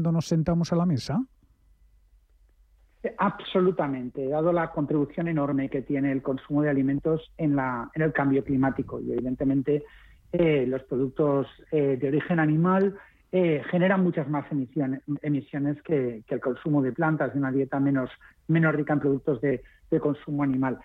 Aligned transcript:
cuando 0.00 0.12
nos 0.12 0.24
sentamos 0.28 0.72
a 0.72 0.76
la 0.76 0.86
mesa? 0.86 1.22
Absolutamente, 3.18 4.26
dado 4.28 4.50
la 4.50 4.72
contribución 4.72 5.28
enorme 5.28 5.68
que 5.68 5.82
tiene 5.82 6.10
el 6.10 6.22
consumo 6.22 6.62
de 6.62 6.70
alimentos 6.70 7.30
en, 7.36 7.54
la, 7.54 7.90
en 7.94 8.00
el 8.00 8.14
cambio 8.14 8.42
climático 8.42 8.98
y 8.98 9.12
evidentemente 9.12 9.84
eh, 10.32 10.64
los 10.66 10.82
productos 10.84 11.48
eh, 11.70 11.98
de 12.00 12.08
origen 12.08 12.40
animal 12.40 12.96
eh, 13.30 13.62
generan 13.70 14.02
muchas 14.02 14.26
más 14.26 14.46
emisiones, 14.50 15.82
que, 15.82 16.24
el 16.26 16.40
consumo 16.40 16.80
de 16.80 16.92
plantas, 16.92 17.34
de 17.34 17.38
una 17.38 17.52
dieta 17.52 17.78
menos, 17.78 18.10
rica 18.48 18.94
en 18.94 19.00
productos 19.00 19.38
de, 19.42 19.62
consumo 20.00 20.44
animal. 20.44 20.78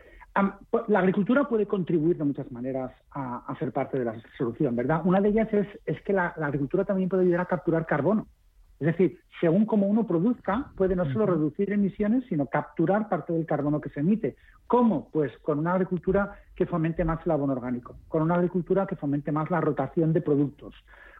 la 0.87 0.99
agricultura 0.99 1.47
puede 1.47 1.67
contribuir 1.67 2.17
de 2.17 2.25
muchas 2.25 2.51
maneras 2.51 2.91
a, 3.11 3.55
ser 3.59 3.71
parte 3.71 3.97
de 3.97 4.05
la 4.05 4.15
solución, 4.37 4.75
¿verdad? 4.75 5.01
Una 5.05 5.21
de 5.21 5.29
ellas 5.29 5.47
es 5.85 6.01
que 6.01 6.11
la 6.11 6.33
agricultura 6.41 6.83
también 6.83 7.07
puede 7.07 7.23
ayudar 7.23 7.41
a 7.41 7.45
capturar 7.45 7.85
carbono. 7.85 8.27
Es 8.79 8.87
decir, 8.87 9.19
según 9.39 9.65
como 9.65 9.87
uno 9.87 10.05
produzca, 10.05 10.71
puede 10.75 10.95
no 10.95 11.05
solo 11.11 11.25
reducir 11.25 11.71
emisiones, 11.71 12.23
sino 12.27 12.47
capturar 12.47 13.09
parte 13.09 13.33
del 13.33 13.45
carbono 13.45 13.79
que 13.79 13.89
se 13.89 14.01
emite. 14.01 14.35
¿Cómo? 14.67 15.09
Pues 15.11 15.31
con 15.39 15.59
una 15.59 15.73
agricultura 15.73 16.39
que 16.55 16.65
fomente 16.65 17.05
más 17.05 17.19
el 17.25 17.31
abono 17.31 17.53
orgánico, 17.53 17.95
con 18.07 18.21
una 18.21 18.35
agricultura 18.35 18.85
que 18.85 18.95
fomente 18.95 19.31
más 19.31 19.49
la 19.51 19.61
rotación 19.61 20.11
de 20.13 20.21
productos, 20.21 20.73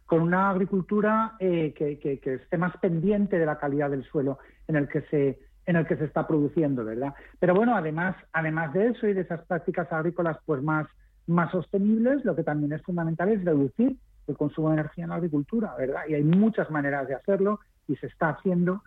con 0.05 0.21
una 0.21 0.49
agricultura 0.49 1.35
eh, 1.39 1.73
que, 1.73 2.20
esté 2.23 2.57
más 2.57 2.75
pendiente 2.77 3.38
de 3.38 3.45
la 3.45 3.58
calidad 3.58 3.89
del 3.89 4.03
suelo 4.03 4.39
en 4.67 4.75
el 4.75 4.88
que 4.88 5.02
se 5.03 5.39
en 5.67 5.75
el 5.77 5.88
que 5.88 5.97
se 5.97 6.05
está 6.05 6.27
produciendo, 6.27 6.85
¿verdad? 6.85 7.16
Pero 7.39 7.55
bueno, 7.55 7.75
además, 7.75 8.16
además 8.33 8.72
de 8.73 8.89
eso 8.89 9.08
y 9.08 9.13
de 9.13 9.22
esas 9.22 9.41
prácticas 9.47 9.91
agrícolas 9.91 10.38
pues 10.45 10.61
más, 10.61 10.85
más 11.25 11.49
sostenibles, 11.52 12.23
lo 12.23 12.35
que 12.35 12.44
también 12.44 12.72
es 12.72 12.83
fundamental 12.83 13.30
es 13.30 13.44
reducir 13.44 13.97
el 14.27 14.38
consumo 14.38 14.70
de 14.70 14.75
energía 14.75 15.05
en 15.05 15.09
la 15.11 15.17
agricultura, 15.17 15.75
¿verdad? 15.77 16.02
Y 16.07 16.13
hay 16.15 16.23
muchas 16.23 16.70
maneras 16.71 17.07
de 17.07 17.16
hacerlo 17.16 17.59
y 17.88 17.95
se 17.97 18.07
está 18.07 18.29
haciendo. 18.29 18.83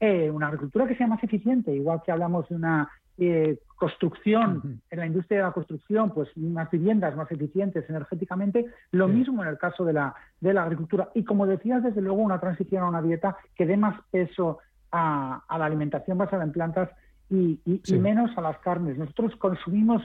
Eh, 0.00 0.30
una 0.30 0.48
agricultura 0.48 0.86
que 0.86 0.96
sea 0.96 1.06
más 1.06 1.22
eficiente, 1.22 1.72
igual 1.72 2.02
que 2.04 2.12
hablamos 2.12 2.48
de 2.48 2.56
una 2.56 2.90
eh, 3.16 3.58
construcción, 3.76 4.80
en 4.90 4.98
la 4.98 5.06
industria 5.06 5.38
de 5.38 5.44
la 5.44 5.52
construcción, 5.52 6.10
pues 6.10 6.28
unas 6.36 6.70
viviendas 6.70 7.14
más 7.16 7.30
eficientes 7.30 7.88
energéticamente, 7.88 8.66
lo 8.90 9.08
mismo 9.08 9.42
en 9.42 9.50
el 9.50 9.58
caso 9.58 9.84
de 9.84 9.92
la, 9.92 10.14
de 10.40 10.52
la 10.52 10.62
agricultura. 10.62 11.10
Y 11.14 11.24
como 11.24 11.46
decías, 11.46 11.82
desde 11.82 12.00
luego, 12.00 12.22
una 12.22 12.40
transición 12.40 12.82
a 12.82 12.88
una 12.88 13.02
dieta 13.02 13.36
que 13.54 13.66
dé 13.66 13.76
más 13.76 14.00
peso 14.10 14.58
a, 14.90 15.44
la 15.58 15.64
alimentación 15.64 16.18
basada 16.18 16.44
en 16.44 16.52
plantas 16.52 16.90
y, 17.30 17.60
menos 17.98 18.36
a 18.36 18.40
las 18.40 18.58
carnes. 18.58 18.96
Nosotros 18.96 19.34
consumimos 19.36 20.02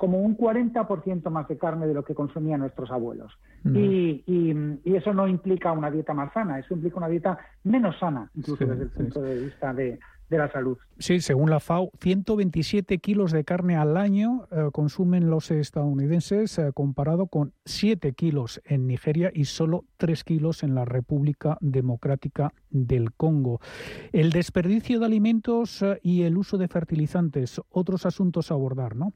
como 0.00 0.22
un 0.22 0.34
40% 0.34 1.28
más 1.28 1.46
de 1.46 1.58
carne 1.58 1.86
de 1.86 1.92
lo 1.92 2.02
que 2.06 2.14
consumían 2.14 2.60
nuestros 2.60 2.90
abuelos. 2.90 3.38
y, 3.66 4.24
eso 4.82 5.12
no 5.12 5.28
implica 5.28 5.72
una 5.72 5.90
dieta 5.90 6.14
más 6.14 6.32
sana, 6.32 6.58
eso 6.58 6.72
implica 6.72 6.96
una 6.96 7.08
dieta 7.08 7.38
menos 7.64 7.98
sana, 7.98 8.30
incluso 8.34 8.64
desde 8.64 8.84
el 8.84 8.88
punto 8.88 9.20
de 9.20 9.38
vista 9.44 9.74
de, 9.74 9.98
la 10.30 10.50
salud. 10.50 10.78
Sí, 10.98 11.20
según 11.20 11.50
la 11.50 11.60
FAO, 11.60 11.90
127 12.00 12.96
kilos 12.96 13.30
de 13.30 13.44
carne 13.44 13.76
al 13.76 13.98
año 13.98 14.46
eh, 14.50 14.70
consumen 14.72 15.28
los 15.28 15.50
estadounidenses, 15.50 16.58
eh, 16.58 16.70
comparado 16.72 17.26
con 17.26 17.52
7 17.66 18.14
kilos 18.14 18.62
en 18.64 18.86
Nigeria 18.86 19.30
y 19.34 19.44
solo 19.44 19.84
3 19.98 20.24
kilos 20.24 20.62
en 20.62 20.74
la 20.74 20.86
República 20.86 21.58
Democrática 21.60 22.54
del 22.70 23.12
Congo. 23.12 23.60
El 24.12 24.30
desperdicio 24.30 24.98
de 24.98 25.06
alimentos 25.06 25.82
eh, 25.82 26.00
y 26.02 26.22
el 26.22 26.38
uso 26.38 26.56
de 26.56 26.68
fertilizantes, 26.68 27.60
otros 27.68 28.06
asuntos 28.06 28.50
a 28.50 28.54
abordar, 28.54 28.96
¿no? 28.96 29.12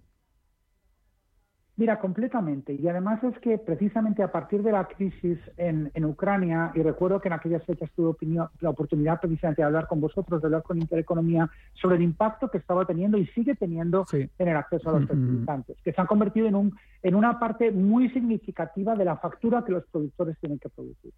Mira, 1.76 1.98
completamente. 1.98 2.72
Y 2.72 2.86
además 2.86 3.22
es 3.24 3.36
que 3.40 3.58
precisamente 3.58 4.22
a 4.22 4.30
partir 4.30 4.62
de 4.62 4.70
la 4.70 4.86
crisis 4.86 5.38
en, 5.56 5.90
Ucrania, 6.04 6.70
y 6.74 6.82
recuerdo 6.82 7.20
que 7.20 7.26
en 7.28 7.32
aquellas 7.32 7.64
fechas 7.64 7.90
tuve 7.96 8.14
la 8.60 8.70
oportunidad 8.70 9.20
precisamente 9.20 9.62
de 9.62 9.66
hablar 9.66 9.88
con 9.88 10.00
vosotros, 10.00 10.40
de 10.40 10.46
hablar 10.46 10.62
con 10.62 10.78
Intereconomía, 10.78 11.50
sobre 11.72 11.96
el 11.96 12.02
impacto 12.02 12.48
que 12.48 12.58
estaba 12.58 12.84
teniendo 12.84 13.18
y 13.18 13.26
sigue 13.28 13.56
teniendo 13.56 14.06
en 14.12 14.48
el 14.48 14.56
acceso 14.56 14.90
a 14.90 15.00
los 15.00 15.08
fertilizantes, 15.08 15.76
que 15.82 15.92
se 15.92 16.00
han 16.00 16.06
convertido 16.06 16.46
en, 16.46 16.54
un, 16.54 16.78
en 17.02 17.14
una 17.16 17.40
parte 17.40 17.72
muy 17.72 18.08
significativa 18.10 18.94
de 18.94 19.04
la 19.04 19.16
factura 19.16 19.64
que 19.64 19.72
los 19.72 19.84
productores 19.86 20.38
tienen 20.38 20.60
que 20.60 20.68
producir 20.68 21.12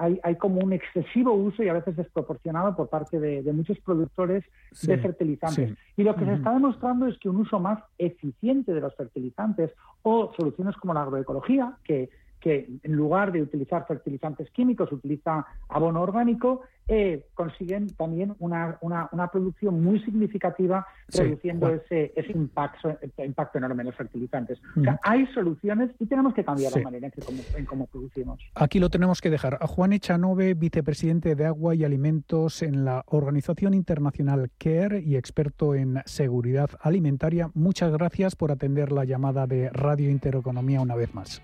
hay, 0.00 0.36
como 0.36 0.60
un 0.60 0.72
excesivo 0.72 1.34
uso 1.34 1.62
y 1.62 1.68
a 1.68 1.74
veces 1.74 1.96
desproporcionado 1.96 2.74
por 2.74 2.88
parte 2.88 3.20
de, 3.20 3.52
muchos 3.52 3.78
productores 3.80 4.44
de 4.82 4.96
fertilizantes. 4.98 5.74
Y 5.96 6.04
lo 6.04 6.14
que 6.16 6.24
se 6.24 6.34
está 6.34 6.52
demostrando 6.52 7.06
es 7.06 7.18
que 7.18 7.28
un 7.28 7.36
uso 7.36 7.60
más 7.60 7.82
eficiente 7.98 8.72
de 8.72 8.80
los 8.80 8.94
fertilizantes 8.94 9.72
o 10.02 10.32
soluciones 10.36 10.74
como 10.76 10.94
la 10.94 11.02
agroecología, 11.02 11.74
que 11.84 12.08
que 12.40 12.68
en 12.82 12.92
lugar 12.92 13.32
de 13.32 13.42
utilizar 13.42 13.86
fertilizantes 13.86 14.50
químicos 14.50 14.90
utiliza 14.92 15.46
abono 15.68 16.00
orgánico, 16.00 16.62
eh, 16.92 17.26
consiguen 17.34 17.88
también 17.90 18.34
una, 18.40 18.76
una, 18.80 19.30
producción 19.30 19.80
muy 19.80 20.00
significativa 20.00 20.84
reduciendo 21.12 21.68
ese, 21.68 22.12
ese 22.16 22.32
impacto, 22.32 22.98
impacto 23.18 23.58
enorme 23.58 23.82
en 23.82 23.86
los 23.86 23.96
fertilizantes. 23.96 24.60
O 24.76 24.82
sea, 24.82 24.98
hay 25.04 25.24
soluciones 25.28 25.90
y 26.00 26.06
tenemos 26.06 26.34
que 26.34 26.42
cambiar 26.42 26.72
la 26.74 26.82
manera 26.82 27.08
en, 27.56 27.64
cómo, 27.64 27.86
producimos. 27.86 28.40
Aquí 28.56 28.80
lo 28.80 28.88
tenemos 28.88 29.20
que 29.20 29.30
dejar. 29.30 29.58
A 29.60 29.68
Juan 29.68 29.92
Echanove, 29.92 30.54
vicepresidente 30.54 31.36
de 31.36 31.46
Agua 31.46 31.76
y 31.76 31.84
Alimentos 31.84 32.60
en 32.60 32.84
la 32.84 33.04
Organización 33.06 33.72
Internacional 33.74 34.50
CARE 34.58 35.00
y 35.00 35.14
experto 35.14 35.76
en 35.76 36.02
seguridad 36.06 36.70
alimentaria, 36.80 37.52
muchas 37.54 37.92
gracias 37.92 38.34
por 38.34 38.50
atender 38.50 38.90
la 38.90 39.04
llamada 39.04 39.46
de 39.46 39.70
Radio 39.70 40.10
Intereconomía 40.10 40.80
una 40.80 40.96
vez 40.96 41.14
más. 41.14 41.40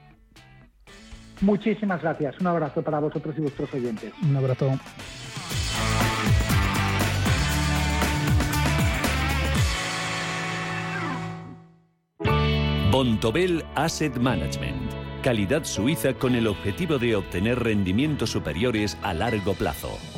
Muchísimas 1.40 2.02
gracias. 2.02 2.38
Un 2.40 2.46
abrazo 2.46 2.82
para 2.82 2.98
vosotros 3.00 3.34
y 3.38 3.42
vuestros 3.42 3.72
oyentes. 3.74 4.12
Un 4.22 4.36
abrazo. 4.36 4.70
Bontobel 12.90 13.62
Asset 13.74 14.16
Management 14.16 15.06
calidad 15.26 15.64
suiza 15.64 16.14
con 16.14 16.36
el 16.36 16.46
objetivo 16.46 16.98
de 16.98 17.16
obtener 17.16 17.58
rendimientos 17.58 18.30
superiores 18.30 18.96
a 19.02 19.12
largo 19.12 19.54
plazo. 19.54 19.98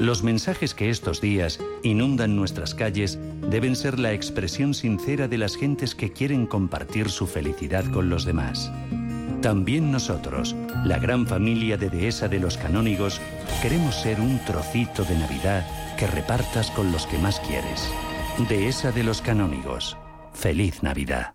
Los 0.00 0.22
mensajes 0.22 0.74
que 0.74 0.90
estos 0.90 1.20
días 1.20 1.60
inundan 1.82 2.34
nuestras 2.36 2.74
calles 2.74 3.18
deben 3.48 3.76
ser 3.76 3.98
la 3.98 4.12
expresión 4.12 4.74
sincera 4.74 5.28
de 5.28 5.38
las 5.38 5.56
gentes 5.56 5.94
que 5.94 6.12
quieren 6.12 6.46
compartir 6.46 7.08
su 7.10 7.26
felicidad 7.26 7.84
con 7.92 8.10
los 8.10 8.24
demás. 8.24 8.72
También 9.40 9.92
nosotros, 9.92 10.56
la 10.84 10.98
gran 10.98 11.26
familia 11.26 11.76
de 11.76 11.90
Dehesa 11.90 12.28
de 12.28 12.40
los 12.40 12.56
Canónigos, 12.56 13.20
queremos 13.62 13.94
ser 13.94 14.20
un 14.20 14.38
trocito 14.44 15.04
de 15.04 15.18
Navidad 15.18 15.66
que 15.98 16.06
repartas 16.06 16.70
con 16.70 16.90
los 16.90 17.06
que 17.06 17.18
más 17.18 17.40
quieres. 17.40 17.88
Dehesa 18.48 18.90
de 18.90 19.04
los 19.04 19.20
Canónigos. 19.20 19.96
Feliz 20.32 20.82
Navidad. 20.82 21.34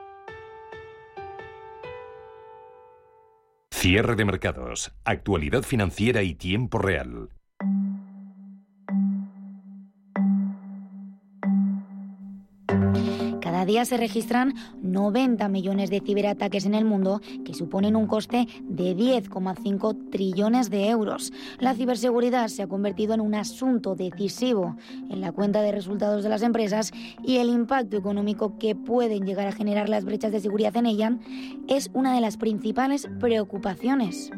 Cierre 3.81 4.15
de 4.15 4.25
mercados, 4.25 4.91
actualidad 5.05 5.63
financiera 5.63 6.21
y 6.21 6.35
tiempo 6.35 6.77
real. 6.77 7.29
Cada 13.61 13.73
día 13.73 13.85
se 13.85 13.97
registran 13.97 14.55
90 14.81 15.47
millones 15.47 15.91
de 15.91 15.99
ciberataques 15.99 16.65
en 16.65 16.73
el 16.73 16.83
mundo, 16.83 17.21
que 17.45 17.53
suponen 17.53 17.95
un 17.95 18.07
coste 18.07 18.47
de 18.63 18.97
10,5 18.97 20.09
trillones 20.09 20.71
de 20.71 20.89
euros. 20.89 21.31
La 21.59 21.75
ciberseguridad 21.75 22.47
se 22.47 22.63
ha 22.63 22.67
convertido 22.67 23.13
en 23.13 23.21
un 23.21 23.35
asunto 23.35 23.93
decisivo 23.93 24.77
en 25.11 25.21
la 25.21 25.31
cuenta 25.31 25.61
de 25.61 25.71
resultados 25.71 26.23
de 26.23 26.29
las 26.29 26.41
empresas 26.41 26.91
y 27.23 27.37
el 27.37 27.49
impacto 27.49 27.97
económico 27.97 28.57
que 28.57 28.73
pueden 28.73 29.27
llegar 29.27 29.45
a 29.45 29.51
generar 29.51 29.89
las 29.89 30.05
brechas 30.05 30.31
de 30.31 30.39
seguridad 30.39 30.75
en 30.77 30.87
ella 30.87 31.19
es 31.67 31.91
una 31.93 32.15
de 32.15 32.21
las 32.21 32.37
principales 32.37 33.07
preocupaciones. 33.19 34.31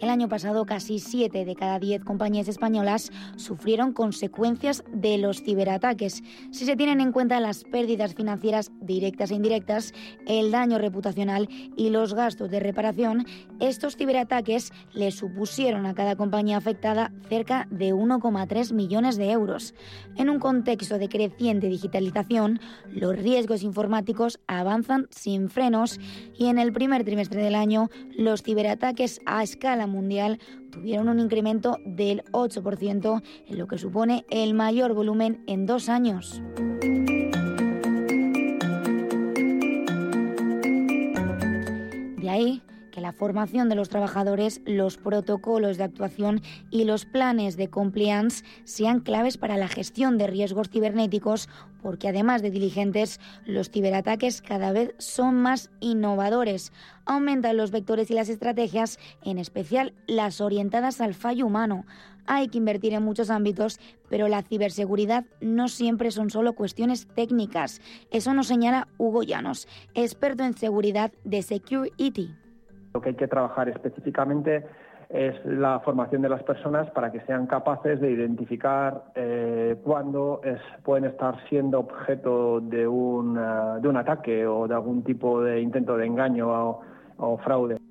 El 0.00 0.10
año 0.10 0.28
pasado, 0.28 0.66
casi 0.66 0.98
7 0.98 1.46
de 1.46 1.54
cada 1.54 1.78
10 1.78 2.04
compañías 2.04 2.48
españolas 2.48 3.10
sufrieron 3.36 3.94
consecuencias 3.94 4.84
de 4.92 5.16
los 5.16 5.42
ciberataques. 5.42 6.22
Si 6.50 6.66
se 6.66 6.76
tienen 6.76 7.00
en 7.00 7.12
cuenta 7.12 7.40
las 7.40 7.64
pérdidas 7.64 8.14
financieras 8.14 8.70
directas 8.80 9.30
e 9.30 9.36
indirectas, 9.36 9.94
el 10.26 10.50
daño 10.50 10.78
reputacional 10.78 11.48
y 11.76 11.88
los 11.88 12.12
gastos 12.12 12.50
de 12.50 12.60
reparación, 12.60 13.24
estos 13.58 13.96
ciberataques 13.96 14.70
le 14.92 15.10
supusieron 15.12 15.86
a 15.86 15.94
cada 15.94 16.14
compañía 16.14 16.58
afectada 16.58 17.10
cerca 17.30 17.66
de 17.70 17.94
1,3 17.94 18.74
millones 18.74 19.16
de 19.16 19.30
euros. 19.30 19.74
En 20.16 20.28
un 20.28 20.38
contexto 20.38 20.98
de 20.98 21.08
creciente 21.08 21.68
digitalización, 21.68 22.60
los 22.90 23.16
riesgos 23.16 23.62
informáticos 23.62 24.40
avanzan 24.46 25.06
sin 25.10 25.48
frenos 25.48 25.98
y 26.36 26.46
en 26.46 26.58
el 26.58 26.72
primer 26.72 27.02
trimestre 27.04 27.42
del 27.42 27.54
año 27.54 27.88
los 28.14 28.42
ciberataques 28.42 29.20
a 29.24 29.42
escala 29.42 29.85
mundial 29.86 30.38
tuvieron 30.70 31.08
un 31.08 31.20
incremento 31.20 31.78
del 31.84 32.24
8%, 32.32 33.22
en 33.46 33.58
lo 33.58 33.66
que 33.66 33.78
supone 33.78 34.24
el 34.30 34.54
mayor 34.54 34.94
volumen 34.94 35.42
en 35.46 35.66
dos 35.66 35.88
años. 35.88 36.42
De 42.16 42.30
ahí 42.30 42.62
que 42.96 43.02
la 43.02 43.12
formación 43.12 43.68
de 43.68 43.74
los 43.74 43.90
trabajadores, 43.90 44.62
los 44.64 44.96
protocolos 44.96 45.76
de 45.76 45.84
actuación 45.84 46.40
y 46.70 46.84
los 46.84 47.04
planes 47.04 47.58
de 47.58 47.68
compliance 47.68 48.42
sean 48.64 49.00
claves 49.00 49.36
para 49.36 49.58
la 49.58 49.68
gestión 49.68 50.16
de 50.16 50.26
riesgos 50.26 50.70
cibernéticos, 50.70 51.50
porque 51.82 52.08
además 52.08 52.40
de 52.40 52.50
diligentes, 52.50 53.20
los 53.44 53.68
ciberataques 53.68 54.40
cada 54.40 54.72
vez 54.72 54.94
son 54.96 55.34
más 55.34 55.68
innovadores. 55.80 56.72
Aumentan 57.04 57.58
los 57.58 57.70
vectores 57.70 58.10
y 58.10 58.14
las 58.14 58.30
estrategias, 58.30 58.98
en 59.22 59.36
especial 59.36 59.92
las 60.06 60.40
orientadas 60.40 61.02
al 61.02 61.12
fallo 61.12 61.44
humano. 61.44 61.84
Hay 62.24 62.48
que 62.48 62.56
invertir 62.56 62.94
en 62.94 63.02
muchos 63.02 63.28
ámbitos, 63.28 63.78
pero 64.08 64.26
la 64.26 64.40
ciberseguridad 64.40 65.26
no 65.42 65.68
siempre 65.68 66.10
son 66.12 66.30
solo 66.30 66.54
cuestiones 66.54 67.08
técnicas. 67.14 67.82
Eso 68.10 68.32
nos 68.32 68.46
señala 68.46 68.88
Hugo 68.96 69.22
Llanos, 69.22 69.68
experto 69.92 70.44
en 70.44 70.56
seguridad 70.56 71.12
de 71.24 71.42
Security. 71.42 72.34
Lo 72.96 73.02
que 73.02 73.10
hay 73.10 73.14
que 73.14 73.28
trabajar 73.28 73.68
específicamente 73.68 74.64
es 75.10 75.34
la 75.44 75.80
formación 75.80 76.22
de 76.22 76.30
las 76.30 76.42
personas 76.44 76.90
para 76.92 77.12
que 77.12 77.20
sean 77.26 77.46
capaces 77.46 78.00
de 78.00 78.10
identificar 78.10 79.12
eh, 79.14 79.76
cuándo 79.84 80.40
pueden 80.82 81.04
estar 81.04 81.36
siendo 81.50 81.80
objeto 81.80 82.56
eh, 82.56 82.62
de 82.70 82.88
un 82.88 83.36
ataque 83.98 84.46
o 84.46 84.66
de 84.66 84.74
algún 84.74 85.04
tipo 85.04 85.42
de 85.42 85.60
intento 85.60 85.98
de 85.98 86.06
engaño 86.06 86.80
o 87.18 87.36
fraude. 87.44 87.85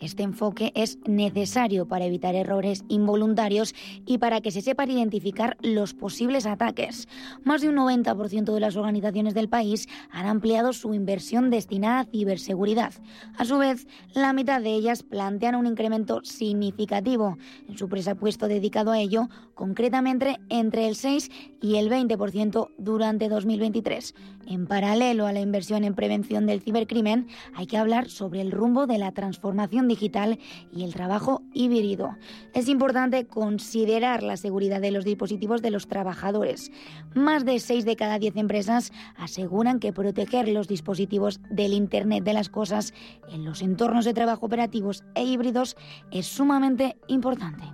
Este 0.00 0.22
enfoque 0.22 0.72
es 0.74 0.98
necesario 1.06 1.86
para 1.86 2.04
evitar 2.04 2.34
errores 2.34 2.84
involuntarios 2.88 3.74
y 4.04 4.18
para 4.18 4.40
que 4.40 4.50
se 4.50 4.60
sepa 4.60 4.84
identificar 4.84 5.56
los 5.62 5.94
posibles 5.94 6.46
ataques. 6.46 7.08
Más 7.42 7.62
de 7.62 7.68
un 7.68 7.76
90% 7.76 8.52
de 8.52 8.60
las 8.60 8.76
organizaciones 8.76 9.34
del 9.34 9.48
país 9.48 9.88
han 10.10 10.26
ampliado 10.26 10.72
su 10.72 10.94
inversión 10.94 11.50
destinada 11.50 12.00
a 12.00 12.04
ciberseguridad. 12.04 12.92
A 13.38 13.44
su 13.44 13.58
vez, 13.58 13.86
la 14.12 14.32
mitad 14.32 14.60
de 14.60 14.74
ellas 14.74 15.02
plantean 15.02 15.54
un 15.54 15.66
incremento 15.66 16.20
significativo 16.24 17.38
en 17.68 17.78
su 17.78 17.88
presupuesto 17.88 18.48
dedicado 18.48 18.90
a 18.90 18.98
ello, 18.98 19.28
concretamente 19.54 20.38
entre 20.48 20.88
el 20.88 20.96
6 20.96 21.30
y 21.60 21.76
el 21.76 21.90
20% 21.90 22.70
durante 22.78 23.28
2023. 23.28 24.14
En 24.46 24.66
paralelo 24.66 25.26
a 25.26 25.32
la 25.32 25.40
inversión 25.40 25.84
en 25.84 25.94
prevención 25.94 26.46
del 26.46 26.60
cibercrimen, 26.60 27.28
hay 27.54 27.66
que 27.66 27.78
hablar 27.78 28.10
sobre 28.10 28.40
el 28.40 28.52
rumbo 28.52 28.86
de 28.86 28.98
la 28.98 29.12
transformación 29.12 29.83
digital 29.88 30.38
y 30.72 30.84
el 30.84 30.94
trabajo 30.94 31.42
híbrido. 31.52 32.16
Es 32.52 32.68
importante 32.68 33.26
considerar 33.26 34.22
la 34.22 34.36
seguridad 34.36 34.80
de 34.80 34.90
los 34.90 35.04
dispositivos 35.04 35.62
de 35.62 35.70
los 35.70 35.88
trabajadores. 35.88 36.70
Más 37.14 37.44
de 37.44 37.58
6 37.60 37.84
de 37.84 37.96
cada 37.96 38.18
10 38.18 38.36
empresas 38.36 38.92
aseguran 39.16 39.80
que 39.80 39.92
proteger 39.92 40.48
los 40.48 40.68
dispositivos 40.68 41.40
del 41.50 41.72
Internet 41.72 42.24
de 42.24 42.34
las 42.34 42.48
Cosas 42.48 42.94
en 43.28 43.44
los 43.44 43.62
entornos 43.62 44.04
de 44.04 44.14
trabajo 44.14 44.46
operativos 44.46 45.04
e 45.14 45.24
híbridos 45.24 45.76
es 46.10 46.26
sumamente 46.26 46.96
importante. 47.08 47.64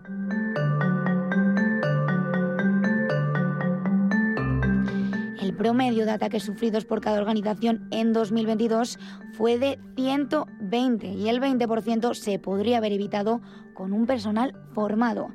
Promedio 5.61 6.07
de 6.07 6.12
ataques 6.12 6.45
sufridos 6.45 6.87
por 6.87 7.03
cada 7.03 7.19
organización 7.19 7.87
en 7.91 8.15
2022 8.15 8.99
fue 9.35 9.59
de 9.59 9.79
120 9.95 11.07
y 11.07 11.29
el 11.29 11.39
20% 11.39 12.15
se 12.15 12.39
podría 12.39 12.79
haber 12.79 12.93
evitado 12.93 13.43
con 13.81 13.94
un 13.94 14.05
personal 14.05 14.55
formado. 14.75 15.29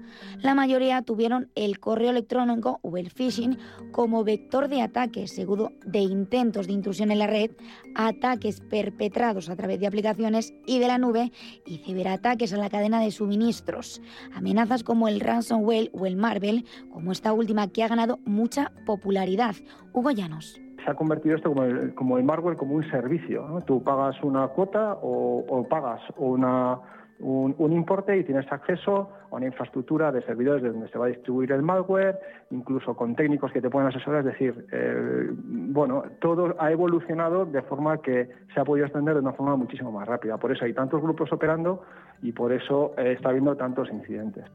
La 0.43 0.53
mayoría 0.53 1.01
tuvieron 1.01 1.49
el 1.55 1.79
correo 1.79 2.11
electrónico 2.11 2.79
o 2.83 2.95
el 2.95 3.09
phishing 3.09 3.57
como 3.91 4.23
vector 4.23 4.67
de 4.67 4.83
ataques, 4.83 5.33
seguro 5.33 5.71
de 5.83 6.01
intentos 6.01 6.67
de 6.67 6.73
intrusión 6.73 7.09
en 7.09 7.17
la 7.17 7.25
red, 7.25 7.49
ataques 7.95 8.61
perpetrados 8.61 9.49
a 9.49 9.55
través 9.55 9.79
de 9.79 9.87
aplicaciones 9.87 10.53
y 10.67 10.77
de 10.77 10.85
la 10.85 10.99
nube 10.99 11.31
y 11.65 11.79
ciberataques 11.79 12.53
a 12.53 12.57
la 12.57 12.69
cadena 12.69 13.01
de 13.01 13.09
suministros. 13.09 13.99
Amenazas 14.35 14.83
como 14.83 15.07
el 15.07 15.21
ransomware 15.21 15.89
o 15.91 16.05
el 16.05 16.15
Marvel, 16.15 16.65
como 16.91 17.13
esta 17.13 17.33
última 17.33 17.69
que 17.69 17.83
ha 17.83 17.87
ganado 17.87 18.19
mucha 18.25 18.73
popularidad. 18.85 19.55
Hugo 19.91 20.11
Llanos 20.11 20.61
se 20.83 20.91
ha 20.91 20.93
convertido 20.93 21.35
esto 21.35 21.49
como 21.49 21.63
el, 21.63 21.95
como 21.95 22.21
malware 22.21 22.57
como 22.57 22.75
un 22.75 22.87
servicio. 22.91 23.43
Tú 23.65 23.81
pagas 23.81 24.21
una 24.21 24.49
cuota 24.49 24.99
o 25.01 25.65
pagas 25.67 25.99
una, 26.17 26.79
un, 27.19 27.71
importe 27.71 28.17
y 28.17 28.23
tienes 28.23 28.51
acceso 28.51 29.09
a 29.31 29.35
una 29.35 29.45
infraestructura 29.45 30.11
de 30.11 30.21
servidores 30.23 30.63
de 30.63 30.69
donde 30.69 30.89
se 30.89 30.97
va 30.97 31.05
a 31.05 31.09
distribuir 31.09 31.51
el 31.51 31.61
malware, 31.61 32.19
incluso 32.51 32.95
con 32.95 33.15
técnicos 33.15 33.51
que 33.51 33.61
te 33.61 33.69
pueden 33.69 33.89
asesorar. 33.89 34.19
Es 34.19 34.33
decir, 34.33 34.67
eh, 34.71 35.29
bueno, 35.33 36.03
todo 36.19 36.55
ha 36.59 36.71
evolucionado 36.71 37.45
de 37.45 37.61
forma 37.61 38.01
que 38.01 38.29
se 38.53 38.59
ha 38.59 38.65
podido 38.65 38.85
extender 38.85 39.13
de 39.13 39.21
una 39.21 39.33
forma 39.33 39.55
muchísimo 39.55 39.91
más 39.91 40.07
rápida. 40.07 40.37
Por 40.37 40.51
eso 40.51 40.65
hay 40.65 40.73
tantos 40.73 41.01
grupos 41.01 41.31
operando 41.31 41.83
y 42.21 42.31
por 42.31 42.51
eso 42.51 42.93
está 42.97 43.29
habiendo 43.29 43.55
tantos 43.55 43.89
incidentes 43.91 44.45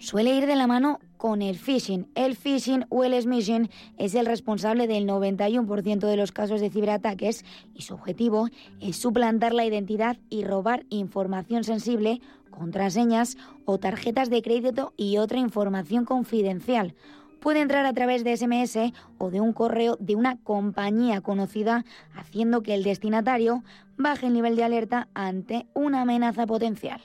suele 0.00 0.34
ir 0.34 0.46
de 0.46 0.56
la 0.56 0.66
mano 0.66 0.98
con 1.18 1.42
el 1.42 1.58
phishing. 1.58 2.08
El 2.14 2.34
phishing 2.34 2.86
o 2.88 3.04
el 3.04 3.20
smishing 3.20 3.70
es 3.98 4.14
el 4.14 4.26
responsable 4.26 4.86
del 4.86 5.06
91% 5.06 5.98
de 6.00 6.16
los 6.16 6.32
casos 6.32 6.60
de 6.60 6.70
ciberataques 6.70 7.44
y 7.74 7.82
su 7.82 7.94
objetivo 7.94 8.48
es 8.80 8.96
suplantar 8.96 9.52
la 9.52 9.66
identidad 9.66 10.16
y 10.30 10.44
robar 10.44 10.86
información 10.88 11.62
sensible, 11.62 12.20
contraseñas 12.50 13.36
o 13.66 13.78
tarjetas 13.78 14.30
de 14.30 14.42
crédito 14.42 14.94
y 14.96 15.18
otra 15.18 15.38
información 15.38 16.06
confidencial. 16.06 16.94
Puede 17.38 17.60
entrar 17.60 17.84
a 17.86 17.92
través 17.92 18.24
de 18.24 18.36
SMS 18.36 18.92
o 19.18 19.30
de 19.30 19.40
un 19.40 19.52
correo 19.52 19.96
de 20.00 20.14
una 20.14 20.36
compañía 20.38 21.20
conocida, 21.20 21.84
haciendo 22.14 22.62
que 22.62 22.74
el 22.74 22.82
destinatario 22.82 23.62
baje 23.96 24.26
el 24.26 24.32
nivel 24.32 24.56
de 24.56 24.64
alerta 24.64 25.08
ante 25.14 25.66
una 25.74 26.02
amenaza 26.02 26.46
potencial. 26.46 27.00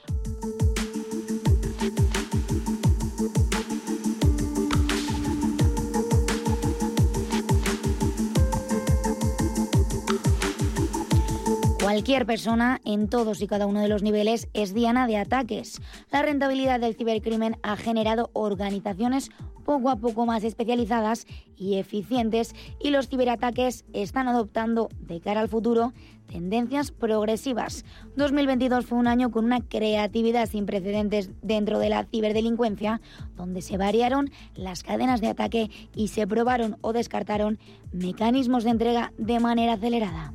Cualquier 11.95 12.25
persona 12.25 12.81
en 12.83 13.07
todos 13.07 13.41
y 13.41 13.47
cada 13.47 13.67
uno 13.67 13.79
de 13.79 13.87
los 13.87 14.03
niveles 14.03 14.49
es 14.53 14.73
diana 14.73 15.07
de 15.07 15.15
ataques. 15.15 15.79
La 16.11 16.21
rentabilidad 16.21 16.81
del 16.81 16.93
cibercrimen 16.93 17.55
ha 17.63 17.77
generado 17.77 18.31
organizaciones 18.33 19.29
poco 19.63 19.89
a 19.89 19.95
poco 19.95 20.25
más 20.25 20.43
especializadas 20.43 21.25
y 21.55 21.75
eficientes 21.75 22.53
y 22.81 22.89
los 22.89 23.07
ciberataques 23.07 23.85
están 23.93 24.27
adoptando 24.27 24.89
de 24.99 25.21
cara 25.21 25.39
al 25.39 25.47
futuro 25.47 25.93
tendencias 26.27 26.91
progresivas. 26.91 27.85
2022 28.17 28.85
fue 28.85 28.97
un 28.97 29.07
año 29.07 29.31
con 29.31 29.45
una 29.45 29.61
creatividad 29.61 30.49
sin 30.49 30.65
precedentes 30.65 31.29
dentro 31.43 31.79
de 31.79 31.87
la 31.87 32.03
ciberdelincuencia, 32.03 32.99
donde 33.37 33.61
se 33.61 33.77
variaron 33.77 34.31
las 34.53 34.83
cadenas 34.83 35.21
de 35.21 35.29
ataque 35.29 35.71
y 35.95 36.09
se 36.09 36.27
probaron 36.27 36.75
o 36.81 36.91
descartaron 36.91 37.57
mecanismos 37.93 38.65
de 38.65 38.71
entrega 38.71 39.13
de 39.17 39.39
manera 39.39 39.73
acelerada. 39.73 40.33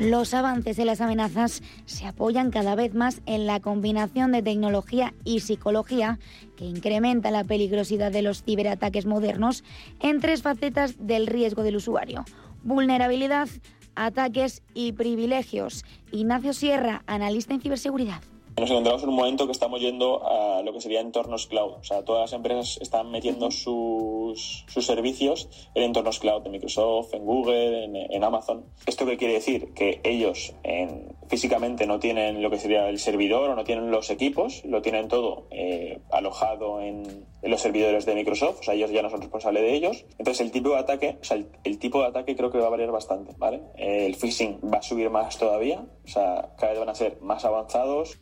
Los 0.00 0.32
avances 0.32 0.78
de 0.78 0.86
las 0.86 1.02
amenazas 1.02 1.62
se 1.84 2.06
apoyan 2.06 2.50
cada 2.50 2.74
vez 2.74 2.94
más 2.94 3.20
en 3.26 3.44
la 3.46 3.60
combinación 3.60 4.32
de 4.32 4.42
tecnología 4.42 5.12
y 5.24 5.40
psicología 5.40 6.18
que 6.56 6.64
incrementa 6.64 7.30
la 7.30 7.44
peligrosidad 7.44 8.10
de 8.10 8.22
los 8.22 8.42
ciberataques 8.42 9.04
modernos 9.04 9.62
en 10.00 10.20
tres 10.20 10.40
facetas 10.40 10.94
del 10.98 11.26
riesgo 11.26 11.62
del 11.62 11.76
usuario. 11.76 12.24
Vulnerabilidad, 12.62 13.50
ataques 13.94 14.62
y 14.72 14.92
privilegios. 14.92 15.84
Ignacio 16.12 16.54
Sierra, 16.54 17.02
analista 17.06 17.52
en 17.52 17.60
ciberseguridad. 17.60 18.22
Nos 18.58 18.70
encontramos 18.70 19.02
en 19.02 19.08
un 19.08 19.14
momento 19.14 19.46
que 19.46 19.52
estamos 19.52 19.80
yendo 19.80 20.22
a 20.26 20.62
lo 20.62 20.72
que 20.72 20.80
sería 20.80 21.00
entornos 21.00 21.46
cloud. 21.46 21.74
O 21.80 21.84
sea, 21.84 22.04
todas 22.04 22.22
las 22.22 22.32
empresas 22.32 22.78
están 22.80 23.10
metiendo 23.10 23.50
sus, 23.50 24.64
sus 24.68 24.86
servicios 24.86 25.48
en 25.74 25.84
entornos 25.84 26.18
cloud, 26.18 26.44
en 26.44 26.52
Microsoft, 26.52 27.14
en 27.14 27.24
Google, 27.24 27.84
en, 27.84 28.24
Amazon. 28.24 28.66
¿Esto 28.86 29.06
qué 29.06 29.16
quiere 29.16 29.34
decir? 29.34 29.72
Que 29.72 30.00
ellos 30.04 30.52
en, 30.62 31.16
físicamente 31.28 31.86
no 31.86 31.98
tienen 31.98 32.42
lo 32.42 32.50
que 32.50 32.58
sería 32.58 32.88
el 32.88 32.98
servidor 32.98 33.50
o 33.50 33.54
no 33.54 33.64
tienen 33.64 33.90
los 33.90 34.10
equipos, 34.10 34.62
lo 34.64 34.82
tienen 34.82 35.08
todo 35.08 35.46
eh, 35.50 36.00
alojado 36.10 36.80
en, 36.80 37.26
los 37.42 37.62
servidores 37.62 38.04
de 38.04 38.14
Microsoft, 38.14 38.60
o 38.60 38.62
sea, 38.62 38.74
ellos 38.74 38.90
ya 38.90 39.00
no 39.00 39.08
son 39.08 39.22
responsables 39.22 39.62
de 39.62 39.74
ellos. 39.74 40.04
Entonces, 40.18 40.42
el 40.42 40.50
tipo 40.50 40.70
de 40.70 40.76
ataque, 40.76 41.16
o 41.18 41.24
sea, 41.24 41.38
el, 41.64 41.78
tipo 41.78 42.00
de 42.00 42.08
ataque 42.08 42.36
creo 42.36 42.50
que 42.50 42.58
va 42.58 42.66
a 42.66 42.70
variar 42.70 42.90
bastante, 42.90 43.32
¿vale? 43.38 43.62
el 43.76 44.14
phishing 44.16 44.60
va 44.62 44.78
a 44.78 44.82
subir 44.82 45.08
más 45.08 45.38
todavía, 45.38 45.86
o 46.04 46.08
sea, 46.08 46.50
cada 46.58 46.72
vez 46.72 46.80
van 46.80 46.90
a 46.90 46.94
ser 46.94 47.18
más 47.22 47.44
avanzados. 47.46 48.20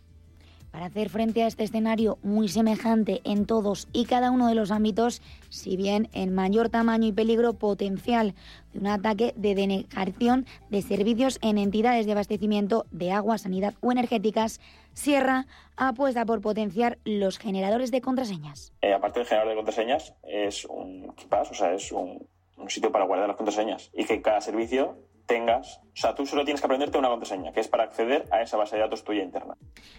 Para 0.71 0.87
hacer 0.87 1.09
frente 1.09 1.43
a 1.43 1.47
este 1.47 1.65
escenario 1.65 2.19
muy 2.23 2.49
semejante 2.49 3.21
en 3.25 3.47
todos 3.47 3.89
y 3.93 4.05
cada 4.05 4.31
uno 4.31 4.49
de 4.49 4.55
los 4.55 4.71
ámbitos, 4.71 5.23
si 5.49 5.77
bien 5.77 6.09
en 6.13 6.35
mayor 6.35 6.69
tamaño 6.69 7.07
y 7.07 7.13
peligro 7.13 7.55
potencial 7.55 8.35
de 8.73 8.79
un 8.79 8.87
ataque 8.87 9.33
de 9.37 9.55
denegación 9.55 10.47
de 10.71 10.83
servicios 10.83 11.39
en 11.43 11.59
entidades 11.59 12.07
de 12.07 12.13
abastecimiento 12.13 12.87
de 12.91 13.13
agua, 13.13 13.39
sanidad 13.39 13.75
o 13.81 13.93
energéticas, 13.93 14.61
Sierra 14.99 15.47
apuesta 15.77 16.27
por 16.27 16.41
potenciar 16.41 16.99
los 17.05 17.39
generadores 17.39 17.93
de 17.93 18.01
contraseñas. 18.01 18.73
Eh, 18.83 18.93
aparte 18.93 19.21
del 19.21 19.29
generador 19.29 19.51
de 19.51 19.57
contraseñas, 19.57 20.13
es 20.25 20.65
un 20.65 21.15
o 21.31 21.55
sea, 21.55 21.73
es 21.73 21.93
un, 21.93 22.27
un 22.57 22.69
sitio 22.69 22.91
para 22.91 23.05
guardar 23.05 23.29
las 23.29 23.37
contraseñas 23.37 23.91
y 23.95 24.05
que 24.05 24.21
cada 24.21 24.41
servicio 24.41 24.97
tengas, 25.29 25.79
o 25.79 25.97
sea, 25.97 26.15
tú 26.15 26.27
solo 26.27 26.45
tienes 26.45 26.61
que 26.61 26.67
aprenderte 26.67 26.99
una 26.99 27.11
contraseña, 27.11 27.53
que 27.53 27.61
es 27.61 27.69
para 27.69 27.85
acceder 27.85 28.25
a 28.33 28.43
esa 28.43 28.57
base 28.57 28.75
de 28.75 28.83
datos 28.83 29.05
tuya 29.05 29.23
interna. 29.23 29.55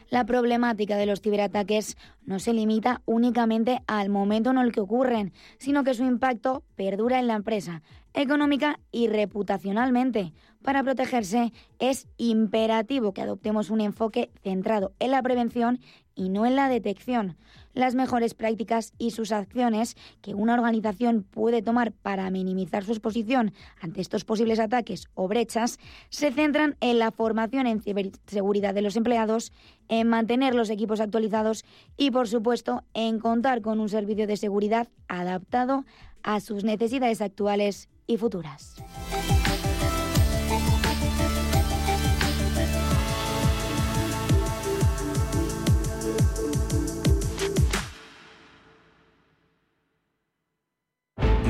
La 0.09 0.25
problemática 0.25 0.97
de 0.97 1.05
los 1.05 1.21
ciberataques 1.21 1.95
no 2.25 2.39
se 2.39 2.51
limita 2.51 3.01
únicamente 3.05 3.79
al 3.87 4.09
momento 4.09 4.49
en 4.49 4.57
el 4.57 4.73
que 4.73 4.81
ocurren, 4.81 5.31
sino 5.59 5.83
que 5.83 5.93
su 5.93 6.03
impacto 6.03 6.63
perdura 6.75 7.19
en 7.19 7.27
la 7.27 7.35
empresa, 7.35 7.83
económica 8.13 8.79
y 8.91 9.07
reputacionalmente. 9.07 10.33
Para 10.63 10.83
protegerse 10.83 11.53
es 11.77 12.07
imperativo 12.17 13.13
que 13.13 13.21
adoptemos 13.21 13.69
un 13.69 13.81
enfoque 13.81 14.31
centrado 14.43 14.93
en 14.99 15.11
la 15.11 15.21
prevención 15.21 15.79
y 16.15 16.29
no 16.29 16.45
en 16.45 16.55
la 16.55 16.67
detección. 16.67 17.37
Las 17.79 17.95
mejores 17.95 18.33
prácticas 18.33 18.91
y 18.97 19.11
sus 19.11 19.31
acciones 19.31 19.95
que 20.21 20.33
una 20.33 20.53
organización 20.53 21.23
puede 21.23 21.61
tomar 21.61 21.93
para 21.93 22.29
minimizar 22.29 22.83
su 22.83 22.91
exposición 22.91 23.53
ante 23.79 24.01
estos 24.01 24.25
posibles 24.25 24.59
ataques 24.59 25.07
o 25.13 25.29
brechas 25.29 25.79
se 26.09 26.29
centran 26.33 26.75
en 26.81 26.99
la 26.99 27.11
formación 27.11 27.67
en 27.67 27.79
ciberseguridad 27.79 28.73
de 28.73 28.81
los 28.81 28.97
empleados, 28.97 29.53
en 29.87 30.09
mantener 30.09 30.55
los 30.55 30.69
equipos 30.69 30.99
actualizados 30.99 31.63
y, 31.95 32.11
por 32.11 32.27
supuesto, 32.27 32.83
en 32.93 33.17
contar 33.17 33.61
con 33.61 33.79
un 33.79 33.87
servicio 33.87 34.27
de 34.27 34.35
seguridad 34.35 34.89
adaptado 35.07 35.85
a 36.21 36.41
sus 36.41 36.65
necesidades 36.65 37.21
actuales 37.21 37.87
y 38.07 38.17
futuras. 38.17 38.75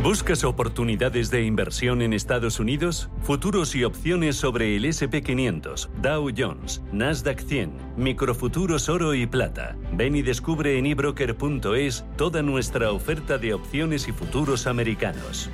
¿Buscas 0.09 0.43
oportunidades 0.43 1.29
de 1.29 1.43
inversión 1.43 2.01
en 2.01 2.13
Estados 2.13 2.59
Unidos? 2.59 3.11
Futuros 3.21 3.75
y 3.75 3.83
opciones 3.83 4.37
sobre 4.37 4.75
el 4.75 4.85
SP500, 4.85 5.87
Dow 6.01 6.31
Jones, 6.35 6.81
Nasdaq 6.91 7.39
100, 7.39 7.71
microfuturos 7.95 8.89
oro 8.89 9.13
y 9.13 9.27
plata. 9.27 9.77
Ven 9.93 10.15
y 10.15 10.23
descubre 10.23 10.79
en 10.79 10.87
ebroker.es 10.87 12.05
toda 12.17 12.41
nuestra 12.41 12.91
oferta 12.91 13.37
de 13.37 13.53
opciones 13.53 14.07
y 14.07 14.11
futuros 14.11 14.65
americanos. 14.65 15.51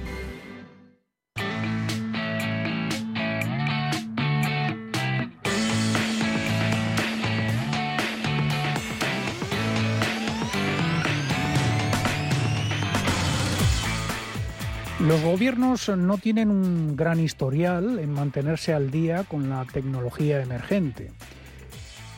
Los 15.08 15.22
gobiernos 15.22 15.88
no 15.90 16.18
tienen 16.18 16.50
un 16.50 16.96
gran 16.96 17.20
historial 17.20 18.00
en 18.00 18.12
mantenerse 18.12 18.74
al 18.74 18.90
día 18.90 19.24
con 19.24 19.52
la 19.52 19.64
tecnología 19.66 20.42
emergente, 20.42 21.12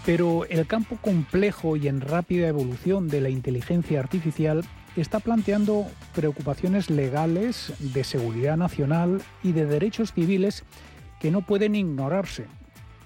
pero 0.06 0.46
el 0.46 0.65
campo 0.67 0.96
complejo 1.01 1.75
y 1.75 1.89
en 1.89 2.00
rápida 2.00 2.48
evolución 2.48 3.10
de 3.10 3.20
la 3.20 3.27
inteligencia 3.27 4.00
artificial 4.00 4.63
está 4.96 5.20
planteando 5.20 5.86
preocupaciones 6.15 6.89
legales 6.89 7.74
de 7.79 8.06
seguridad 8.06 8.56
nacional 8.56 9.22
y 9.44 9.51
de 9.51 9.65
derechos 9.65 10.13
civiles 10.13 10.63
que 11.20 11.29
no 11.29 11.41
pueden 11.41 11.75
ignorarse. 11.75 12.46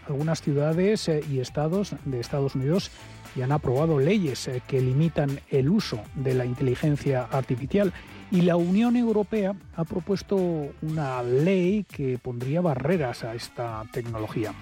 Algunas 0.08 0.44
ciudades 0.44 1.10
eh, 1.10 1.24
y 1.28 1.40
estados 1.40 1.96
de 2.06 2.20
Estados 2.20 2.54
Unidos 2.54 2.92
ya 3.36 3.46
han 3.46 3.52
aprobado 3.52 4.00
leyes 4.00 4.48
eh, 4.48 4.62
que 4.68 4.80
limitan 4.80 5.40
el 5.50 5.70
uso 5.70 6.04
de 6.14 6.36
la 6.36 6.46
inteligencia 6.46 7.24
artificial 7.24 7.94
y 8.32 8.42
la 8.42 8.56
Unión 8.56 8.96
Europea 8.96 9.54
ha 9.76 9.84
propuesto 9.84 10.38
una 10.82 11.22
ley 11.22 11.84
que 11.84 12.18
pondría 12.18 12.62
barreras 12.62 13.26
a 13.26 13.36
esta 13.36 13.84
tecnología. 13.92 14.54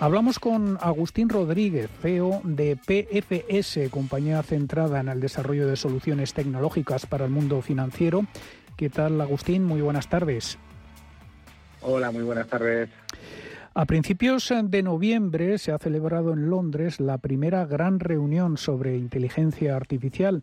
Hablamos 0.00 0.40
con 0.40 0.76
Agustín 0.80 1.28
Rodríguez, 1.28 1.88
CEO 2.02 2.40
de 2.42 2.76
PFS, 2.76 3.88
compañía 3.90 4.42
centrada 4.42 5.00
en 5.00 5.08
el 5.08 5.20
desarrollo 5.20 5.68
de 5.68 5.76
soluciones 5.76 6.34
tecnológicas 6.34 7.06
para 7.06 7.24
el 7.24 7.30
mundo 7.30 7.62
financiero. 7.62 8.26
¿Qué 8.76 8.90
tal, 8.90 9.20
Agustín? 9.20 9.64
Muy 9.64 9.80
buenas 9.80 10.08
tardes. 10.08 10.58
Hola, 11.82 12.10
muy 12.10 12.24
buenas 12.24 12.48
tardes. 12.48 12.90
A 13.76 13.86
principios 13.86 14.52
de 14.64 14.82
noviembre 14.82 15.58
se 15.58 15.72
ha 15.72 15.78
celebrado 15.78 16.32
en 16.32 16.48
Londres 16.48 17.00
la 17.00 17.18
primera 17.18 17.66
gran 17.66 18.00
reunión 18.00 18.56
sobre 18.56 18.96
inteligencia 18.96 19.76
artificial 19.76 20.42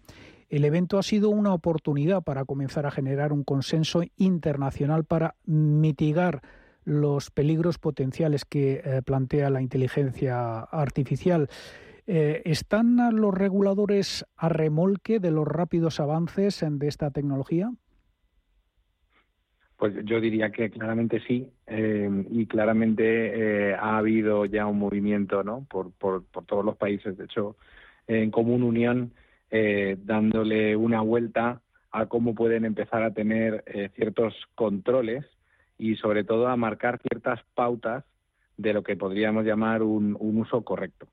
el 0.51 0.65
evento 0.65 0.99
ha 0.99 1.03
sido 1.03 1.29
una 1.29 1.53
oportunidad 1.53 2.23
para 2.23 2.43
comenzar 2.43 2.85
a 2.85 2.91
generar 2.91 3.31
un 3.31 3.45
consenso 3.45 4.03
internacional 4.17 5.05
para 5.05 5.35
mitigar 5.45 6.41
los 6.83 7.31
peligros 7.31 7.77
potenciales 7.77 8.43
que 8.43 8.81
eh, 8.83 9.01
plantea 9.05 9.49
la 9.49 9.61
inteligencia 9.61 10.59
artificial. 10.59 11.47
Eh, 12.05 12.41
¿Están 12.43 12.97
los 13.15 13.33
reguladores 13.33 14.25
a 14.35 14.49
remolque 14.49 15.19
de 15.19 15.31
los 15.31 15.47
rápidos 15.47 16.01
avances 16.01 16.65
de 16.69 16.87
esta 16.87 17.11
tecnología? 17.11 17.71
Pues 19.77 19.95
yo 20.03 20.19
diría 20.19 20.51
que 20.51 20.69
claramente 20.69 21.21
sí, 21.25 21.47
eh, 21.65 22.09
y 22.29 22.45
claramente 22.45 23.73
ha 23.75 23.97
habido 23.97 24.45
ya 24.45 24.67
un 24.67 24.79
movimiento 24.79 25.43
¿no? 25.43 25.65
por, 25.69 25.93
por, 25.93 26.25
por 26.25 26.43
todos 26.45 26.65
los 26.65 26.75
países. 26.75 27.17
De 27.17 27.23
hecho, 27.23 27.55
en 28.05 28.31
común 28.31 28.63
unión 28.63 29.13
eh, 29.51 29.97
dándole 30.03 30.75
una 30.77 31.01
vuelta 31.01 31.61
a 31.91 32.05
cómo 32.05 32.33
pueden 32.33 32.63
empezar 32.63 33.03
a 33.03 33.13
tener 33.13 33.63
eh, 33.67 33.89
ciertos 33.95 34.33
controles 34.55 35.25
y 35.77 35.95
sobre 35.97 36.23
todo 36.23 36.47
a 36.47 36.55
marcar 36.55 37.01
ciertas 37.01 37.41
pautas 37.53 38.05
de 38.55 38.73
lo 38.73 38.81
que 38.83 38.95
podríamos 38.95 39.43
llamar 39.43 39.83
un, 39.83 40.15
uso 40.19 40.61
correcto. 40.63 41.07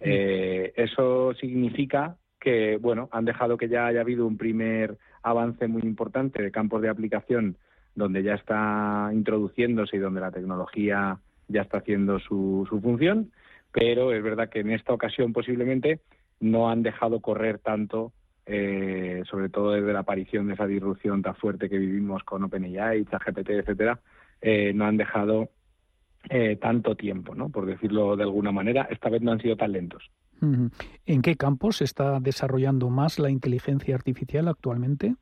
Eh, 0.00 0.72
eso 0.76 1.32
significa 1.34 2.16
que, 2.40 2.76
bueno, 2.78 3.08
han 3.12 3.24
dejado 3.24 3.56
que 3.56 3.68
ya 3.68 3.86
haya 3.86 4.00
habido 4.00 4.26
un 4.26 4.36
primer 4.36 4.98
avance 5.22 5.68
muy 5.68 5.82
importante 5.82 6.42
de 6.42 6.50
campos 6.50 6.82
de 6.82 6.88
aplicación 6.88 7.56
donde 7.94 8.22
ya 8.22 8.34
está 8.34 9.10
introduciéndose 9.12 9.96
y 9.96 10.00
donde 10.00 10.20
la 10.20 10.30
tecnología 10.30 11.18
ya 11.48 11.62
está 11.62 11.78
haciendo 11.78 12.18
su, 12.18 12.66
su 12.68 12.80
función, 12.80 13.30
pero 13.72 14.12
es 14.12 14.22
verdad 14.22 14.48
que 14.48 14.60
en 14.60 14.70
esta 14.70 14.92
ocasión 14.92 15.32
posiblemente 15.32 16.00
no 16.40 16.70
han 16.70 16.82
dejado 16.82 17.20
correr 17.20 17.58
tanto, 17.58 18.12
eh, 18.44 19.22
sobre 19.28 19.48
todo 19.48 19.72
desde 19.72 19.92
la 19.92 20.00
aparición 20.00 20.46
de 20.46 20.54
esa 20.54 20.66
disrupción 20.66 21.22
tan 21.22 21.34
fuerte 21.34 21.68
que 21.68 21.78
vivimos 21.78 22.22
con 22.24 22.44
OpenAI, 22.44 23.04
ChatGPT, 23.06 23.50
etcétera, 23.50 24.00
eh, 24.40 24.72
no 24.74 24.86
han 24.86 24.96
dejado 24.96 25.50
eh, 26.28 26.56
tanto 26.56 26.94
tiempo, 26.96 27.34
¿no? 27.34 27.48
Por 27.48 27.66
decirlo 27.66 28.16
de 28.16 28.24
alguna 28.24 28.52
manera, 28.52 28.88
esta 28.90 29.08
vez 29.08 29.22
no 29.22 29.32
han 29.32 29.40
sido 29.40 29.56
tan 29.56 29.72
lentos. 29.72 30.10
¿En 31.06 31.22
qué 31.22 31.36
campos 31.36 31.78
se 31.78 31.84
está 31.84 32.20
desarrollando 32.20 32.90
más 32.90 33.18
la 33.18 33.30
inteligencia 33.30 33.94
artificial 33.94 34.48
actualmente? 34.48 35.16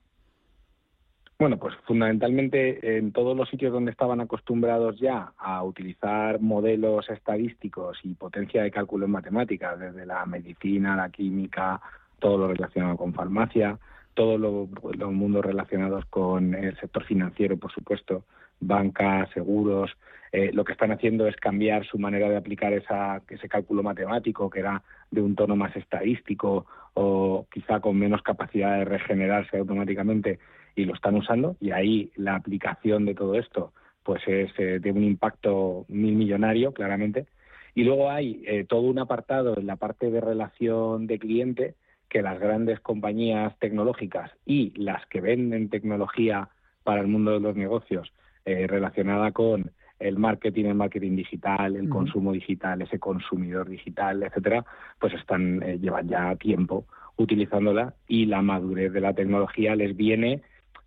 Bueno, 1.36 1.58
pues 1.58 1.74
fundamentalmente 1.84 2.96
en 2.96 3.10
todos 3.10 3.36
los 3.36 3.48
sitios 3.48 3.72
donde 3.72 3.90
estaban 3.90 4.20
acostumbrados 4.20 4.98
ya 5.00 5.32
a 5.36 5.64
utilizar 5.64 6.40
modelos 6.40 7.10
estadísticos 7.10 7.98
y 8.04 8.14
potencia 8.14 8.62
de 8.62 8.70
cálculo 8.70 9.06
en 9.06 9.12
matemáticas, 9.12 9.78
desde 9.78 10.06
la 10.06 10.24
medicina, 10.26 10.94
la 10.94 11.10
química, 11.10 11.80
todo 12.20 12.38
lo 12.38 12.48
relacionado 12.48 12.96
con 12.96 13.12
farmacia, 13.12 13.78
todos 14.14 14.38
los 14.38 15.12
mundos 15.12 15.44
relacionados 15.44 16.04
con 16.06 16.54
el 16.54 16.78
sector 16.78 17.04
financiero, 17.04 17.56
por 17.56 17.72
supuesto, 17.72 18.24
banca, 18.60 19.28
seguros, 19.34 19.90
eh, 20.30 20.50
lo 20.52 20.64
que 20.64 20.72
están 20.72 20.92
haciendo 20.92 21.26
es 21.26 21.36
cambiar 21.36 21.84
su 21.84 21.98
manera 21.98 22.28
de 22.28 22.36
aplicar 22.36 22.72
esa, 22.72 23.22
ese 23.28 23.48
cálculo 23.48 23.82
matemático 23.82 24.50
que 24.50 24.60
era 24.60 24.82
de 25.10 25.20
un 25.20 25.34
tono 25.34 25.56
más 25.56 25.74
estadístico 25.76 26.66
o 26.94 27.46
quizá 27.52 27.80
con 27.80 27.98
menos 27.98 28.22
capacidad 28.22 28.78
de 28.78 28.84
regenerarse 28.84 29.58
automáticamente 29.58 30.38
y 30.76 30.84
lo 30.84 30.94
están 30.94 31.14
usando 31.16 31.56
y 31.60 31.70
ahí 31.70 32.10
la 32.16 32.34
aplicación 32.34 33.04
de 33.04 33.14
todo 33.14 33.34
esto 33.36 33.72
pues 34.04 34.22
es 34.28 34.52
eh, 34.58 34.78
de 34.78 34.92
un 34.92 35.02
impacto 35.02 35.86
mil 35.88 36.14
millonario 36.14 36.72
claramente. 36.72 37.26
Y 37.74 37.82
luego 37.82 38.10
hay 38.10 38.44
eh, 38.46 38.64
todo 38.68 38.82
un 38.82 39.00
apartado 39.00 39.58
en 39.58 39.66
la 39.66 39.76
parte 39.76 40.10
de 40.10 40.20
relación 40.20 41.08
de 41.08 41.18
cliente 41.18 41.74
que 42.08 42.22
las 42.22 42.38
grandes 42.38 42.78
compañías 42.78 43.58
tecnológicas 43.58 44.30
y 44.46 44.72
las 44.76 45.04
que 45.06 45.20
venden 45.20 45.70
tecnología 45.70 46.50
para 46.84 47.00
el 47.00 47.08
mundo 47.08 47.32
de 47.32 47.40
los 47.40 47.56
negocios 47.56 48.12
eh, 48.44 48.66
relacionada 48.68 49.32
con 49.32 49.72
el 49.98 50.18
marketing, 50.18 50.66
el 50.66 50.74
marketing 50.74 51.16
digital, 51.16 51.76
el 51.76 51.88
consumo 51.88 52.32
digital, 52.32 52.82
ese 52.82 52.98
consumidor 52.98 53.68
digital, 53.68 54.22
etcétera, 54.22 54.64
pues 54.98 55.14
están 55.14 55.60
llevan 55.80 56.08
ya 56.08 56.36
tiempo 56.36 56.84
utilizándola 57.16 57.94
y 58.06 58.26
la 58.26 58.42
madurez 58.42 58.92
de 58.92 59.00
la 59.00 59.14
tecnología 59.14 59.74
les 59.76 59.96
viene 59.96 60.42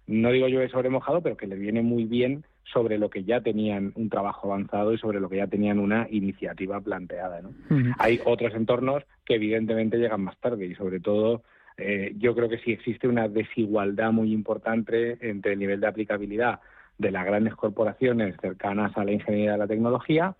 no 0.08 0.32
digo 0.32 0.48
yo 0.48 0.60
de 0.60 0.70
sobre 0.70 0.90
mojado, 0.90 1.22
pero 1.22 1.38
que 1.38 1.48
le 1.48 1.56
viene 1.56 1.82
muy 1.82 2.06
bien 2.06 2.44
sobre 2.64 2.98
lo 2.98 3.10
que 3.10 3.24
ya 3.24 3.42
tenían 3.42 3.92
un 3.96 4.10
trabajo 4.10 4.52
avanzado 4.52 4.94
y 4.94 4.98
sobre 4.98 5.20
lo 5.20 5.30
que 5.30 5.38
ya 5.38 5.48
tenían 5.48 5.80
una 5.80 6.08
iniciativa 6.10 6.82
planteada. 6.82 7.42
¿no? 7.42 7.52
Hay 8.00 8.20
otros 8.26 8.54
entornos 8.56 9.04
que 9.26 9.36
evidentemente 9.36 9.98
llegan 9.98 10.22
más 10.22 10.38
tarde 10.38 10.66
y 10.66 10.76
sobre 10.76 11.00
todo 11.00 11.44
eh, 11.78 12.14
yo 12.18 12.36
creo 12.36 12.50
que 12.50 12.58
sí 12.60 12.72
existe 12.72 13.08
una 13.08 13.28
desigualdad 13.28 14.12
muy 14.12 14.34
importante 14.34 15.18
entre 15.22 15.54
el 15.54 15.60
nivel 15.60 15.80
de 15.80 15.88
aplicabilidad 15.88 16.60
de 16.98 17.12
las 17.12 17.26
grandes 17.26 17.56
corporaciones 17.56 18.36
cercanas 18.42 18.98
a 18.98 19.04
la 19.04 19.12
ingeniería 19.12 19.54
de 19.54 19.58
la 19.60 19.68
tecnología 19.68 20.36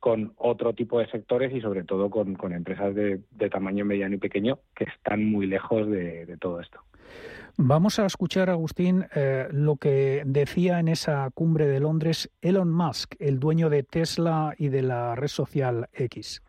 con 0.00 0.34
otro 0.36 0.74
tipo 0.74 0.98
de 0.98 1.06
sectores 1.06 1.54
y 1.54 1.62
sobre 1.62 1.84
todo 1.84 2.10
con, 2.10 2.36
empresas 2.52 2.94
de, 2.94 3.20
tamaño 3.50 3.86
mediano 3.86 4.16
y 4.16 4.18
pequeño 4.18 4.58
que 4.74 4.84
están 4.84 5.24
muy 5.24 5.46
lejos 5.46 5.88
de 5.88 6.36
todo 6.38 6.60
esto. 6.60 6.80
Vamos 7.56 8.00
a 8.00 8.06
escuchar, 8.06 8.50
Agustín, 8.50 9.06
eh, 9.14 9.46
lo 9.52 9.76
que 9.76 10.22
decía 10.26 10.80
en 10.80 10.88
esa 10.88 11.30
cumbre 11.32 11.68
de 11.68 11.78
Londres 11.78 12.28
Elon 12.42 12.72
Musk, 12.72 13.14
el 13.20 13.38
dueño 13.38 13.70
de 13.70 13.84
Tesla 13.84 14.54
y 14.58 14.68
de 14.68 14.82
la 14.82 15.14
red 15.14 15.28
social 15.28 15.88
X. 15.92 16.42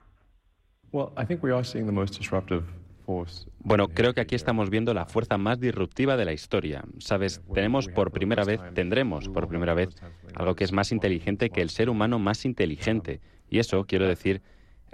Bueno, 3.60 3.88
creo 3.88 4.16
que 4.16 4.22
aquí 4.22 4.34
estamos 4.34 4.72
viendo 4.72 4.96
la 4.96 5.06
fuerza 5.06 5.38
más 5.38 5.60
disruptiva 5.60 6.18
de 6.18 6.26
la 6.26 6.34
historia. 6.34 6.84
Sabes, 6.98 7.40
tenemos 7.54 7.88
por 7.88 8.12
primera 8.12 8.44
vez, 8.44 8.60
tendremos 8.74 9.30
por 9.30 9.48
primera 9.48 9.76
vez 9.76 9.90
algo 10.34 10.56
que 10.56 10.64
es 10.64 10.72
más 10.72 10.92
inteligente 10.92 11.52
que 11.52 11.62
el 11.62 11.70
ser 11.70 11.92
humano 11.92 12.18
más 12.18 12.46
inteligente. 12.46 13.22
Y 13.48 13.60
eso, 13.60 13.86
quiero 13.86 14.08
decir, 14.08 14.42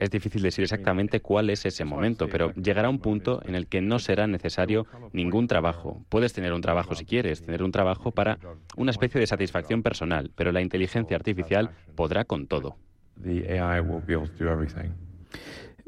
es 0.02 0.10
difícil 0.10 0.42
decir 0.42 0.64
exactamente 0.64 1.22
cuál 1.22 1.52
es 1.52 1.64
ese 1.64 1.86
momento, 1.86 2.28
pero 2.28 2.52
llegará 2.54 2.90
un 2.90 2.98
punto 2.98 3.40
en 3.46 3.54
el 3.54 3.68
que 3.68 3.82
no 3.82 4.00
será 4.00 4.26
necesario 4.26 4.88
ningún 5.14 5.46
trabajo. 5.46 6.04
Puedes 6.10 6.34
tener 6.34 6.54
un 6.54 6.62
trabajo 6.62 6.96
si 6.96 7.06
quieres, 7.06 7.46
tener 7.46 7.62
un 7.62 7.72
trabajo 7.72 8.10
para 8.12 8.40
una 8.76 8.90
especie 8.90 9.22
de 9.22 9.28
satisfacción 9.28 9.84
personal, 9.84 10.32
pero 10.36 10.52
la 10.52 10.62
inteligencia 10.62 11.16
artificial 11.16 11.70
podrá 11.96 12.26
con 12.26 12.48
todo. 12.48 12.78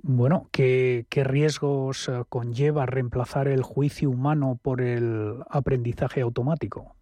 Bueno, 0.03 0.47
¿qué, 0.51 1.05
riesgos 1.09 2.07
eh, 2.07 2.21
conlleva 2.29 2.85
reemplazar 2.85 3.47
el 3.47 3.63
juicio 3.63 4.11
humano 4.11 4.59
por 4.61 4.81
el 4.81 5.37
aprendizaje 5.49 6.21
automático? 6.21 6.95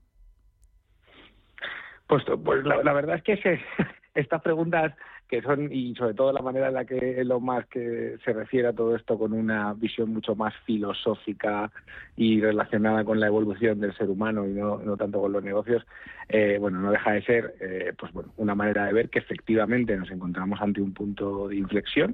Pues, 2.07 2.23
pues 2.43 2.63
la, 2.63 2.93
verdad 2.93 3.17
es 3.17 3.23
que 3.23 3.59
estas 4.15 4.41
preguntas 4.41 4.93
que 5.31 5.41
son, 5.41 5.71
y 5.71 5.95
sobre 5.95 6.13
todo 6.13 6.33
la 6.33 6.41
manera 6.41 6.67
en 6.67 6.73
la 6.73 6.83
que 6.83 7.23
lo 7.23 7.39
más 7.39 7.65
que 7.67 8.17
se 8.25 8.33
refiere 8.33 8.67
a 8.67 8.73
todo 8.73 8.97
esto 8.97 9.17
con 9.17 9.31
una 9.31 9.73
visión 9.73 10.11
mucho 10.11 10.35
más 10.35 10.53
filosófica 10.65 11.71
y 12.17 12.41
relacionada 12.41 13.05
con 13.05 13.17
la 13.17 13.27
evolución 13.27 13.79
del 13.79 13.95
ser 13.95 14.09
humano 14.09 14.45
y 14.45 14.51
no, 14.51 14.79
no 14.79 14.97
tanto 14.97 15.21
con 15.21 15.31
los 15.31 15.41
negocios, 15.41 15.87
eh, 16.27 16.57
bueno, 16.59 16.81
no 16.81 16.91
deja 16.91 17.13
de 17.13 17.21
ser 17.21 17.55
eh, 17.61 17.93
pues 17.97 18.11
bueno, 18.11 18.33
una 18.35 18.55
manera 18.55 18.85
de 18.85 18.91
ver 18.91 19.09
que 19.09 19.19
efectivamente 19.19 19.95
nos 19.95 20.11
encontramos 20.11 20.59
ante 20.59 20.81
un 20.81 20.93
punto 20.93 21.47
de 21.47 21.55
inflexión. 21.55 22.13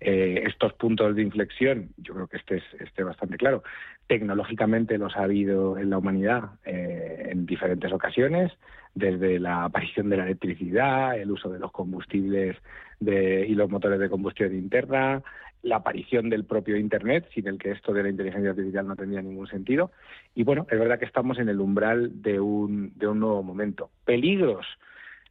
Eh, 0.00 0.42
estos 0.46 0.74
puntos 0.74 1.16
de 1.16 1.22
inflexión, 1.22 1.90
yo 1.96 2.14
creo 2.14 2.26
que 2.26 2.36
este 2.36 2.56
es 2.56 2.64
este 2.80 3.02
bastante 3.02 3.36
claro. 3.36 3.62
Tecnológicamente 4.06 4.98
los 4.98 5.16
ha 5.16 5.24
habido 5.24 5.78
en 5.78 5.90
la 5.90 5.98
humanidad 5.98 6.50
en 6.64 7.46
diferentes 7.46 7.92
ocasiones 7.92 8.52
desde 8.94 9.38
la 9.38 9.64
aparición 9.64 10.08
de 10.08 10.16
la 10.16 10.24
electricidad, 10.24 11.18
el 11.18 11.30
uso 11.30 11.50
de 11.50 11.58
los 11.58 11.70
combustibles 11.72 12.56
y 13.00 13.54
los 13.54 13.68
motores 13.68 13.98
de 13.98 14.08
combustión 14.08 14.54
interna, 14.54 15.22
la 15.62 15.76
aparición 15.76 16.30
del 16.30 16.44
propio 16.44 16.76
Internet, 16.76 17.28
sin 17.34 17.46
el 17.48 17.58
que 17.58 17.72
esto 17.72 17.92
de 17.92 18.04
la 18.04 18.08
inteligencia 18.08 18.50
artificial 18.50 18.86
no 18.86 18.96
tendría 18.96 19.20
ningún 19.20 19.48
sentido. 19.48 19.90
Y 20.34 20.44
bueno, 20.44 20.66
es 20.70 20.78
verdad 20.78 20.98
que 20.98 21.04
estamos 21.04 21.38
en 21.38 21.48
el 21.48 21.60
umbral 21.60 22.22
de 22.22 22.40
un, 22.40 22.92
de 22.96 23.08
un 23.08 23.20
nuevo 23.20 23.42
momento. 23.42 23.90
Peligros. 24.04 24.66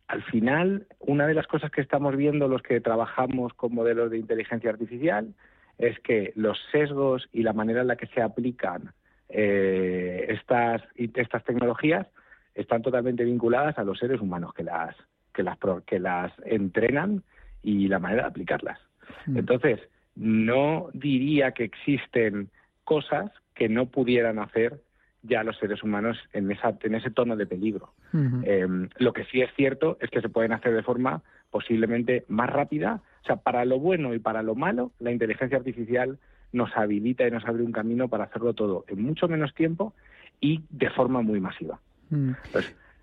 Al 0.07 0.23
final, 0.23 0.87
una 0.99 1.25
de 1.27 1.33
las 1.33 1.47
cosas 1.47 1.71
que 1.71 1.81
estamos 1.81 2.15
viendo 2.15 2.47
los 2.47 2.61
que 2.61 2.79
trabajamos 2.79 3.53
con 3.53 3.73
modelos 3.73 4.11
de 4.11 4.19
inteligencia 4.19 4.69
artificial 4.69 5.33
es 5.77 5.99
que 5.99 6.31
los 6.35 6.57
sesgos 6.71 7.27
y 7.31 7.43
la 7.43 7.53
manera 7.53 7.81
en 7.81 7.87
la 7.87 7.95
que 7.95 8.07
se 8.07 8.21
aplican 8.21 8.93
eh, 9.29 10.27
estas, 10.29 10.83
estas 10.95 11.43
tecnologías 11.43 12.07
están 12.53 12.81
totalmente 12.81 13.23
vinculadas 13.23 13.77
a 13.77 13.83
los 13.83 13.99
seres 13.99 14.21
humanos 14.21 14.53
que 14.53 14.63
las 14.63 14.95
que 15.33 15.43
las 15.43 15.57
que 15.85 15.99
las 15.99 16.31
entrenan 16.45 17.23
y 17.61 17.87
la 17.87 17.99
manera 17.99 18.23
de 18.23 18.29
aplicarlas. 18.29 18.79
Mm. 19.25 19.37
Entonces, 19.39 19.81
no 20.15 20.89
diría 20.93 21.51
que 21.51 21.65
existen 21.65 22.49
cosas 22.85 23.31
que 23.53 23.67
no 23.67 23.87
pudieran 23.87 24.39
hacer 24.39 24.79
ya 25.27 25.43
los 25.43 25.57
seres 25.57 25.83
humanos 25.83 26.17
en, 26.33 26.51
esa, 26.51 26.77
en 26.81 26.95
ese 26.95 27.11
tono 27.11 27.35
de 27.35 27.45
peligro. 27.45 27.93
Em, 28.13 28.89
lo 28.97 29.13
que 29.13 29.25
sí 29.25 29.41
es 29.41 29.49
cierto 29.55 29.97
es 29.99 30.09
que 30.09 30.21
se 30.21 30.29
pueden 30.29 30.53
hacer 30.53 30.73
de 30.73 30.83
forma 30.83 31.21
posiblemente 31.51 32.25
más 32.27 32.49
rápida. 32.49 33.01
O 33.23 33.25
sea, 33.25 33.37
para 33.37 33.65
lo 33.65 33.79
bueno 33.79 34.13
y 34.13 34.19
para 34.19 34.43
lo 34.43 34.55
malo, 34.55 34.91
la 34.99 35.11
inteligencia 35.11 35.57
artificial 35.57 36.17
nos 36.51 36.75
habilita 36.75 37.27
y 37.27 37.31
nos 37.31 37.45
abre 37.45 37.63
un 37.63 37.71
camino 37.71 38.07
para 38.07 38.25
hacerlo 38.25 38.53
todo 38.53 38.85
en 38.87 39.01
mucho 39.01 39.27
menos 39.27 39.53
tiempo 39.53 39.93
y 40.39 40.63
de 40.69 40.89
forma 40.89 41.21
muy 41.21 41.39
masiva. 41.39 41.79
Mm. 42.09 42.31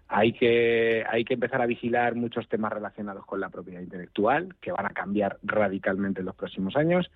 Hay 0.09 0.33
que, 0.35 1.05
hay 1.09 1.25
que 1.25 1.35
empezar 1.35 1.63
a 1.63 1.67
vigilar 1.67 2.15
muchos 2.15 2.49
temas 2.49 2.73
relacionados 2.73 3.25
con 3.25 3.41
la 3.41 3.49
propiedad 3.49 3.81
intelectual, 3.81 4.55
que 4.61 4.71
van 4.73 4.87
a 4.87 4.91
cambiar 4.91 5.39
radicalmente 5.43 6.21
en 6.21 6.27
los 6.27 6.35
próximos 6.35 6.77
años. 6.77 7.11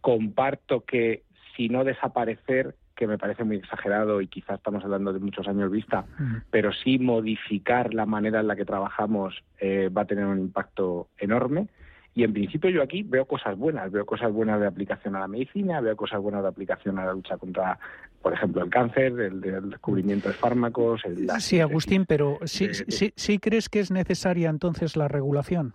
Comparto 0.00 0.84
que 0.84 1.22
si 1.56 1.68
no 1.68 1.84
desaparecer, 1.84 2.74
que 3.00 3.06
me 3.06 3.16
parece 3.16 3.44
muy 3.44 3.56
exagerado 3.56 4.20
y 4.20 4.28
quizás 4.28 4.58
estamos 4.58 4.84
hablando 4.84 5.10
de 5.14 5.20
muchos 5.20 5.48
años 5.48 5.70
vista, 5.70 6.04
pero 6.50 6.70
sí 6.70 6.98
modificar 6.98 7.94
la 7.94 8.04
manera 8.04 8.40
en 8.40 8.46
la 8.46 8.56
que 8.56 8.66
trabajamos 8.66 9.42
eh, 9.58 9.88
va 9.88 10.02
a 10.02 10.04
tener 10.04 10.26
un 10.26 10.38
impacto 10.38 11.08
enorme. 11.16 11.68
Y 12.14 12.24
en 12.24 12.34
principio 12.34 12.68
yo 12.68 12.82
aquí 12.82 13.02
veo 13.02 13.24
cosas 13.24 13.56
buenas, 13.56 13.90
veo 13.90 14.04
cosas 14.04 14.30
buenas 14.30 14.60
de 14.60 14.66
aplicación 14.66 15.16
a 15.16 15.20
la 15.20 15.28
medicina, 15.28 15.80
veo 15.80 15.96
cosas 15.96 16.20
buenas 16.20 16.42
de 16.42 16.48
aplicación 16.48 16.98
a 16.98 17.06
la 17.06 17.14
lucha 17.14 17.38
contra, 17.38 17.78
por 18.20 18.34
ejemplo, 18.34 18.62
el 18.62 18.68
cáncer, 18.68 19.18
el, 19.18 19.40
descubrimiento 19.40 20.28
de 20.28 20.34
fármacos. 20.34 21.02
El, 21.06 21.30
sí, 21.40 21.58
Agustín, 21.60 22.04
pero 22.04 22.38
¿sí, 22.44 22.68
sí, 22.74 23.14
sí 23.16 23.38
crees 23.38 23.70
que 23.70 23.80
es 23.80 23.90
necesaria 23.90 24.50
entonces 24.50 24.94
la 24.94 25.08
regulación? 25.08 25.72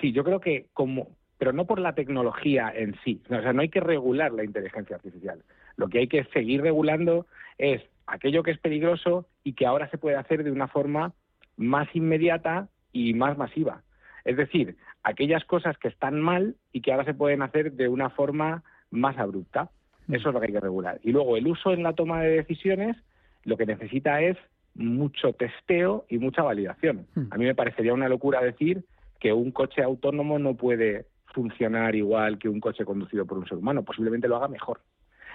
Sí, 0.00 0.10
yo 0.10 0.24
creo 0.24 0.40
que 0.40 0.66
como, 0.72 1.10
pero 1.38 1.52
no 1.52 1.64
por 1.64 1.78
la 1.78 1.94
tecnología 1.94 2.72
en 2.74 2.96
sí. 3.04 3.22
O 3.26 3.40
sea, 3.40 3.52
no 3.52 3.62
hay 3.62 3.68
que 3.68 3.80
regular 3.80 4.32
la 4.32 4.44
inteligencia 4.44 4.96
artificial. 4.96 5.42
Lo 5.76 5.88
que 5.88 6.00
hay 6.00 6.08
que 6.08 6.24
seguir 6.24 6.60
regulando 6.60 7.26
es 7.56 7.80
aquello 8.06 8.42
que 8.42 8.50
es 8.50 8.58
peligroso 8.58 9.26
y 9.44 9.52
que 9.52 9.66
ahora 9.66 9.88
se 9.90 9.98
puede 9.98 10.16
hacer 10.16 10.42
de 10.42 10.50
una 10.50 10.66
forma 10.66 11.12
más 11.56 11.88
inmediata 11.94 12.68
y 12.92 13.14
más 13.14 13.38
masiva. 13.38 13.82
Es 14.24 14.36
decir, 14.36 14.76
aquellas 15.04 15.44
cosas 15.44 15.78
que 15.78 15.88
están 15.88 16.20
mal 16.20 16.56
y 16.72 16.80
que 16.80 16.92
ahora 16.92 17.04
se 17.04 17.14
pueden 17.14 17.42
hacer 17.42 17.72
de 17.72 17.88
una 17.88 18.10
forma 18.10 18.64
más 18.90 19.16
abrupta. 19.18 19.70
Mm. 20.06 20.14
Eso 20.14 20.28
es 20.28 20.34
lo 20.34 20.40
que 20.40 20.46
hay 20.46 20.52
que 20.52 20.60
regular. 20.60 20.98
Y 21.02 21.12
luego 21.12 21.36
el 21.36 21.46
uso 21.46 21.72
en 21.72 21.82
la 21.82 21.92
toma 21.92 22.22
de 22.22 22.30
decisiones 22.30 22.96
lo 23.44 23.56
que 23.56 23.66
necesita 23.66 24.20
es 24.20 24.36
mucho 24.74 25.32
testeo 25.32 26.04
y 26.08 26.18
mucha 26.18 26.42
validación. 26.42 27.06
Mm. 27.14 27.26
A 27.30 27.36
mí 27.36 27.44
me 27.44 27.54
parecería 27.54 27.94
una 27.94 28.08
locura 28.08 28.42
decir 28.42 28.84
que 29.20 29.32
un 29.32 29.50
coche 29.50 29.82
autónomo 29.82 30.38
no 30.38 30.54
puede 30.54 31.06
funcionar 31.38 31.94
igual 31.94 32.36
que 32.36 32.48
un 32.48 32.58
coche 32.58 32.84
conducido 32.84 33.24
por 33.24 33.38
un 33.38 33.46
ser 33.46 33.58
humano. 33.58 33.84
Posiblemente 33.84 34.26
lo 34.26 34.36
haga 34.36 34.48
mejor. 34.48 34.80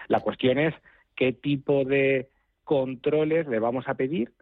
La 0.10 0.20
cuestión 0.20 0.60
es 0.60 0.74
qué 1.16 1.32
tipo 1.32 1.86
de 1.86 2.30
controles 2.66 3.48
le 3.48 3.60
vamos 3.60 3.88
a 3.88 3.94
pedir 3.94 4.34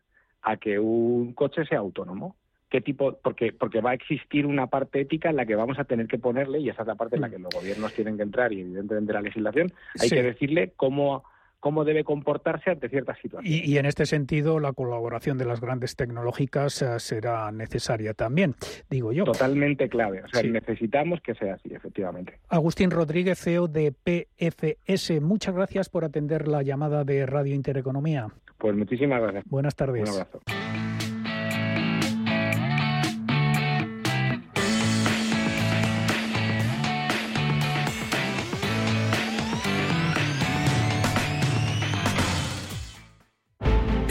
a 0.41 0.57
que 0.57 0.79
un 0.79 1.33
coche 1.33 1.65
sea 1.65 1.77
autónomo? 1.77 2.35
qué 2.71 2.79
tipo, 2.79 3.19
porque, 3.21 3.51
porque 3.51 3.81
va 3.81 3.91
a 3.91 3.95
existir 3.95 4.45
una 4.45 4.67
parte 4.67 5.01
ética 5.01 5.29
en 5.29 5.35
la 5.35 5.45
que 5.45 5.55
vamos 5.55 5.77
a 5.77 5.83
tener 5.83 6.07
que 6.07 6.17
ponerle, 6.17 6.59
y 6.59 6.69
esa 6.69 6.83
es 6.83 6.87
la 6.87 6.95
parte 6.95 7.17
en 7.17 7.21
la 7.21 7.27
mm. 7.27 7.31
que 7.31 7.39
los 7.39 7.53
gobiernos 7.53 7.93
tienen 7.93 8.15
que 8.15 8.23
entrar, 8.23 8.53
y 8.53 8.61
evidentemente 8.61 9.11
la 9.11 9.21
legislación, 9.21 9.73
hay 9.99 10.09
que 10.09 10.23
decirle 10.23 10.71
cómo 10.77 11.25
cómo 11.61 11.85
debe 11.85 12.03
comportarse 12.03 12.71
ante 12.71 12.89
ciertas 12.89 13.17
situaciones. 13.21 13.65
Y, 13.65 13.77
en 13.77 13.85
este 13.85 14.05
sentido, 14.05 14.59
la 14.59 14.73
colaboración 14.73 15.37
de 15.37 15.45
las 15.45 15.61
grandes 15.61 15.95
tecnológicas 15.95 16.81
eh, 16.81 16.99
será 16.99 17.51
necesaria 17.51 18.13
también, 18.13 18.55
digo 18.89 19.13
yo. 19.13 19.23
Totalmente 19.23 19.87
clave. 19.87 20.23
O 20.23 20.27
sea, 20.27 20.43
necesitamos 20.43 21.21
que 21.21 21.35
sea 21.35 21.53
así, 21.53 21.73
efectivamente. 21.73 22.39
Agustín 22.49 22.91
Rodríguez, 22.91 23.39
CEO 23.39 23.67
de 23.67 23.93
PFS, 23.93 25.21
muchas 25.21 25.55
gracias 25.55 25.87
por 25.87 26.03
atender 26.03 26.47
la 26.47 26.63
llamada 26.63 27.05
de 27.05 27.25
Radio 27.25 27.55
Intereconomía. 27.55 28.27
Pues 28.57 28.75
muchísimas 28.75 29.21
gracias. 29.21 29.45
Buenas 29.47 29.75
tardes. 29.75 30.09
Un 30.09 30.09
abrazo. 30.09 30.41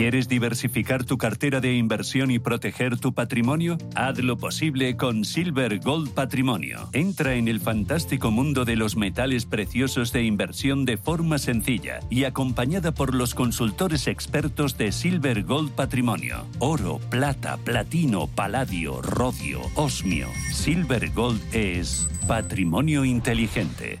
¿Quieres 0.00 0.28
diversificar 0.28 1.04
tu 1.04 1.18
cartera 1.18 1.60
de 1.60 1.74
inversión 1.74 2.30
y 2.30 2.38
proteger 2.38 2.98
tu 2.98 3.12
patrimonio? 3.12 3.76
Haz 3.94 4.18
lo 4.20 4.38
posible 4.38 4.96
con 4.96 5.26
Silver 5.26 5.78
Gold 5.78 6.14
Patrimonio. 6.14 6.88
Entra 6.94 7.34
en 7.34 7.48
el 7.48 7.60
fantástico 7.60 8.30
mundo 8.30 8.64
de 8.64 8.76
los 8.76 8.96
metales 8.96 9.44
preciosos 9.44 10.10
de 10.14 10.24
inversión 10.24 10.86
de 10.86 10.96
forma 10.96 11.36
sencilla 11.36 12.00
y 12.08 12.24
acompañada 12.24 12.94
por 12.94 13.14
los 13.14 13.34
consultores 13.34 14.06
expertos 14.06 14.78
de 14.78 14.90
Silver 14.90 15.42
Gold 15.42 15.72
Patrimonio. 15.72 16.46
Oro, 16.60 16.98
plata, 17.10 17.58
platino, 17.58 18.26
paladio, 18.26 19.02
rodio, 19.02 19.60
osmio. 19.74 20.28
Silver 20.50 21.10
Gold 21.10 21.42
es 21.52 22.08
patrimonio 22.26 23.04
inteligente. 23.04 24.00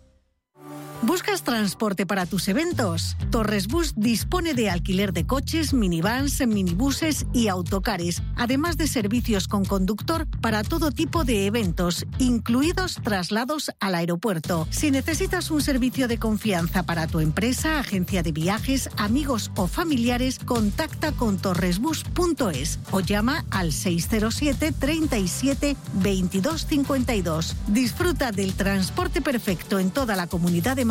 ¿Buscas 1.03 1.41
transporte 1.41 2.05
para 2.05 2.27
tus 2.27 2.47
eventos? 2.47 3.17
Torres 3.31 3.67
Bus 3.67 3.93
dispone 3.95 4.53
de 4.53 4.69
alquiler 4.69 5.13
de 5.13 5.25
coches, 5.25 5.73
minivans, 5.73 6.45
minibuses 6.45 7.25
y 7.33 7.47
autocares, 7.47 8.21
además 8.35 8.77
de 8.77 8.85
servicios 8.85 9.47
con 9.47 9.65
conductor 9.65 10.27
para 10.41 10.61
todo 10.63 10.91
tipo 10.91 11.23
de 11.23 11.47
eventos, 11.47 12.05
incluidos 12.19 12.99
traslados 13.03 13.71
al 13.79 13.95
aeropuerto. 13.95 14.67
Si 14.69 14.91
necesitas 14.91 15.49
un 15.49 15.61
servicio 15.61 16.07
de 16.07 16.19
confianza 16.19 16.83
para 16.83 17.07
tu 17.07 17.19
empresa, 17.19 17.79
agencia 17.79 18.21
de 18.21 18.31
viajes, 18.31 18.87
amigos 18.97 19.51
o 19.55 19.65
familiares, 19.65 20.37
contacta 20.37 21.13
con 21.13 21.39
torresbus.es 21.39 22.79
o 22.91 22.99
llama 22.99 23.43
al 23.49 23.73
607 23.73 24.71
37 24.77 25.75
22 25.93 26.67
52. 26.67 27.55
Disfruta 27.69 28.31
del 28.31 28.53
transporte 28.53 29.21
perfecto 29.21 29.79
en 29.79 29.89
toda 29.89 30.15
la 30.15 30.27
comunidad 30.27 30.75
de 30.75 30.90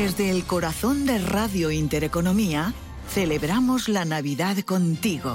Desde 0.00 0.30
el 0.30 0.44
corazón 0.44 1.06
de 1.06 1.18
Radio 1.18 1.72
Intereconomía, 1.72 2.72
celebramos 3.08 3.88
la 3.88 4.04
Navidad 4.04 4.56
contigo. 4.58 5.34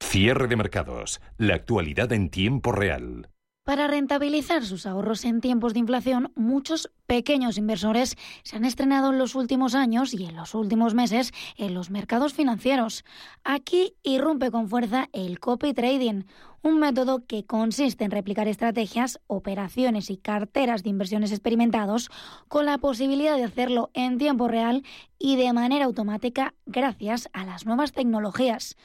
Cierre 0.00 0.48
de 0.48 0.56
mercados. 0.56 1.20
La 1.36 1.56
actualidad 1.56 2.10
en 2.12 2.30
tiempo 2.30 2.72
real. 2.72 3.28
Para 3.66 3.86
rentabilizar 3.86 4.64
sus 4.64 4.86
ahorros 4.86 5.22
en 5.26 5.42
tiempos 5.42 5.74
de 5.74 5.80
inflación, 5.80 6.32
muchos 6.34 6.90
pequeños 7.06 7.58
inversores 7.58 8.16
se 8.42 8.56
han 8.56 8.64
estrenado 8.64 9.10
en 9.10 9.18
los 9.18 9.34
últimos 9.34 9.74
años 9.74 10.14
y 10.14 10.24
en 10.24 10.36
los 10.36 10.54
últimos 10.54 10.94
meses 10.94 11.32
en 11.56 11.74
los 11.74 11.90
mercados 11.90 12.34
financieros. 12.34 13.04
Aquí 13.44 13.94
irrumpe 14.02 14.50
con 14.50 14.68
fuerza 14.68 15.08
el 15.12 15.40
copy 15.40 15.72
trading, 15.74 16.22
un 16.62 16.80
método 16.80 17.24
que 17.26 17.44
consiste 17.44 18.04
en 18.04 18.10
replicar 18.10 18.48
estrategias, 18.48 19.20
operaciones 19.28 20.10
y 20.10 20.16
carteras 20.16 20.82
de 20.82 20.90
inversiones 20.90 21.30
experimentados 21.30 22.10
con 22.48 22.66
la 22.66 22.78
posibilidad 22.78 23.36
de 23.36 23.44
hacerlo 23.44 23.90
en 23.94 24.18
tiempo 24.18 24.48
real 24.48 24.82
y 25.18 25.36
de 25.36 25.52
manera 25.52 25.84
automática 25.84 26.54
gracias 26.66 27.28
a 27.32 27.44
las 27.44 27.66
nuevas 27.66 27.92
tecnologías. 27.92 28.76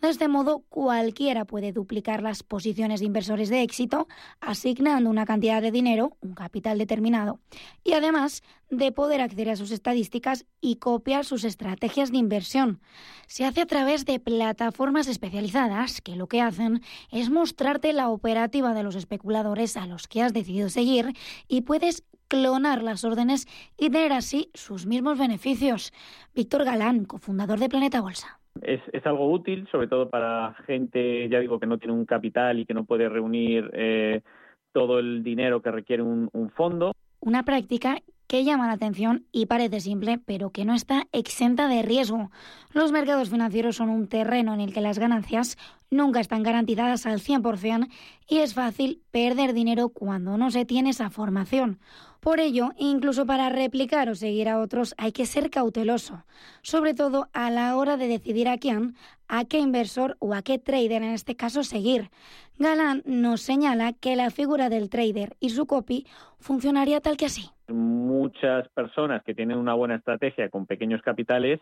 De 0.00 0.08
este 0.08 0.28
modo, 0.28 0.60
cualquiera 0.68 1.44
puede 1.44 1.72
duplicar 1.72 2.22
las 2.22 2.42
posiciones 2.42 3.00
de 3.00 3.06
inversores 3.06 3.48
de 3.48 3.62
éxito 3.62 4.08
asignando 4.40 5.10
una 5.10 5.26
cantidad 5.26 5.60
de 5.60 5.70
dinero, 5.70 6.16
un 6.20 6.34
capital 6.34 6.78
determinado, 6.78 7.38
y 7.84 7.92
además 7.92 8.42
de 8.70 8.92
poder 8.92 9.20
acceder 9.20 9.50
a 9.50 9.56
sus 9.56 9.72
estadísticas 9.72 10.46
y 10.60 10.76
copiar 10.76 11.24
sus 11.24 11.44
estrategias 11.44 12.12
de 12.12 12.18
inversión. 12.18 12.80
Se 13.26 13.44
hace 13.44 13.62
a 13.62 13.66
través 13.66 14.04
de 14.04 14.20
plataformas 14.20 15.08
especializadas 15.08 16.00
que 16.00 16.16
lo 16.16 16.28
que 16.28 16.40
hacen 16.40 16.80
es 17.10 17.30
mostrarte 17.30 17.92
la 17.92 18.08
operativa 18.08 18.74
de 18.74 18.82
los 18.82 18.94
especuladores 18.94 19.76
a 19.76 19.86
los 19.86 20.06
que 20.08 20.22
has 20.22 20.32
decidido 20.32 20.68
seguir 20.68 21.12
y 21.48 21.62
puedes 21.62 22.04
clonar 22.28 22.82
las 22.82 23.04
órdenes 23.04 23.46
y 23.76 23.90
tener 23.90 24.12
así 24.12 24.50
sus 24.54 24.86
mismos 24.86 25.18
beneficios. 25.18 25.92
Víctor 26.34 26.64
Galán, 26.64 27.04
cofundador 27.04 27.58
de 27.58 27.68
Planeta 27.68 28.00
Bolsa. 28.00 28.38
Es, 28.62 28.80
algo 29.04 29.30
útil, 29.30 29.66
sobre 29.70 29.88
todo 29.88 30.10
para 30.10 30.54
gente, 30.66 31.28
ya 31.28 31.40
digo, 31.40 31.58
que 31.58 31.66
no 31.66 31.78
tiene 31.78 31.94
un 31.94 32.04
capital 32.04 32.58
y 32.58 32.66
que 32.66 32.74
no 32.74 32.84
puede 32.84 33.08
reunir 33.08 33.70
eh, 33.72 34.22
todo 34.72 34.98
el 34.98 35.22
dinero 35.24 35.62
que 35.62 35.70
requiere 35.70 36.02
un 36.02 36.52
fondo. 36.54 36.92
Una 37.20 37.44
práctica 37.44 38.02
que 38.30 38.44
llama 38.44 38.68
la 38.68 38.74
atención 38.74 39.26
y 39.32 39.46
parece 39.46 39.80
simple, 39.80 40.18
pero 40.18 40.50
que 40.50 40.64
no 40.64 40.74
está 40.74 41.08
exenta 41.10 41.66
de 41.66 41.82
riesgo. 41.82 42.30
Los 42.72 42.92
mercados 42.92 43.28
financieros 43.28 43.74
son 43.74 43.90
un 43.90 44.06
terreno 44.06 44.54
en 44.54 44.60
el 44.60 44.72
que 44.72 44.80
las 44.80 45.00
ganancias 45.00 45.58
nunca 45.90 46.20
están 46.20 46.44
garantizadas 46.44 47.06
al 47.06 47.18
100% 47.18 47.88
y 48.28 48.38
es 48.38 48.54
fácil 48.54 49.02
perder 49.10 49.52
dinero 49.52 49.88
cuando 49.88 50.38
no 50.38 50.52
se 50.52 50.64
tiene 50.64 50.90
esa 50.90 51.10
formación. 51.10 51.80
Por 52.20 52.38
ello, 52.38 52.70
incluso 52.78 53.26
para 53.26 53.48
replicar 53.48 54.08
o 54.08 54.14
seguir 54.14 54.48
a 54.48 54.60
otros 54.60 54.94
hay 54.96 55.10
que 55.10 55.26
ser 55.26 55.50
cauteloso, 55.50 56.24
sobre 56.62 56.94
todo 56.94 57.30
a 57.32 57.50
la 57.50 57.76
hora 57.76 57.96
de 57.96 58.06
decidir 58.06 58.48
a 58.48 58.58
quién, 58.58 58.94
a 59.30 59.44
qué 59.44 59.58
inversor 59.58 60.16
o 60.18 60.34
a 60.34 60.42
qué 60.42 60.58
trader 60.58 61.02
en 61.02 61.14
este 61.14 61.36
caso 61.36 61.62
seguir. 61.62 62.10
Galán 62.58 63.02
nos 63.06 63.40
señala 63.40 63.92
que 63.92 64.16
la 64.16 64.30
figura 64.30 64.68
del 64.68 64.90
trader 64.90 65.36
y 65.40 65.50
su 65.50 65.66
copy 65.66 66.04
funcionaría 66.38 67.00
tal 67.00 67.16
que 67.16 67.26
así. 67.26 67.48
Muchas 67.68 68.68
personas 68.70 69.22
que 69.22 69.34
tienen 69.34 69.56
una 69.56 69.74
buena 69.74 69.94
estrategia 69.94 70.50
con 70.50 70.66
pequeños 70.66 71.00
capitales 71.02 71.60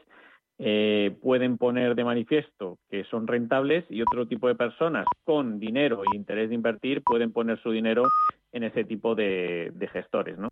eh, 0.59 1.15
pueden 1.23 1.59
poner 1.59 1.95
de 1.95 2.03
manifiesto 2.03 2.79
que 2.91 3.05
son 3.05 3.29
rentables 3.29 3.85
y 3.91 4.03
otro 4.03 4.27
tipo 4.27 4.49
de 4.49 4.57
personas 4.57 5.07
con 5.25 5.61
dinero 5.61 6.03
e 6.03 6.17
interés 6.17 6.49
de 6.49 6.57
invertir 6.57 7.03
pueden 7.03 7.33
poner 7.33 7.63
su 7.63 7.71
dinero 7.71 8.05
en 8.51 8.65
ese 8.65 8.83
tipo 8.83 9.15
de, 9.15 9.71
de 9.75 9.89
gestores, 9.89 10.37
¿no? 10.39 10.49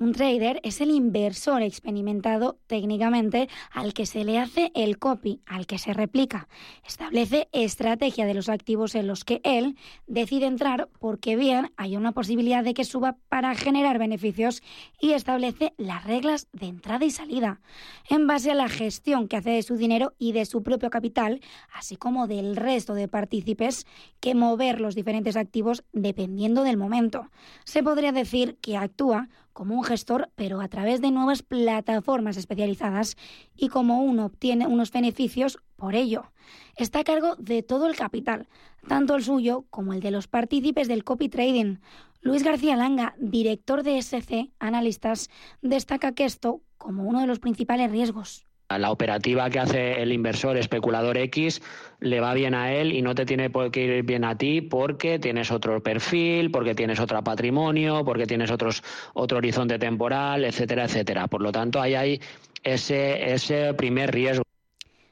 Un 0.00 0.12
trader 0.12 0.60
es 0.62 0.80
el 0.80 0.92
inversor 0.92 1.60
experimentado 1.62 2.56
técnicamente 2.68 3.48
al 3.72 3.94
que 3.94 4.06
se 4.06 4.22
le 4.22 4.38
hace 4.38 4.70
el 4.76 4.98
copy, 4.98 5.40
al 5.44 5.66
que 5.66 5.78
se 5.78 5.92
replica. 5.92 6.48
Establece 6.86 7.48
estrategia 7.50 8.24
de 8.24 8.34
los 8.34 8.48
activos 8.48 8.94
en 8.94 9.08
los 9.08 9.24
que 9.24 9.40
él 9.42 9.76
decide 10.06 10.46
entrar 10.46 10.88
porque 11.00 11.34
bien 11.34 11.72
hay 11.76 11.96
una 11.96 12.12
posibilidad 12.12 12.62
de 12.62 12.74
que 12.74 12.84
suba 12.84 13.16
para 13.28 13.56
generar 13.56 13.98
beneficios 13.98 14.62
y 15.00 15.12
establece 15.12 15.74
las 15.78 16.04
reglas 16.04 16.46
de 16.52 16.66
entrada 16.66 17.04
y 17.04 17.10
salida 17.10 17.60
en 18.08 18.28
base 18.28 18.52
a 18.52 18.54
la 18.54 18.68
gestión 18.68 19.26
que 19.26 19.36
hace 19.36 19.50
de 19.50 19.62
su 19.64 19.76
dinero 19.76 20.14
y 20.16 20.30
de 20.30 20.44
su 20.44 20.62
propio 20.62 20.90
capital, 20.90 21.40
así 21.74 21.96
como 21.96 22.28
del 22.28 22.54
resto 22.54 22.94
de 22.94 23.08
partícipes 23.08 23.84
que 24.20 24.36
mover 24.36 24.80
los 24.80 24.94
diferentes 24.94 25.36
activos 25.36 25.82
dependiendo 25.92 26.62
del 26.62 26.76
momento. 26.76 27.30
Se 27.64 27.82
podría 27.82 28.12
decir 28.12 28.58
que 28.60 28.76
actúa 28.76 29.28
como 29.58 29.74
un 29.74 29.82
gestor, 29.82 30.30
pero 30.36 30.60
a 30.60 30.68
través 30.68 31.00
de 31.00 31.10
nuevas 31.10 31.42
plataformas 31.42 32.36
especializadas 32.36 33.16
y 33.56 33.70
como 33.70 34.04
uno 34.04 34.26
obtiene 34.26 34.68
unos 34.68 34.92
beneficios 34.92 35.58
por 35.74 35.96
ello. 35.96 36.30
Está 36.76 37.00
a 37.00 37.04
cargo 37.04 37.34
de 37.40 37.64
todo 37.64 37.88
el 37.88 37.96
capital, 37.96 38.46
tanto 38.86 39.16
el 39.16 39.24
suyo 39.24 39.64
como 39.68 39.94
el 39.94 39.98
de 39.98 40.12
los 40.12 40.28
partícipes 40.28 40.86
del 40.86 41.02
copy 41.02 41.28
trading. 41.28 41.78
Luis 42.20 42.44
García 42.44 42.76
Langa, 42.76 43.16
director 43.18 43.82
de 43.82 43.98
SC 43.98 44.52
Analistas, 44.60 45.28
destaca 45.60 46.12
que 46.12 46.24
esto 46.24 46.60
como 46.76 47.02
uno 47.02 47.20
de 47.20 47.26
los 47.26 47.40
principales 47.40 47.90
riesgos. 47.90 48.47
La 48.76 48.90
operativa 48.90 49.48
que 49.48 49.60
hace 49.60 50.02
el 50.02 50.12
inversor 50.12 50.58
especulador 50.58 51.16
X 51.16 51.62
le 52.00 52.20
va 52.20 52.34
bien 52.34 52.54
a 52.54 52.74
él 52.74 52.92
y 52.92 53.00
no 53.00 53.14
te 53.14 53.24
tiene 53.24 53.48
por 53.48 53.70
qué 53.70 53.84
ir 53.84 54.02
bien 54.04 54.24
a 54.24 54.36
ti 54.36 54.60
porque 54.60 55.18
tienes 55.18 55.50
otro 55.50 55.82
perfil, 55.82 56.50
porque 56.50 56.74
tienes 56.74 57.00
otro 57.00 57.24
patrimonio, 57.24 58.04
porque 58.04 58.26
tienes 58.26 58.50
otros, 58.50 58.82
otro 59.14 59.38
horizonte 59.38 59.78
temporal, 59.78 60.44
etcétera, 60.44 60.84
etcétera. 60.84 61.28
Por 61.28 61.40
lo 61.40 61.50
tanto, 61.50 61.80
ahí 61.80 61.94
hay 61.94 62.20
ese, 62.62 63.32
ese 63.32 63.72
primer 63.72 64.12
riesgo. 64.12 64.44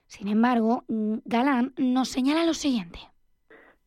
Sin 0.07 0.29
embargo, 0.29 0.85
Galán 1.25 1.73
nos 1.79 2.09
señala 2.11 2.45
lo 2.45 2.53
siguiente. 2.53 2.99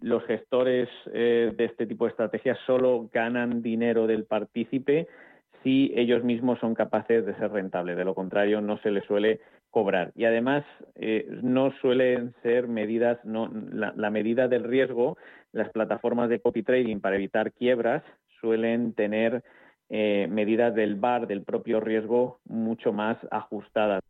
Los 0.01 0.23
gestores 0.25 0.89
eh, 1.13 1.53
de 1.55 1.65
este 1.65 1.85
tipo 1.85 2.05
de 2.05 2.11
estrategias 2.11 2.57
solo 2.65 3.07
ganan 3.13 3.61
dinero 3.61 4.07
del 4.07 4.25
partícipe 4.25 5.07
si 5.63 5.91
ellos 5.95 6.23
mismos 6.23 6.59
son 6.59 6.73
capaces 6.73 7.25
de 7.25 7.35
ser 7.35 7.51
rentables. 7.51 7.97
De 7.97 8.05
lo 8.05 8.15
contrario, 8.15 8.61
no 8.61 8.77
se 8.79 8.91
les 8.91 9.05
suele 9.05 9.41
cobrar. 9.69 10.11
Y 10.15 10.25
además 10.25 10.63
eh, 10.95 11.27
no 11.41 11.71
suelen 11.81 12.33
ser 12.43 12.67
medidas, 12.67 13.19
no, 13.23 13.49
la, 13.51 14.09
medida 14.09 14.47
del 14.47 14.63
riesgo, 14.63 15.17
las 15.51 15.69
plataformas 15.69 16.29
de 16.29 16.39
copy 16.39 16.63
trading 16.63 16.99
para 16.99 17.15
evitar 17.15 17.51
quiebras 17.53 18.03
suelen 18.41 18.93
tener 18.93 19.43
eh, 19.89 20.27
medidas 20.29 20.73
del 20.75 20.95
VAR, 20.95 21.27
del 21.27 21.43
propio 21.43 21.79
riesgo, 21.79 22.39
mucho 22.45 22.93
más 22.93 23.17
ajustadas. 23.31 24.01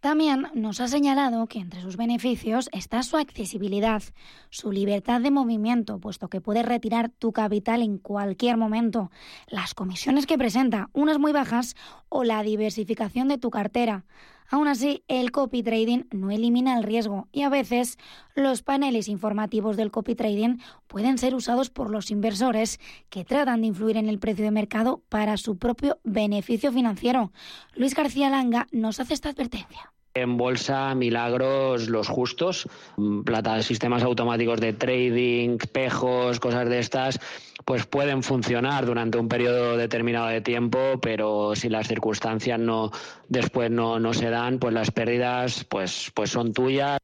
También 0.00 0.46
nos 0.54 0.80
ha 0.80 0.88
señalado 0.88 1.46
que 1.46 1.58
entre 1.58 1.82
sus 1.82 1.98
beneficios 1.98 2.70
está 2.72 3.02
su 3.02 3.18
accesibilidad, 3.18 4.02
su 4.48 4.72
libertad 4.72 5.20
de 5.20 5.30
movimiento, 5.30 5.98
puesto 5.98 6.28
que 6.28 6.40
puedes 6.40 6.64
retirar 6.64 7.10
tu 7.10 7.32
capital 7.32 7.82
en 7.82 7.98
cualquier 7.98 8.56
momento, 8.56 9.10
las 9.46 9.74
comisiones 9.74 10.26
que 10.26 10.38
presenta, 10.38 10.88
unas 10.94 11.18
muy 11.18 11.32
bajas, 11.32 11.76
o 12.08 12.24
la 12.24 12.42
diversificación 12.42 13.28
de 13.28 13.36
tu 13.36 13.50
cartera. 13.50 14.06
Aún 14.50 14.66
así, 14.66 15.04
el 15.06 15.30
copy 15.30 15.62
trading 15.62 16.04
no 16.10 16.32
elimina 16.32 16.76
el 16.76 16.82
riesgo 16.82 17.28
y 17.30 17.42
a 17.42 17.48
veces 17.48 17.98
los 18.34 18.62
paneles 18.62 19.06
informativos 19.06 19.76
del 19.76 19.92
copy 19.92 20.16
trading 20.16 20.58
pueden 20.88 21.18
ser 21.18 21.36
usados 21.36 21.70
por 21.70 21.88
los 21.88 22.10
inversores 22.10 22.80
que 23.10 23.24
tratan 23.24 23.60
de 23.60 23.68
influir 23.68 23.96
en 23.96 24.08
el 24.08 24.18
precio 24.18 24.44
de 24.44 24.50
mercado 24.50 25.02
para 25.08 25.36
su 25.36 25.56
propio 25.56 26.00
beneficio 26.02 26.72
financiero. 26.72 27.32
Luis 27.76 27.94
García 27.94 28.28
Langa 28.28 28.66
nos 28.72 28.98
hace 28.98 29.14
esta 29.14 29.28
advertencia. 29.28 29.92
En 30.14 30.36
bolsa, 30.36 30.94
milagros 30.94 31.88
los 31.88 32.08
justos, 32.08 32.68
mm, 32.96 33.22
plata, 33.22 33.62
sistemas 33.62 34.02
automáticos 34.02 34.60
de 34.60 34.72
trading, 34.72 35.58
pejos, 35.72 36.40
cosas 36.40 36.68
de 36.68 36.80
estas, 36.80 37.20
pues 37.64 37.86
pueden 37.86 38.22
funcionar 38.22 38.86
durante 38.86 39.18
un 39.18 39.28
periodo 39.28 39.76
determinado 39.76 40.26
de 40.26 40.40
tiempo, 40.40 40.78
pero 41.00 41.54
si 41.54 41.68
las 41.68 41.86
circunstancias 41.86 42.58
no 42.58 42.90
después 43.28 43.70
no, 43.70 44.00
no 44.00 44.12
se 44.12 44.30
dan, 44.30 44.58
pues 44.58 44.74
las 44.74 44.90
pérdidas 44.90 45.64
pues, 45.64 46.10
pues 46.14 46.30
son 46.30 46.52
tuyas. 46.52 46.98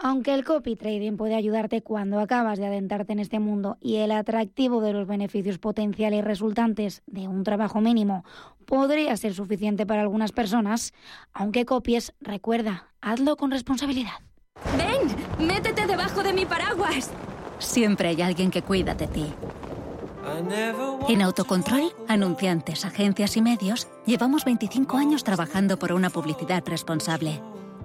Aunque 0.00 0.32
el 0.32 0.44
copy 0.44 0.76
trading 0.76 1.16
puede 1.16 1.34
ayudarte 1.34 1.82
cuando 1.82 2.20
acabas 2.20 2.58
de 2.60 2.66
adentrarte 2.66 3.12
en 3.12 3.18
este 3.18 3.40
mundo 3.40 3.78
y 3.80 3.96
el 3.96 4.12
atractivo 4.12 4.80
de 4.80 4.92
los 4.92 5.08
beneficios 5.08 5.58
potenciales 5.58 6.24
resultantes 6.24 7.02
de 7.06 7.26
un 7.26 7.42
trabajo 7.42 7.80
mínimo 7.80 8.24
podría 8.64 9.16
ser 9.16 9.34
suficiente 9.34 9.86
para 9.86 10.02
algunas 10.02 10.30
personas, 10.30 10.92
aunque 11.32 11.64
copies, 11.64 12.14
recuerda, 12.20 12.86
hazlo 13.00 13.36
con 13.36 13.50
responsabilidad. 13.50 14.20
¡Ven! 14.76 15.44
¡Métete 15.44 15.84
debajo 15.86 16.22
de 16.22 16.32
mi 16.32 16.46
paraguas! 16.46 17.10
Siempre 17.58 18.08
hay 18.08 18.22
alguien 18.22 18.52
que 18.52 18.62
cuida 18.62 18.94
de 18.94 19.08
ti. 19.08 19.26
En 21.08 21.22
Autocontrol, 21.22 21.92
anunciantes, 22.06 22.84
agencias 22.84 23.36
y 23.36 23.42
medios, 23.42 23.88
llevamos 24.06 24.44
25 24.44 24.96
años 24.96 25.24
trabajando 25.24 25.76
por 25.76 25.92
una 25.92 26.10
publicidad 26.10 26.62
responsable. 26.66 27.40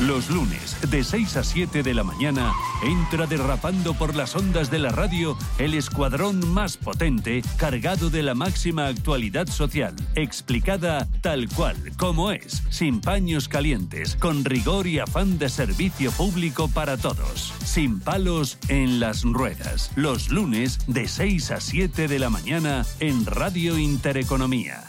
Los 0.00 0.28
lunes, 0.28 0.76
de 0.90 1.04
6 1.04 1.36
a 1.36 1.44
7 1.44 1.84
de 1.84 1.94
la 1.94 2.02
mañana, 2.02 2.52
entra 2.84 3.26
derrapando 3.26 3.94
por 3.94 4.16
las 4.16 4.34
ondas 4.34 4.68
de 4.68 4.80
la 4.80 4.88
radio 4.88 5.38
el 5.58 5.72
escuadrón 5.74 6.52
más 6.52 6.76
potente, 6.76 7.42
cargado 7.56 8.10
de 8.10 8.24
la 8.24 8.34
máxima 8.34 8.88
actualidad 8.88 9.46
social, 9.46 9.94
explicada 10.16 11.06
tal 11.20 11.48
cual, 11.48 11.76
como 11.96 12.32
es, 12.32 12.64
sin 12.70 13.00
paños 13.00 13.48
calientes, 13.48 14.16
con 14.16 14.44
rigor 14.44 14.88
y 14.88 14.98
afán 14.98 15.38
de 15.38 15.48
servicio 15.48 16.10
público 16.10 16.66
para 16.66 16.96
todos, 16.96 17.54
sin 17.64 18.00
palos 18.00 18.58
en 18.66 18.98
las 18.98 19.22
ruedas. 19.22 19.92
Los 19.94 20.28
lunes, 20.28 20.80
de 20.88 21.06
6 21.06 21.52
a 21.52 21.60
7 21.60 22.08
de 22.08 22.18
la 22.18 22.30
mañana, 22.30 22.84
en 22.98 23.24
Radio 23.26 23.78
Intereconomía. 23.78 24.82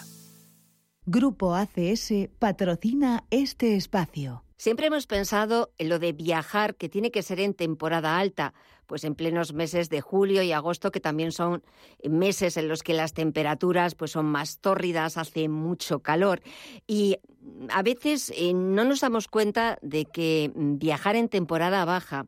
Grupo 1.05 1.53
ACS 1.53 2.11
patrocina 2.39 3.23
este 3.29 3.75
espacio. 3.75 4.44
Siempre 4.57 4.87
hemos 4.87 5.05
pensado 5.05 5.71
en 5.77 5.89
lo 5.89 5.99
de 5.99 6.13
viajar, 6.13 6.75
que 6.75 6.87
tiene 6.87 7.11
que 7.11 7.23
ser 7.23 7.39
en 7.41 7.53
temporada 7.53 8.17
alta, 8.17 8.53
pues 8.85 9.03
en 9.03 9.15
plenos 9.15 9.53
meses 9.53 9.89
de 9.89 9.99
julio 9.99 10.43
y 10.43 10.53
agosto, 10.53 10.91
que 10.91 11.01
también 11.01 11.31
son 11.31 11.63
meses 12.03 12.55
en 12.55 12.67
los 12.69 12.81
que 12.81 12.93
las 12.93 13.13
temperaturas 13.13 13.95
pues 13.95 14.11
son 14.11 14.27
más 14.27 14.59
tórridas, 14.59 15.17
hace 15.17 15.49
mucho 15.49 15.99
calor. 15.99 16.41
Y 16.87 17.17
a 17.69 17.83
veces 17.83 18.31
eh, 18.35 18.53
no 18.53 18.85
nos 18.85 19.01
damos 19.01 19.27
cuenta 19.27 19.77
de 19.81 20.05
que 20.05 20.51
viajar 20.55 21.15
en 21.15 21.27
temporada 21.27 21.83
baja 21.83 22.27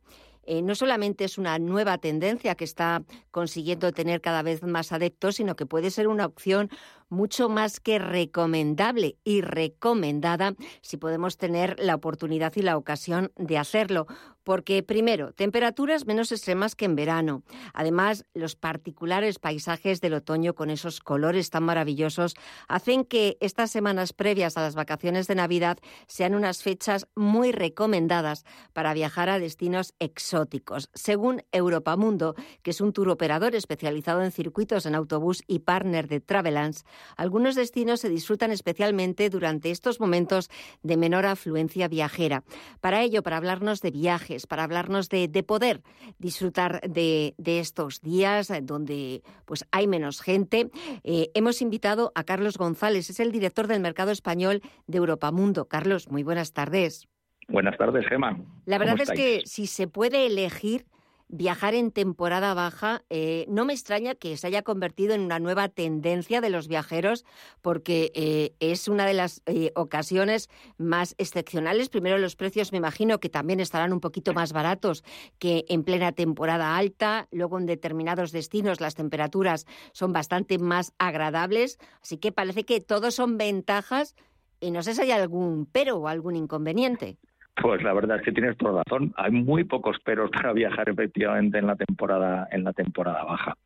eh, 0.49 0.61
no 0.61 0.75
solamente 0.75 1.25
es 1.25 1.37
una 1.37 1.59
nueva 1.59 1.97
tendencia 1.97 2.55
que 2.55 2.63
está 2.63 3.03
consiguiendo 3.31 3.91
tener 3.91 4.21
cada 4.21 4.41
vez 4.43 4.63
más 4.63 4.93
adeptos, 4.93 5.35
sino 5.35 5.57
que 5.57 5.65
puede 5.65 5.91
ser 5.91 6.07
una 6.07 6.25
opción 6.25 6.69
mucho 7.09 7.49
más 7.49 7.79
que 7.79 7.99
recomendable 7.99 9.17
y 9.23 9.41
recomendada 9.41 10.55
si 10.81 10.97
podemos 10.97 11.37
tener 11.37 11.75
la 11.79 11.95
oportunidad 11.95 12.53
y 12.55 12.61
la 12.61 12.77
ocasión 12.77 13.31
de 13.35 13.57
hacerlo 13.57 14.07
porque 14.47 14.81
primero, 14.81 15.33
temperaturas 15.33 16.05
menos 16.05 16.31
extremas 16.31 16.73
que 16.73 16.85
en 16.85 16.95
verano. 16.95 17.43
Además, 17.73 18.23
los 18.33 18.55
particulares 18.55 19.39
paisajes 19.39 19.99
del 19.99 20.13
otoño 20.13 20.55
con 20.55 20.69
esos 20.69 21.01
colores 21.01 21.49
tan 21.49 21.63
maravillosos 21.63 22.33
hacen 22.69 23.03
que 23.03 23.35
estas 23.41 23.71
semanas 23.71 24.13
previas 24.13 24.55
a 24.55 24.61
las 24.61 24.73
vacaciones 24.73 25.27
de 25.27 25.35
Navidad 25.35 25.79
sean 26.07 26.33
unas 26.33 26.63
fechas 26.63 27.09
muy 27.13 27.51
recomendadas 27.51 28.45
para 28.71 28.93
viajar 28.93 29.27
a 29.27 29.37
destinos 29.37 29.93
exóticos. 29.99 30.89
Según 30.93 31.43
Europamundo, 31.51 32.33
que 32.63 32.71
es 32.71 32.79
un 32.79 32.93
tour 32.93 33.09
operador 33.09 33.53
especializado 33.53 34.23
en 34.23 34.31
circuitos 34.31 34.85
en 34.85 34.95
autobús 34.95 35.43
y 35.45 35.59
partner 35.59 36.07
de 36.07 36.21
Travelance, 36.21 36.85
algunos 37.15 37.55
destinos 37.55 38.01
se 38.01 38.09
disfrutan 38.09 38.51
especialmente 38.51 39.29
durante 39.29 39.71
estos 39.71 39.99
momentos 39.99 40.49
de 40.83 40.97
menor 40.97 41.25
afluencia 41.25 41.87
viajera. 41.87 42.43
Para 42.81 43.01
ello, 43.01 43.23
para 43.23 43.37
hablarnos 43.37 43.81
de 43.81 43.91
viajes, 43.91 44.47
para 44.47 44.63
hablarnos 44.63 45.09
de, 45.09 45.27
poder 45.43 45.81
disfrutar 46.17 46.81
de, 46.81 47.35
estos 47.45 48.01
días 48.01 48.51
donde 48.63 49.23
pues 49.45 49.65
hay 49.71 49.87
menos 49.87 50.21
gente. 50.21 50.69
Eh, 51.03 51.29
hemos 51.33 51.61
invitado 51.61 52.11
a 52.15 52.23
Carlos 52.23 52.57
González, 52.57 53.09
es 53.09 53.19
el 53.19 53.31
director 53.31 53.67
del 53.67 53.79
mercado 53.79 54.11
español 54.11 54.61
de 54.87 54.97
Europa 54.97 55.31
Mundo. 55.31 55.65
Carlos, 55.65 56.09
muy 56.09 56.23
buenas 56.23 56.53
tardes. 56.53 57.07
Buenas 57.47 57.77
tardes, 57.77 58.05
Gemma. 58.07 58.37
La 58.65 58.77
verdad 58.77 58.99
es 58.99 59.11
que 59.11 59.41
si 59.45 59.67
se 59.67 59.87
puede 59.87 60.25
elegir, 60.25 60.85
viajar 61.29 61.75
en 61.75 61.91
temporada 61.91 62.53
baja, 62.53 63.03
eh, 63.09 63.45
no 63.49 63.65
me 63.65 63.73
extraña 63.73 64.15
que 64.15 64.37
se 64.37 64.47
haya 64.47 64.61
convertido 64.61 65.13
en 65.13 65.21
una 65.21 65.39
nueva 65.39 65.67
tendencia 65.67 66.39
de 66.39 66.49
los 66.49 66.67
viajeros 66.67 67.25
porque 67.61 68.11
eh, 68.15 68.53
es 68.59 68.87
una 68.87 69.05
de 69.05 69.13
las 69.13 69.41
eh, 69.45 69.71
ocasiones 69.75 70.49
más 70.77 71.15
excepcionales. 71.17 71.89
Primero 71.89 72.17
los 72.17 72.35
precios 72.35 72.71
me 72.71 72.77
imagino 72.77 73.19
que 73.19 73.29
también 73.29 73.59
estarán 73.59 73.91
un 73.91 73.99
poquito 73.99 74.33
más 74.33 74.53
baratos 74.53 75.03
que 75.37 75.65
en 75.67 75.83
plena 75.83 76.13
temporada 76.13 76.77
alta. 76.77 77.27
Luego 77.31 77.57
en 77.57 77.65
determinados 77.65 78.31
destinos 78.31 78.79
las 78.79 78.95
temperaturas 78.95 79.65
son 79.91 80.13
bastante 80.13 80.57
más 80.59 80.93
agradables. 80.97 81.77
Así 82.01 82.17
que 82.17 82.31
parece 82.31 82.63
que 82.63 82.79
todos 82.79 83.15
son 83.15 83.37
ventajas 83.37 84.15
y 84.59 84.71
no 84.71 84.81
sé 84.81 84.95
si 84.95 85.01
hay 85.01 85.11
algún 85.11 85.67
pero 85.71 85.97
o 85.97 86.07
algún 86.07 86.35
inconveniente. 86.35 87.17
Pues 87.61 87.81
la 87.81 87.93
verdad 87.93 88.17
es 88.17 88.23
que 88.23 88.31
tienes 88.31 88.55
toda 88.57 88.83
razón. 88.83 89.13
Hay 89.17 89.31
muy 89.31 89.63
pocos 89.63 89.99
peros 89.99 90.29
para 90.29 90.53
viajar 90.53 90.89
efectivamente 90.89 91.57
en 91.57 91.67
la 91.67 91.75
temporada 91.75 92.47
en 92.51 92.63
la 92.63 92.73
temporada 92.73 93.23
baja. 93.23 93.57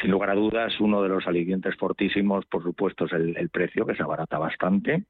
Sin 0.00 0.10
lugar 0.10 0.30
a 0.30 0.34
dudas, 0.34 0.80
uno 0.80 1.02
de 1.02 1.10
los 1.10 1.26
alicientes 1.26 1.76
fortísimos, 1.76 2.46
por 2.46 2.62
supuesto, 2.62 3.04
es 3.04 3.12
el, 3.12 3.48
precio, 3.50 3.84
que 3.84 3.94
se 3.94 4.02
abarata 4.02 4.38
bastante. 4.38 5.04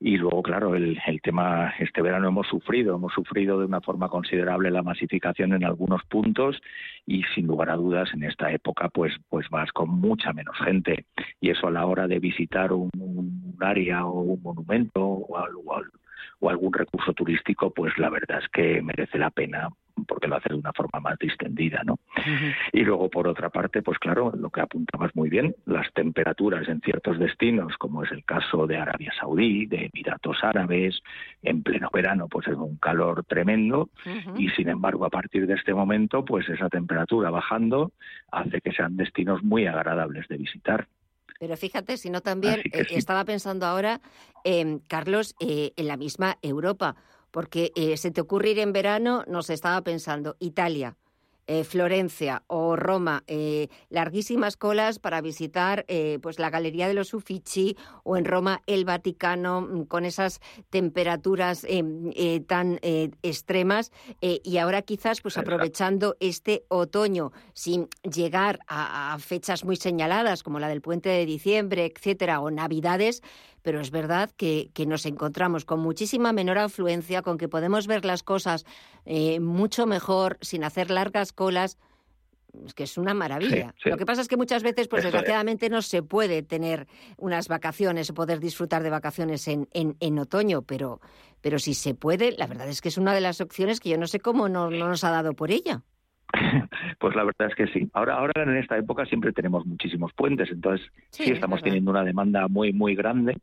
Y 0.00 0.16
luego, 0.16 0.42
claro, 0.42 0.74
el, 0.74 0.98
el, 1.06 1.22
tema, 1.22 1.72
este 1.78 2.02
verano 2.02 2.28
hemos 2.28 2.48
sufrido, 2.48 2.96
hemos 2.96 3.12
sufrido 3.14 3.60
de 3.60 3.66
una 3.66 3.80
forma 3.80 4.08
considerable 4.08 4.72
la 4.72 4.82
masificación 4.82 5.54
en 5.54 5.64
algunos 5.64 6.02
puntos 6.06 6.60
y 7.06 7.22
sin 7.34 7.46
lugar 7.46 7.70
a 7.70 7.76
dudas, 7.76 8.12
en 8.12 8.24
esta 8.24 8.50
época, 8.50 8.88
pues, 8.88 9.14
pues 9.28 9.48
vas 9.50 9.70
con 9.72 9.88
mucha 9.88 10.32
menos 10.32 10.56
gente. 10.58 11.06
Y 11.40 11.50
eso 11.50 11.68
a 11.68 11.70
la 11.70 11.86
hora 11.86 12.08
de 12.08 12.18
visitar 12.18 12.72
un, 12.72 12.90
área 13.60 14.04
o 14.04 14.20
un 14.20 14.42
monumento 14.42 15.00
o, 15.00 15.38
algo, 15.38 15.62
o 16.40 16.50
algún 16.50 16.72
recurso 16.72 17.12
turístico, 17.12 17.70
pues 17.70 17.96
la 17.98 18.10
verdad 18.10 18.40
es 18.42 18.48
que 18.48 18.82
merece 18.82 19.18
la 19.18 19.30
pena 19.30 19.68
porque 20.06 20.26
lo 20.26 20.36
hace 20.36 20.48
de 20.50 20.56
una 20.56 20.72
forma 20.72 21.00
más 21.00 21.18
distendida, 21.18 21.82
¿no? 21.84 21.98
Y 22.72 22.82
luego, 22.82 23.08
por 23.08 23.28
otra 23.28 23.50
parte, 23.50 23.82
pues 23.82 23.98
claro, 23.98 24.32
lo 24.36 24.50
que 24.50 24.60
apuntabas 24.60 25.14
muy 25.14 25.30
bien, 25.30 25.54
las 25.66 25.92
temperaturas 25.92 26.68
en 26.68 26.80
ciertos 26.80 27.18
destinos, 27.18 27.76
como 27.78 28.02
es 28.02 28.10
el 28.10 28.24
caso 28.24 28.66
de 28.66 28.76
Arabia 28.76 29.12
Saudí, 29.18 29.66
de 29.66 29.90
Emiratos 29.92 30.42
Árabes, 30.42 31.00
en 31.42 31.62
pleno 31.62 31.90
verano, 31.92 32.28
pues 32.28 32.48
es 32.48 32.56
un 32.56 32.76
calor 32.76 33.24
tremendo, 33.24 33.90
y 34.36 34.48
sin 34.50 34.68
embargo, 34.68 35.04
a 35.04 35.10
partir 35.10 35.46
de 35.46 35.54
este 35.54 35.74
momento, 35.74 36.24
pues 36.24 36.48
esa 36.48 36.68
temperatura 36.68 37.30
bajando 37.30 37.92
hace 38.30 38.60
que 38.60 38.72
sean 38.72 38.96
destinos 38.96 39.42
muy 39.42 39.66
agradables 39.66 40.26
de 40.28 40.38
visitar. 40.38 40.88
Pero 41.38 41.56
fíjate, 41.56 41.96
si 41.96 42.10
no 42.10 42.20
también 42.20 42.60
eh, 42.72 42.86
estaba 42.90 43.24
pensando 43.24 43.66
ahora, 43.66 44.00
eh, 44.44 44.78
Carlos, 44.88 45.34
eh, 45.40 45.72
en 45.76 45.88
la 45.88 45.96
misma 45.96 46.38
Europa, 46.42 46.96
porque 47.30 47.72
eh, 47.74 47.96
se 47.96 48.12
te 48.12 48.20
ocurre 48.20 48.50
ir 48.50 48.60
en 48.60 48.72
verano, 48.72 49.24
nos 49.26 49.50
estaba 49.50 49.82
pensando 49.82 50.36
Italia, 50.38 50.96
eh, 51.46 51.64
Florencia 51.64 52.42
o 52.46 52.74
Roma, 52.74 53.22
eh, 53.26 53.68
larguísimas 53.90 54.56
colas 54.56 54.98
para 54.98 55.20
visitar 55.20 55.84
eh, 55.88 56.18
pues 56.22 56.38
la 56.38 56.48
Galería 56.48 56.88
de 56.88 56.94
los 56.94 57.12
Uffizi 57.12 57.76
o 58.02 58.16
en 58.16 58.24
Roma 58.24 58.62
el 58.66 58.84
Vaticano 58.84 59.60
mm, 59.60 59.84
con 59.84 60.04
esas 60.04 60.40
temperaturas 60.70 61.66
tan 62.46 62.78
extremas. 62.82 63.92
Y 64.20 64.58
ahora 64.58 64.82
quizás 64.82 65.20
pues 65.20 65.38
aprovechando 65.38 66.16
este 66.20 66.64
otoño 66.68 67.32
sin 67.52 67.88
llegar 68.02 68.60
a, 68.66 69.14
a 69.14 69.18
fechas 69.18 69.64
muy 69.64 69.76
señaladas 69.76 70.42
como 70.42 70.58
la 70.58 70.68
del 70.68 70.80
puente 70.80 71.08
de 71.08 71.26
diciembre, 71.26 71.92
etcétera, 71.94 72.40
o 72.40 72.50
Navidades, 72.50 73.22
pero 73.64 73.80
es 73.80 73.90
verdad 73.90 74.30
que, 74.36 74.70
nos 74.86 75.06
encontramos 75.06 75.64
con 75.64 75.80
muchísima 75.80 76.34
menor 76.34 76.58
afluencia, 76.58 77.22
con 77.22 77.38
que 77.38 77.48
podemos 77.48 77.86
ver 77.86 78.04
las 78.04 78.22
cosas 78.22 78.66
eh, 79.06 79.40
mucho 79.40 79.86
mejor, 79.86 80.36
sin 80.42 80.64
hacer 80.64 80.90
largas 80.90 81.32
colas. 81.32 81.78
Es 82.66 82.74
que 82.74 82.82
es 82.82 82.98
una 82.98 83.14
maravilla. 83.14 83.74
Lo 83.86 83.96
que 83.96 84.04
pasa 84.04 84.20
es 84.20 84.28
que 84.28 84.36
muchas 84.36 84.62
veces, 84.62 84.86
pues 84.86 85.02
desgraciadamente, 85.02 85.70
no 85.70 85.80
se 85.80 86.02
puede 86.02 86.42
tener 86.42 86.86
unas 87.16 87.48
vacaciones 87.48 88.10
o 88.10 88.14
poder 88.14 88.38
disfrutar 88.38 88.82
de 88.82 88.90
vacaciones 88.90 89.48
en, 89.48 89.66
en, 89.72 90.18
otoño, 90.18 90.60
pero, 90.60 91.00
pero 91.40 91.58
si 91.58 91.72
se 91.72 91.94
puede, 91.94 92.32
la 92.32 92.46
verdad 92.46 92.68
es 92.68 92.82
que 92.82 92.90
es 92.90 92.98
una 92.98 93.14
de 93.14 93.22
las 93.22 93.40
opciones 93.40 93.80
que 93.80 93.88
yo 93.88 93.96
no 93.96 94.06
sé 94.06 94.20
cómo 94.20 94.50
no, 94.50 94.68
no 94.68 94.88
nos 94.88 95.04
ha 95.04 95.10
dado 95.10 95.32
por 95.32 95.50
ella. 95.50 95.82
Pues 96.98 97.14
la 97.14 97.24
verdad 97.24 97.48
es 97.48 97.54
que 97.54 97.66
sí. 97.68 97.88
Ahora, 97.92 98.14
ahora 98.16 98.42
en 98.42 98.56
esta 98.56 98.76
época 98.76 99.04
siempre 99.06 99.32
tenemos 99.32 99.66
muchísimos 99.66 100.12
puentes, 100.12 100.50
entonces 100.50 100.86
sí, 101.10 101.30
estamos 101.30 101.62
teniendo 101.62 101.90
una 101.90 102.04
demanda 102.04 102.48
muy, 102.48 102.72
muy 102.72 102.94
grande 102.94 103.36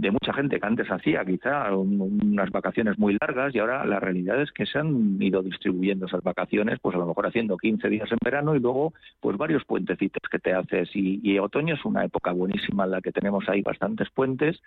de 0.00 0.10
mucha 0.10 0.32
gente 0.32 0.58
que 0.58 0.66
antes 0.66 0.90
hacía 0.90 1.24
quizá 1.26 1.74
unas 1.74 2.50
vacaciones 2.50 2.98
muy 2.98 3.18
largas 3.20 3.54
y 3.54 3.58
ahora 3.58 3.84
la 3.84 4.00
realidad 4.00 4.40
es 4.40 4.50
que 4.50 4.64
se 4.64 4.78
han 4.78 5.20
ido 5.20 5.42
distribuyendo 5.42 6.06
esas 6.06 6.22
vacaciones, 6.22 6.78
pues 6.80 6.96
a 6.96 6.98
lo 6.98 7.06
mejor 7.06 7.26
haciendo 7.26 7.58
15 7.58 7.88
días 7.90 8.10
en 8.10 8.18
verano 8.24 8.56
y 8.56 8.60
luego 8.60 8.94
pues 9.20 9.36
varios 9.36 9.62
puentecitos 9.66 10.22
que 10.30 10.38
te 10.38 10.54
haces. 10.54 10.88
Y, 10.94 11.38
otoño 11.38 11.74
es 11.74 11.84
una 11.84 12.04
época 12.04 12.32
buenísima 12.32 12.84
en 12.84 12.90
la 12.92 13.00
que 13.00 13.12
tenemos 13.12 13.48
ahí 13.48 13.62
bastantes 13.62 14.08
puentes 14.10 14.60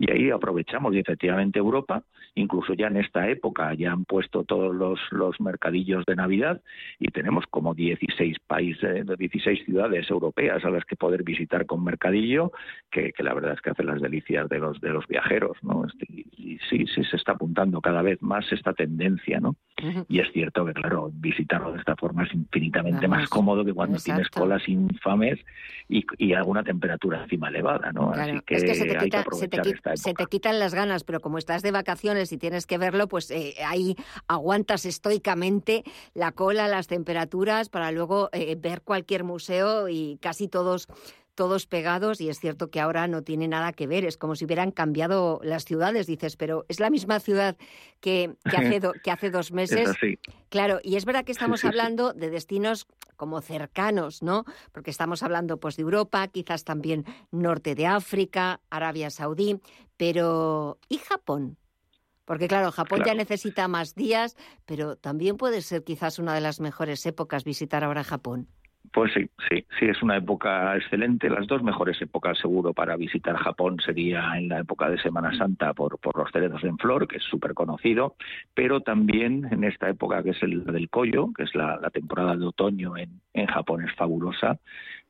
y 0.00 0.10
ahí 0.10 0.30
aprovechamos 0.30 0.94
y 0.94 0.98
efectivamente 0.98 1.58
Europa, 1.58 2.02
incluso 2.34 2.74
ya 2.74 2.86
en 2.88 2.96
esta 2.96 3.28
época 3.28 3.74
ya 3.74 3.92
han 3.92 4.04
puesto 4.04 4.44
todos 4.44 4.74
los, 4.74 5.00
los 5.10 5.40
mercadillos 5.40 6.04
de 6.04 6.16
Navidad 6.16 6.62
y 6.98 7.08
tenemos 7.08 7.44
como 7.48 7.74
16 7.74 8.38
países, 8.46 9.06
16 9.18 9.64
ciudades 9.64 10.10
europeas 10.10 10.64
a 10.64 10.70
las 10.70 10.84
que 10.84 10.96
poder 10.96 11.22
visitar 11.22 11.66
con 11.66 11.84
mercadillo 11.84 12.52
que, 12.90 13.12
que 13.12 13.22
la 13.22 13.34
verdad 13.34 13.54
es 13.54 13.60
que 13.60 13.70
hacen 13.70 13.86
las 13.86 14.00
delicias 14.00 14.48
de 14.48 14.58
los 14.58 14.75
de 14.80 14.90
los 14.90 15.06
viajeros, 15.06 15.56
¿no? 15.62 15.84
Este, 15.86 16.06
y, 16.08 16.58
sí, 16.70 16.86
sí 16.94 17.04
se 17.04 17.16
está 17.16 17.32
apuntando 17.32 17.80
cada 17.80 18.02
vez 18.02 18.20
más 18.22 18.50
esta 18.52 18.72
tendencia, 18.72 19.40
¿no? 19.40 19.56
Y 20.08 20.20
es 20.20 20.32
cierto 20.32 20.64
que, 20.64 20.72
claro, 20.72 21.10
visitarlo 21.12 21.72
de 21.72 21.78
esta 21.78 21.96
forma 21.96 22.24
es 22.24 22.32
infinitamente 22.32 23.06
más 23.08 23.28
cómodo 23.28 23.64
que 23.64 23.74
cuando 23.74 23.98
tienes 23.98 24.28
colas 24.30 24.66
infames 24.68 25.38
y, 25.88 26.32
alguna 26.32 26.62
temperatura 26.62 27.22
encima 27.22 27.48
elevada, 27.48 27.92
¿no? 27.92 28.10
Así 28.10 28.40
que, 28.44 28.58
se 28.58 30.14
te, 30.14 30.26
quitan 30.26 30.58
las 30.58 30.74
ganas, 30.74 31.04
pero 31.04 31.20
como 31.20 31.38
estás 31.38 31.62
de 31.62 31.70
vacaciones 31.70 32.32
y 32.32 32.38
tienes 32.38 32.66
que 32.66 32.78
verlo, 32.78 33.08
pues 33.08 33.30
eh, 33.30 33.54
ahí 33.66 33.96
aguantas 34.28 34.86
estoicamente 34.86 35.84
la 36.14 36.32
cola, 36.32 36.68
las 36.68 36.86
temperaturas 36.86 37.68
para 37.68 37.90
luego 37.92 38.28
eh, 38.32 38.56
ver 38.58 38.82
cualquier 38.82 39.24
museo 39.24 39.88
y 39.88 40.18
casi 40.20 40.48
todos 40.48 40.88
todos 41.36 41.66
pegados 41.66 42.20
y 42.20 42.28
es 42.28 42.40
cierto 42.40 42.70
que 42.70 42.80
ahora 42.80 43.06
no 43.06 43.22
tiene 43.22 43.46
nada 43.46 43.72
que 43.72 43.86
ver, 43.86 44.04
es 44.04 44.16
como 44.16 44.34
si 44.34 44.44
hubieran 44.44 44.72
cambiado 44.72 45.38
las 45.44 45.64
ciudades, 45.64 46.08
dices, 46.08 46.36
pero 46.36 46.64
es 46.68 46.80
la 46.80 46.90
misma 46.90 47.20
ciudad 47.20 47.56
que, 48.00 48.34
hace, 48.44 48.80
que 49.04 49.10
hace 49.12 49.30
dos 49.30 49.52
meses. 49.52 49.90
Claro, 50.48 50.80
y 50.82 50.96
es 50.96 51.04
verdad 51.04 51.24
que 51.24 51.32
estamos 51.32 51.64
hablando 51.64 52.12
de 52.12 52.30
destinos 52.30 52.88
como 53.16 53.40
cercanos, 53.40 54.22
¿no? 54.22 54.44
Porque 54.72 54.90
estamos 54.90 55.22
hablando 55.22 55.60
pues 55.60 55.76
de 55.76 55.82
Europa, 55.82 56.26
quizás 56.28 56.64
también 56.64 57.04
norte 57.30 57.74
de 57.74 57.86
África, 57.86 58.60
Arabia 58.70 59.10
Saudí, 59.10 59.60
pero 59.96 60.78
¿y 60.88 60.98
Japón? 60.98 61.58
Porque 62.24 62.48
claro, 62.48 62.72
Japón 62.72 63.02
ya 63.06 63.14
necesita 63.14 63.68
más 63.68 63.94
días, 63.94 64.36
pero 64.64 64.96
también 64.96 65.36
puede 65.36 65.62
ser 65.62 65.84
quizás 65.84 66.18
una 66.18 66.34
de 66.34 66.40
las 66.40 66.60
mejores 66.60 67.06
épocas 67.06 67.44
visitar 67.44 67.84
ahora 67.84 68.02
Japón. 68.02 68.48
Pues 68.92 69.12
sí, 69.12 69.28
sí, 69.48 69.64
sí, 69.78 69.86
es 69.86 70.02
una 70.02 70.16
época 70.16 70.76
excelente. 70.76 71.30
Las 71.30 71.46
dos 71.46 71.62
mejores 71.62 72.00
épocas 72.00 72.38
seguro 72.38 72.72
para 72.72 72.96
visitar 72.96 73.36
Japón 73.36 73.78
sería 73.84 74.36
en 74.36 74.48
la 74.48 74.60
época 74.60 74.88
de 74.90 74.98
Semana 74.98 75.36
Santa 75.36 75.72
por, 75.74 75.98
por 75.98 76.16
los 76.18 76.30
cerezos 76.30 76.62
en 76.64 76.78
flor, 76.78 77.08
que 77.08 77.16
es 77.16 77.24
súper 77.24 77.54
conocido, 77.54 78.16
pero 78.54 78.80
también 78.80 79.48
en 79.50 79.64
esta 79.64 79.88
época 79.88 80.22
que 80.22 80.30
es 80.30 80.42
el 80.42 80.64
del 80.64 80.90
Koyo, 80.90 81.32
que 81.34 81.44
es 81.44 81.54
la, 81.54 81.78
temporada 81.90 82.36
de 82.36 82.44
otoño 82.44 82.96
en, 82.96 83.20
en 83.32 83.46
Japón, 83.46 83.84
es 83.84 83.94
fabulosa 83.94 84.58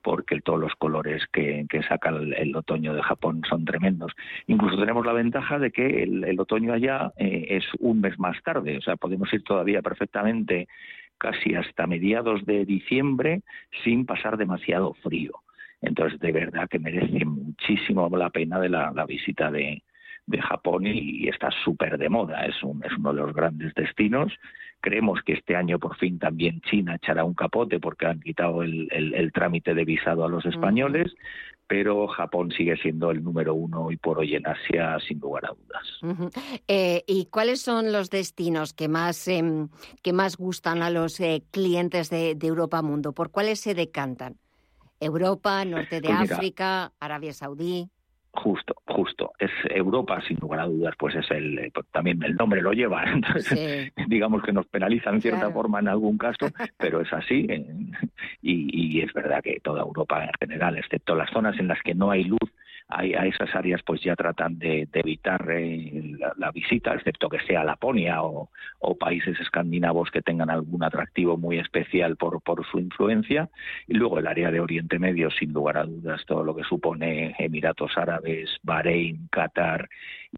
porque 0.07 0.41
todos 0.41 0.61
los 0.61 0.73
colores 0.77 1.25
que, 1.33 1.67
saca 1.89 2.11
el, 2.11 2.55
otoño 2.55 2.95
de 2.95 3.03
Japón 3.03 3.43
son 3.49 3.65
tremendos. 3.65 4.13
Incluso 4.47 4.79
tenemos 4.79 5.05
la 5.05 5.13
ventaja 5.13 5.59
de 5.59 5.73
que 5.73 6.05
el, 6.05 6.39
otoño 6.39 6.73
allá 6.73 7.11
eh, 7.17 7.47
es 7.51 7.65
un 7.81 8.03
mes 8.03 8.17
más 8.17 8.41
tarde, 8.45 8.79
o 8.79 8.81
sea, 8.83 8.95
podemos 8.95 9.33
ir 9.35 9.43
todavía 9.43 9.83
perfectamente 9.83 10.69
casi 11.19 11.55
hasta 11.55 11.87
mediados 11.87 12.45
de 12.47 12.65
diciembre 12.65 13.43
sin 13.85 14.07
pasar 14.07 14.37
demasiado 14.37 14.95
frío. 14.95 15.33
Entonces, 15.81 16.19
de 16.21 16.33
verdad 16.33 16.69
que 16.69 16.79
merece 16.79 17.25
muchísimo 17.25 18.09
la 18.17 18.31
pena 18.31 18.59
de 18.59 18.69
la, 18.69 19.07
visita 19.07 19.51
de, 19.51 19.83
Japón 20.41 20.87
y, 20.87 21.29
está 21.29 21.51
súper 21.65 21.99
de 21.99 22.09
moda. 22.09 22.47
Es, 22.47 22.63
un, 22.63 22.83
es 22.85 22.93
uno 22.99 23.13
de 23.13 23.21
los 23.21 23.35
grandes 23.35 23.75
destinos. 23.75 24.33
Creemos 24.87 25.19
que 25.27 25.33
este 25.33 25.57
año 25.57 25.81
por 25.81 25.97
fin 25.97 26.17
también 26.17 26.61
China 26.61 26.95
echará 26.95 27.25
un 27.25 27.35
capote 27.35 27.81
porque 27.81 28.07
han 28.07 28.21
quitado 28.21 28.63
el, 28.63 29.33
trámite 29.35 29.75
de 29.75 29.85
visado 29.85 30.25
a 30.25 30.29
los 30.29 30.47
españoles 30.47 31.13
pero 31.67 32.07
Japón 32.07 32.53
sigue 32.53 32.77
siendo 32.77 33.11
el 33.11 33.25
número 33.25 33.53
uno 33.53 33.91
y 33.91 33.97
por 33.97 34.21
hoy 34.21 34.37
en 34.37 34.47
Asia, 34.47 34.97
sin 35.01 35.19
lugar 35.19 35.47
a 35.47 35.49
dudas. 35.49 36.23
Eh, 36.69 37.03
¿Y 37.09 37.27
cuáles 37.27 37.61
son 37.61 37.91
los 37.91 38.11
destinos 38.11 38.73
que 38.73 38.87
más, 38.87 39.27
em, 39.27 39.71
que 40.01 40.13
más 40.13 40.37
gustan 40.37 40.85
a 40.85 40.91
los 40.91 41.19
eh, 41.19 41.43
clientes 41.51 42.09
de, 42.09 42.39
Europa 42.41 42.81
Mundo? 42.83 43.13
¿Por 43.13 43.33
cuáles 43.33 43.59
se 43.59 43.75
decantan? 43.75 44.37
¿Europa, 45.01 45.65
norte 45.65 46.01
de 46.01 46.15
pues 46.17 46.31
África, 46.31 46.93
Arabia 47.01 47.33
Saudí? 47.33 47.91
Justo, 48.37 48.75
justo. 48.87 49.33
Es 49.39 49.51
Europa, 49.71 50.21
sin 50.27 50.39
lugar 50.39 50.61
a 50.61 50.67
dudas, 50.67 50.95
pues 50.99 51.15
es 51.17 51.31
el, 51.31 51.59
eh, 51.59 51.71
pues 51.73 51.87
también 51.91 52.23
el 52.23 52.37
nombre 52.37 52.61
lo 52.61 52.73
lleva, 52.73 53.05
entonces 53.13 53.93
digamos 54.07 54.43
que 54.43 54.53
nos 54.53 54.67
penaliza 54.67 55.11
en 55.11 55.23
cierta 55.23 55.51
forma 55.51 55.81
en 55.81 55.89
algún 55.89 56.19
caso, 56.19 56.47
pero 56.77 57.01
es 57.01 57.13
así 57.13 57.47
y, 58.43 58.99
y 58.99 59.01
es 59.01 59.13
verdad 59.13 59.43
que 59.43 59.59
toda 59.61 59.83
Europa 59.83 60.25
en 60.25 60.31
general, 60.39 60.77
excepto 60.77 61.15
las 61.15 61.31
zonas 61.31 61.59
en 61.59 61.69
las 61.69 61.81
que 61.83 61.95
no 61.95 62.11
hay 62.11 62.25
luz, 62.25 62.51
a, 62.89 63.05
esas 63.05 63.55
áreas 63.55 63.83
pues 63.85 64.01
ya 64.01 64.15
tratan 64.15 64.59
de, 64.59 64.89
evitar 64.93 65.45
eh, 65.51 66.17
la, 66.37 66.51
visita, 66.53 66.95
excepto 66.95 67.29
que 67.29 67.41
sea 67.41 67.65
Laponia 67.65 68.23
o, 68.23 68.49
países 68.99 69.39
escandinavos 69.41 70.11
que 70.11 70.23
tengan 70.23 70.49
algún 70.49 70.83
atractivo 70.83 71.37
muy 71.37 71.59
especial 71.59 72.17
por, 72.17 72.41
por 72.41 72.65
su 72.67 72.79
influencia. 72.79 73.51
Y 73.87 73.95
luego 73.95 74.19
el 74.19 74.27
área 74.27 74.51
de 74.51 74.61
Oriente 74.61 74.99
Medio, 74.99 75.31
sin 75.31 75.53
lugar 75.53 75.77
a 75.77 75.85
dudas, 75.85 76.25
todo 76.27 76.45
lo 76.45 76.55
que 76.55 76.65
supone 76.65 77.35
Emiratos 77.39 77.97
Árabes, 77.97 78.49
Bahrein, 78.63 79.29
Qatar 79.31 79.89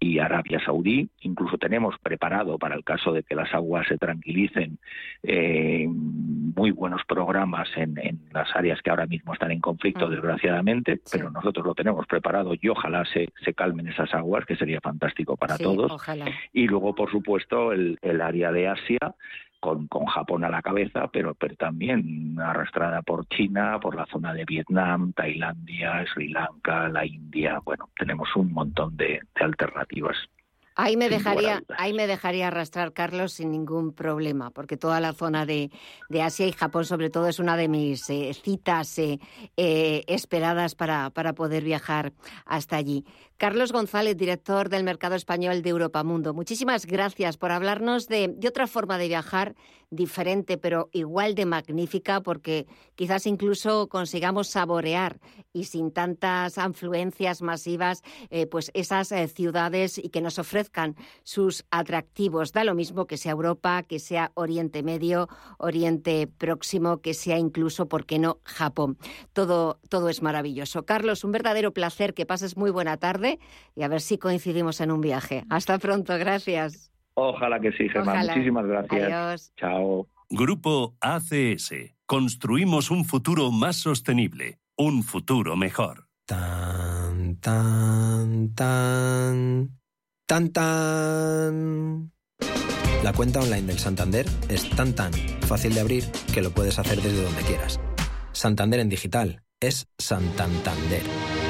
y 0.00 0.18
Arabia 0.18 0.60
Saudí. 0.64 1.08
Incluso 1.20 1.58
tenemos 1.58 1.96
preparado, 2.02 2.58
para 2.58 2.74
el 2.74 2.84
caso 2.84 3.12
de 3.12 3.22
que 3.22 3.34
las 3.34 3.52
aguas 3.54 3.86
se 3.88 3.98
tranquilicen, 3.98 4.78
eh, 5.22 5.86
muy 5.88 6.70
buenos 6.70 7.02
programas 7.06 7.68
en, 7.76 7.98
las 8.32 8.54
áreas 8.54 8.80
que 8.82 8.90
ahora 8.90 9.06
mismo 9.06 9.32
están 9.32 9.50
en 9.50 9.60
conflicto, 9.60 10.08
desgraciadamente, 10.08 11.00
pero 11.10 11.30
nosotros 11.30 11.66
lo 11.66 11.74
tenemos 11.74 12.06
preparado 12.06 12.54
y 12.60 12.68
ojalá 12.68 13.04
se, 13.06 13.28
se 13.44 13.54
calmen 13.54 13.88
esas 13.88 14.12
aguas, 14.14 14.44
que 14.44 14.56
sería 14.56 14.80
fantástico 14.80 15.36
para 15.36 15.58
todos. 15.58 15.92
Y 16.52 16.66
luego, 16.66 16.94
por 16.94 17.10
supuesto, 17.10 17.72
el, 17.72 17.98
el 18.02 18.20
área 18.20 18.52
de 18.52 18.68
Asia, 18.68 19.14
con, 19.60 19.86
con, 19.88 20.06
Japón 20.06 20.44
a 20.44 20.50
la 20.50 20.62
cabeza, 20.62 21.08
pero, 21.12 21.34
pero 21.34 21.54
también 21.56 22.36
arrastrada 22.40 23.02
por 23.02 23.26
China, 23.28 23.78
por 23.80 23.94
la 23.94 24.06
zona 24.06 24.32
de 24.34 24.44
Vietnam, 24.44 25.12
Tailandia, 25.12 26.04
Sri 26.12 26.28
Lanka, 26.28 26.88
la 26.88 27.04
India. 27.04 27.60
Bueno, 27.64 27.88
tenemos 27.98 28.28
un 28.36 28.52
montón 28.52 28.96
de, 28.96 29.20
alternativas. 29.34 30.16
Ahí 30.80 30.96
me, 30.96 31.08
dejaría, 31.08 31.64
ahí 31.76 31.92
me 31.92 32.06
dejaría 32.06 32.46
arrastrar, 32.46 32.92
Carlos, 32.92 33.32
sin 33.32 33.50
ningún 33.50 33.92
problema, 33.92 34.50
porque 34.50 34.76
toda 34.76 35.00
la 35.00 35.12
zona 35.12 35.44
de, 35.44 35.72
de 36.08 36.22
Asia 36.22 36.46
y 36.46 36.52
Japón, 36.52 36.84
sobre 36.84 37.10
todo, 37.10 37.26
es 37.26 37.40
una 37.40 37.56
de 37.56 37.66
mis 37.66 38.08
eh, 38.10 38.32
citas 38.32 38.96
eh, 39.00 39.18
eh, 39.56 40.04
esperadas 40.06 40.76
para, 40.76 41.10
para 41.10 41.32
poder 41.32 41.64
viajar 41.64 42.12
hasta 42.46 42.76
allí. 42.76 43.04
Carlos 43.38 43.70
González, 43.70 44.16
director 44.16 44.68
del 44.68 44.82
Mercado 44.82 45.14
Español 45.14 45.62
de 45.62 45.70
Europa 45.70 46.02
Mundo. 46.02 46.34
Muchísimas 46.34 46.86
gracias 46.86 47.36
por 47.36 47.52
hablarnos 47.52 48.08
de, 48.08 48.34
otra 48.48 48.66
forma 48.66 48.98
de 48.98 49.06
viajar 49.06 49.54
diferente, 49.90 50.58
pero 50.58 50.88
igual 50.92 51.36
de 51.36 51.46
magnífica, 51.46 52.20
porque 52.20 52.66
quizás 52.96 53.26
incluso 53.26 53.88
consigamos 53.88 54.48
saborear 54.48 55.20
y 55.52 55.64
sin 55.64 55.92
tantas 55.92 56.58
afluencias 56.58 57.40
masivas, 57.40 58.02
eh, 58.30 58.48
pues 58.48 58.72
esas 58.74 59.12
eh, 59.12 59.28
ciudades 59.28 59.98
y 59.98 60.08
que 60.08 60.20
nos 60.20 60.40
ofrezcan 60.40 60.96
sus 61.22 61.64
atractivos. 61.70 62.52
Da 62.52 62.64
lo 62.64 62.74
mismo 62.74 63.06
que 63.06 63.16
sea 63.16 63.32
Europa, 63.32 63.84
que 63.84 64.00
sea 64.00 64.32
Oriente 64.34 64.82
Medio, 64.82 65.28
Oriente 65.58 66.26
Próximo, 66.26 67.00
que 67.00 67.14
sea 67.14 67.38
incluso, 67.38 67.88
¿por 67.88 68.04
qué 68.04 68.18
no, 68.18 68.40
Japón? 68.42 68.98
Todo, 69.32 69.78
todo 69.88 70.08
es 70.08 70.22
maravilloso. 70.22 70.84
Carlos, 70.84 71.22
un 71.22 71.30
verdadero 71.30 71.72
placer, 71.72 72.14
que 72.14 72.26
pases 72.26 72.56
muy 72.56 72.72
buena 72.72 72.96
tarde 72.96 73.27
y 73.74 73.82
a 73.82 73.88
ver 73.88 74.00
si 74.00 74.18
coincidimos 74.18 74.80
en 74.80 74.90
un 74.90 75.00
viaje. 75.00 75.44
Hasta 75.50 75.78
pronto, 75.78 76.16
gracias. 76.18 76.90
Ojalá 77.14 77.58
que 77.60 77.72
sí, 77.72 77.88
Germán. 77.88 78.26
Muchísimas 78.26 78.66
gracias. 78.66 79.12
Adiós. 79.12 79.52
Chao. 79.56 80.08
Grupo 80.30 80.94
ACS. 81.00 81.72
Construimos 82.06 82.90
un 82.90 83.04
futuro 83.04 83.50
más 83.50 83.76
sostenible, 83.76 84.58
un 84.76 85.02
futuro 85.02 85.56
mejor. 85.56 86.06
Tan, 86.24 87.36
tan, 87.40 88.54
tan, 88.54 89.70
tan, 90.26 90.52
tan. 90.52 92.12
La 93.02 93.12
cuenta 93.12 93.40
online 93.40 93.62
del 93.62 93.78
Santander 93.78 94.26
es 94.48 94.68
tan 94.70 94.94
tan 94.94 95.12
fácil 95.42 95.74
de 95.74 95.80
abrir 95.80 96.04
que 96.32 96.42
lo 96.42 96.50
puedes 96.50 96.78
hacer 96.78 97.00
desde 97.00 97.22
donde 97.22 97.42
quieras. 97.42 97.80
Santander 98.32 98.80
en 98.80 98.88
digital 98.88 99.42
es 99.60 99.88
Santander. 99.98 101.02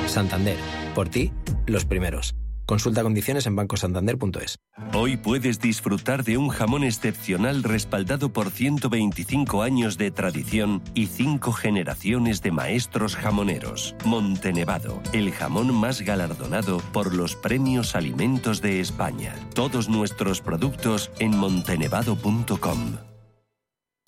Santander 0.06 0.56
por 0.98 1.10
ti, 1.10 1.30
los 1.68 1.84
primeros. 1.84 2.34
Consulta 2.66 3.04
condiciones 3.04 3.46
en 3.46 3.54
bancosantander.es. 3.54 4.58
Hoy 4.92 5.16
puedes 5.16 5.60
disfrutar 5.60 6.24
de 6.24 6.36
un 6.36 6.48
jamón 6.48 6.82
excepcional 6.82 7.62
respaldado 7.62 8.32
por 8.32 8.50
125 8.50 9.62
años 9.62 9.96
de 9.96 10.10
tradición 10.10 10.82
y 10.94 11.06
5 11.06 11.52
generaciones 11.52 12.42
de 12.42 12.50
maestros 12.50 13.14
jamoneros. 13.14 13.94
Montenevado, 14.04 15.00
el 15.12 15.30
jamón 15.30 15.72
más 15.72 16.00
galardonado 16.00 16.78
por 16.92 17.14
los 17.14 17.36
premios 17.36 17.94
Alimentos 17.94 18.60
de 18.60 18.80
España. 18.80 19.36
Todos 19.54 19.88
nuestros 19.88 20.40
productos 20.40 21.12
en 21.20 21.36
montenevado.com. 21.36 22.96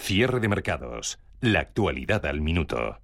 Cierre 0.02 0.40
de 0.40 0.48
mercados. 0.48 1.20
La 1.40 1.60
actualidad 1.60 2.26
al 2.26 2.40
minuto. 2.40 2.98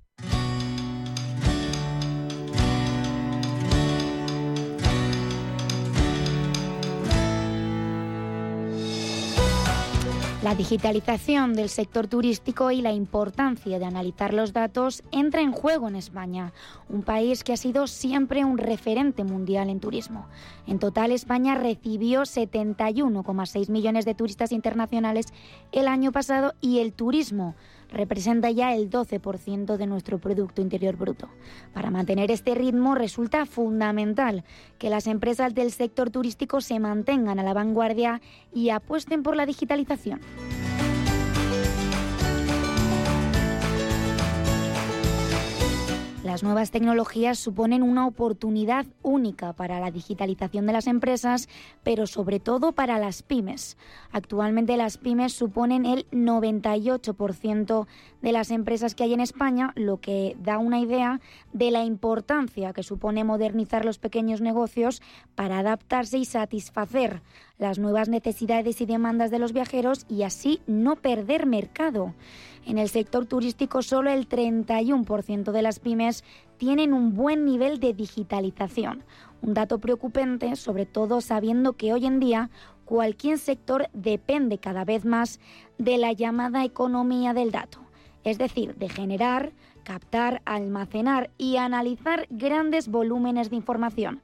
La 10.46 10.54
digitalización 10.54 11.54
del 11.54 11.68
sector 11.68 12.06
turístico 12.06 12.70
y 12.70 12.80
la 12.80 12.92
importancia 12.92 13.80
de 13.80 13.84
analizar 13.84 14.32
los 14.32 14.52
datos 14.52 15.02
entra 15.10 15.40
en 15.40 15.50
juego 15.50 15.88
en 15.88 15.96
España, 15.96 16.52
un 16.88 17.02
país 17.02 17.42
que 17.42 17.52
ha 17.52 17.56
sido 17.56 17.88
siempre 17.88 18.44
un 18.44 18.56
referente 18.56 19.24
mundial 19.24 19.70
en 19.70 19.80
turismo. 19.80 20.28
En 20.68 20.78
total, 20.78 21.10
España 21.10 21.56
recibió 21.56 22.20
71,6 22.22 23.70
millones 23.70 24.04
de 24.04 24.14
turistas 24.14 24.52
internacionales 24.52 25.26
el 25.72 25.88
año 25.88 26.12
pasado 26.12 26.54
y 26.60 26.78
el 26.78 26.92
turismo 26.92 27.56
representa 27.90 28.50
ya 28.50 28.74
el 28.74 28.90
12% 28.90 29.76
de 29.76 29.86
nuestro 29.86 30.18
Producto 30.18 30.60
Interior 30.60 30.96
Bruto. 30.96 31.28
Para 31.72 31.90
mantener 31.90 32.30
este 32.30 32.54
ritmo 32.54 32.94
resulta 32.94 33.46
fundamental 33.46 34.44
que 34.78 34.90
las 34.90 35.06
empresas 35.06 35.54
del 35.54 35.72
sector 35.72 36.10
turístico 36.10 36.60
se 36.60 36.78
mantengan 36.78 37.38
a 37.38 37.42
la 37.42 37.54
vanguardia 37.54 38.20
y 38.52 38.70
apuesten 38.70 39.22
por 39.22 39.36
la 39.36 39.46
digitalización. 39.46 40.20
Las 46.36 46.42
nuevas 46.42 46.70
tecnologías 46.70 47.38
suponen 47.38 47.82
una 47.82 48.06
oportunidad 48.06 48.84
única 49.00 49.54
para 49.54 49.80
la 49.80 49.90
digitalización 49.90 50.66
de 50.66 50.74
las 50.74 50.86
empresas, 50.86 51.48
pero 51.82 52.06
sobre 52.06 52.40
todo 52.40 52.72
para 52.72 52.98
las 52.98 53.22
pymes. 53.22 53.78
Actualmente 54.12 54.76
las 54.76 54.98
pymes 54.98 55.32
suponen 55.32 55.86
el 55.86 56.06
98% 56.10 57.86
de 58.20 58.32
las 58.32 58.50
empresas 58.50 58.94
que 58.94 59.04
hay 59.04 59.14
en 59.14 59.20
España, 59.20 59.72
lo 59.76 59.96
que 59.98 60.36
da 60.38 60.58
una 60.58 60.78
idea 60.78 61.22
de 61.54 61.70
la 61.70 61.84
importancia 61.84 62.74
que 62.74 62.82
supone 62.82 63.24
modernizar 63.24 63.86
los 63.86 63.98
pequeños 63.98 64.42
negocios 64.42 65.00
para 65.36 65.60
adaptarse 65.60 66.18
y 66.18 66.26
satisfacer 66.26 67.22
las 67.56 67.78
nuevas 67.78 68.10
necesidades 68.10 68.82
y 68.82 68.84
demandas 68.84 69.30
de 69.30 69.38
los 69.38 69.54
viajeros 69.54 70.04
y 70.06 70.24
así 70.24 70.60
no 70.66 70.96
perder 70.96 71.46
mercado. 71.46 72.12
En 72.66 72.78
el 72.78 72.88
sector 72.88 73.26
turístico 73.26 73.80
solo 73.80 74.10
el 74.10 74.28
31% 74.28 75.52
de 75.52 75.62
las 75.62 75.78
pymes 75.78 76.24
tienen 76.56 76.92
un 76.92 77.14
buen 77.14 77.44
nivel 77.44 77.78
de 77.78 77.94
digitalización, 77.94 79.04
un 79.40 79.54
dato 79.54 79.78
preocupante 79.78 80.56
sobre 80.56 80.84
todo 80.84 81.20
sabiendo 81.20 81.74
que 81.74 81.92
hoy 81.92 82.06
en 82.06 82.18
día 82.18 82.50
cualquier 82.84 83.38
sector 83.38 83.88
depende 83.92 84.58
cada 84.58 84.84
vez 84.84 85.04
más 85.04 85.38
de 85.78 85.96
la 85.96 86.10
llamada 86.12 86.64
economía 86.64 87.34
del 87.34 87.52
dato, 87.52 87.78
es 88.24 88.36
decir, 88.36 88.74
de 88.74 88.88
generar, 88.88 89.52
captar, 89.84 90.42
almacenar 90.44 91.30
y 91.38 91.58
analizar 91.58 92.26
grandes 92.30 92.88
volúmenes 92.88 93.48
de 93.48 93.56
información. 93.56 94.22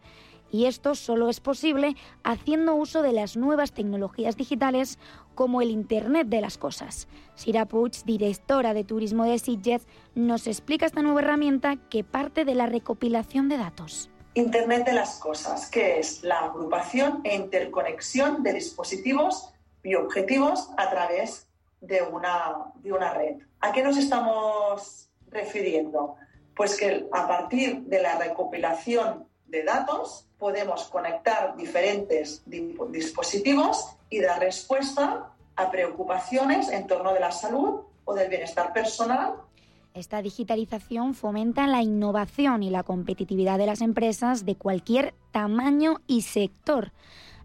Y 0.50 0.66
esto 0.66 0.94
solo 0.94 1.30
es 1.30 1.40
posible 1.40 1.96
haciendo 2.24 2.74
uso 2.74 3.02
de 3.02 3.12
las 3.12 3.38
nuevas 3.38 3.72
tecnologías 3.72 4.36
digitales 4.36 4.98
como 5.34 5.62
el 5.62 5.70
Internet 5.70 6.28
de 6.28 6.40
las 6.40 6.58
Cosas. 6.58 7.08
Sira 7.34 7.66
Puig, 7.66 8.04
directora 8.04 8.74
de 8.74 8.84
turismo 8.84 9.24
de 9.24 9.38
Sitges, 9.38 9.86
nos 10.14 10.46
explica 10.46 10.86
esta 10.86 11.02
nueva 11.02 11.20
herramienta 11.20 11.76
que 11.88 12.04
parte 12.04 12.44
de 12.44 12.54
la 12.54 12.66
recopilación 12.66 13.48
de 13.48 13.58
datos. 13.58 14.10
Internet 14.34 14.86
de 14.86 14.94
las 14.94 15.18
Cosas, 15.18 15.70
que 15.70 15.98
es 15.98 16.22
la 16.22 16.40
agrupación 16.40 17.20
e 17.24 17.36
interconexión 17.36 18.42
de 18.42 18.54
dispositivos 18.54 19.52
y 19.82 19.94
objetivos 19.94 20.70
a 20.78 20.88
través 20.90 21.48
de 21.80 22.02
una, 22.02 22.72
de 22.76 22.92
una 22.92 23.12
red. 23.12 23.36
¿A 23.60 23.72
qué 23.72 23.82
nos 23.82 23.96
estamos 23.96 25.10
refiriendo? 25.28 26.16
Pues 26.54 26.76
que 26.76 27.06
a 27.12 27.28
partir 27.28 27.82
de 27.82 28.00
la 28.00 28.18
recopilación 28.18 29.26
de 29.46 29.64
datos 29.64 30.28
podemos 30.42 30.82
conectar 30.86 31.56
diferentes 31.56 32.42
dispositivos 32.46 33.86
y 34.10 34.18
dar 34.18 34.40
respuesta 34.40 35.30
a 35.54 35.70
preocupaciones 35.70 36.68
en 36.68 36.88
torno 36.88 37.14
de 37.14 37.20
la 37.20 37.30
salud 37.30 37.82
o 38.04 38.12
del 38.12 38.28
bienestar 38.28 38.72
personal. 38.72 39.34
Esta 39.94 40.20
digitalización 40.20 41.14
fomenta 41.14 41.68
la 41.68 41.80
innovación 41.80 42.64
y 42.64 42.70
la 42.70 42.82
competitividad 42.82 43.56
de 43.56 43.66
las 43.66 43.82
empresas 43.82 44.44
de 44.44 44.56
cualquier 44.56 45.14
tamaño 45.30 46.00
y 46.08 46.22
sector 46.22 46.90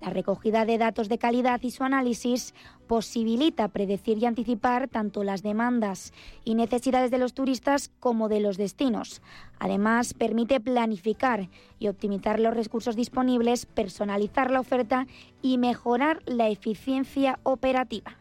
la 0.01 0.09
recogida 0.09 0.65
de 0.65 0.77
datos 0.77 1.09
de 1.09 1.17
calidad 1.17 1.61
y 1.63 1.71
su 1.71 1.83
análisis 1.83 2.53
posibilita 2.87 3.67
predecir 3.67 4.17
y 4.17 4.25
anticipar 4.25 4.87
tanto 4.87 5.23
las 5.23 5.43
demandas 5.43 6.13
y 6.43 6.55
necesidades 6.55 7.11
de 7.11 7.17
los 7.17 7.33
turistas 7.33 7.91
como 7.99 8.29
de 8.29 8.39
los 8.39 8.57
destinos. 8.57 9.21
Además, 9.59 10.13
permite 10.13 10.59
planificar 10.59 11.49
y 11.79 11.87
optimizar 11.87 12.39
los 12.39 12.53
recursos 12.55 12.95
disponibles, 12.95 13.65
personalizar 13.65 14.51
la 14.51 14.59
oferta 14.59 15.07
y 15.41 15.57
mejorar 15.57 16.21
la 16.25 16.49
eficiencia 16.49 17.39
operativa. 17.43 18.17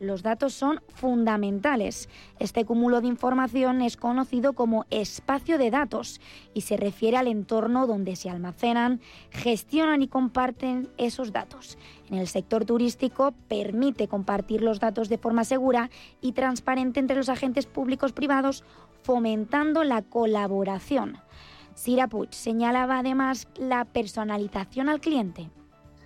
Los 0.00 0.22
datos 0.22 0.54
son 0.54 0.80
fundamentales. 0.94 2.08
Este 2.38 2.64
cúmulo 2.64 3.00
de 3.00 3.08
información 3.08 3.82
es 3.82 3.96
conocido 3.96 4.52
como 4.52 4.86
espacio 4.90 5.58
de 5.58 5.70
datos 5.70 6.20
y 6.54 6.60
se 6.60 6.76
refiere 6.76 7.16
al 7.16 7.26
entorno 7.26 7.88
donde 7.88 8.14
se 8.14 8.30
almacenan, 8.30 9.00
gestionan 9.30 10.00
y 10.02 10.08
comparten 10.08 10.88
esos 10.98 11.32
datos. 11.32 11.78
En 12.10 12.18
el 12.18 12.28
sector 12.28 12.64
turístico 12.64 13.34
permite 13.48 14.06
compartir 14.06 14.62
los 14.62 14.78
datos 14.78 15.08
de 15.08 15.18
forma 15.18 15.42
segura 15.42 15.90
y 16.20 16.32
transparente 16.32 17.00
entre 17.00 17.16
los 17.16 17.28
agentes 17.28 17.66
públicos 17.66 18.12
privados, 18.12 18.62
fomentando 19.02 19.82
la 19.82 20.02
colaboración. 20.02 21.18
Sira 21.74 22.06
Puig 22.06 22.32
señalaba 22.32 23.00
además 23.00 23.48
la 23.56 23.84
personalización 23.84 24.88
al 24.88 25.00
cliente. 25.00 25.50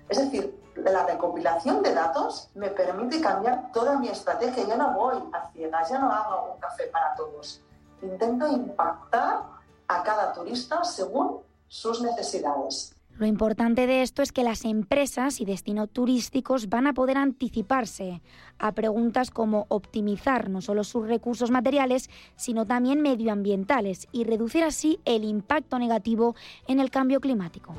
Es 0.09 0.18
decir, 0.18 0.62
la 0.77 1.07
recopilación 1.07 1.83
de 1.83 1.95
datos 1.95 2.51
me 2.55 2.68
permite 2.68 3.20
cambiar 3.20 3.70
toda 3.73 3.99
mi 3.99 4.09
estrategia. 4.09 4.66
Ya 4.66 4.77
no 4.77 4.93
voy 4.93 5.16
a 5.33 5.51
ciegas, 5.53 5.91
ya 5.91 5.99
no 5.99 6.11
hago 6.11 6.55
un 6.55 6.61
café 6.61 6.85
para 6.87 7.14
todos. 7.14 7.61
Intento 8.03 8.49
impactar 8.49 9.43
a 9.89 10.03
cada 10.03 10.33
turista 10.33 10.83
según 10.85 11.41
sus 11.68 12.03
necesidades. 12.03 12.95
Lo 13.18 13.27
importante 13.27 13.87
de 13.87 14.03
esto 14.03 14.23
es 14.23 14.33
que 14.33 14.43
las 14.43 14.64
empresas 14.64 15.41
y 15.41 15.45
destinos 15.45 15.91
turísticos 15.91 16.68
van 16.68 16.87
a 16.87 16.95
poder 16.95 17.18
anticiparse 17.18 18.23
a 18.59 18.73
preguntas 18.73 19.31
como 19.31 19.66
optimizar 19.68 20.49
no 20.49 20.62
solo 20.62 20.83
sus 20.83 21.07
recursos 21.07 21.51
materiales, 21.51 22.09
sino 22.37 22.66
también 22.66 23.03
medioambientales 23.03 24.09
y 24.12 24.25
reducir 24.25 24.64
así 24.64 24.99
el 25.05 25.25
impacto 25.25 25.79
negativo 25.79 26.35
en 26.66 26.81
el 26.81 26.91
cambio 26.91 27.20
climático. 27.20 27.75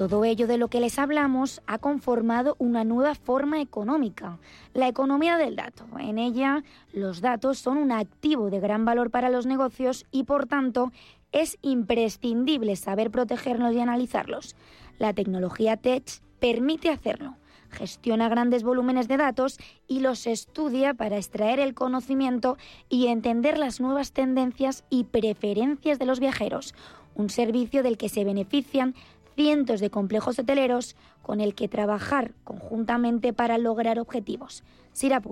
Todo 0.00 0.24
ello 0.24 0.46
de 0.46 0.56
lo 0.56 0.68
que 0.68 0.80
les 0.80 0.98
hablamos 0.98 1.60
ha 1.66 1.76
conformado 1.76 2.56
una 2.58 2.84
nueva 2.84 3.14
forma 3.14 3.60
económica, 3.60 4.38
la 4.72 4.88
economía 4.88 5.36
del 5.36 5.56
dato. 5.56 5.84
En 5.98 6.16
ella, 6.16 6.64
los 6.94 7.20
datos 7.20 7.58
son 7.58 7.76
un 7.76 7.92
activo 7.92 8.48
de 8.48 8.60
gran 8.60 8.86
valor 8.86 9.10
para 9.10 9.28
los 9.28 9.44
negocios 9.44 10.06
y, 10.10 10.24
por 10.24 10.46
tanto, 10.46 10.90
es 11.32 11.58
imprescindible 11.60 12.76
saber 12.76 13.10
protegerlos 13.10 13.74
y 13.74 13.80
analizarlos. 13.80 14.56
La 14.98 15.12
tecnología 15.12 15.76
Tech 15.76 16.22
permite 16.38 16.88
hacerlo. 16.88 17.36
Gestiona 17.68 18.30
grandes 18.30 18.62
volúmenes 18.62 19.06
de 19.06 19.18
datos 19.18 19.58
y 19.86 20.00
los 20.00 20.26
estudia 20.26 20.94
para 20.94 21.18
extraer 21.18 21.60
el 21.60 21.74
conocimiento 21.74 22.56
y 22.88 23.08
entender 23.08 23.58
las 23.58 23.82
nuevas 23.82 24.12
tendencias 24.12 24.82
y 24.88 25.04
preferencias 25.04 25.98
de 25.98 26.06
los 26.06 26.20
viajeros, 26.20 26.74
un 27.14 27.28
servicio 27.28 27.82
del 27.82 27.98
que 27.98 28.08
se 28.08 28.24
benefician 28.24 28.94
cientos 29.40 29.80
de 29.80 29.90
complejos 29.90 30.38
hoteleros 30.38 30.96
con 31.22 31.40
el 31.40 31.54
que 31.54 31.66
trabajar 31.66 32.32
conjuntamente 32.44 33.32
para 33.32 33.56
lograr 33.56 33.98
objetivos. 33.98 34.62
Sira 34.92 35.22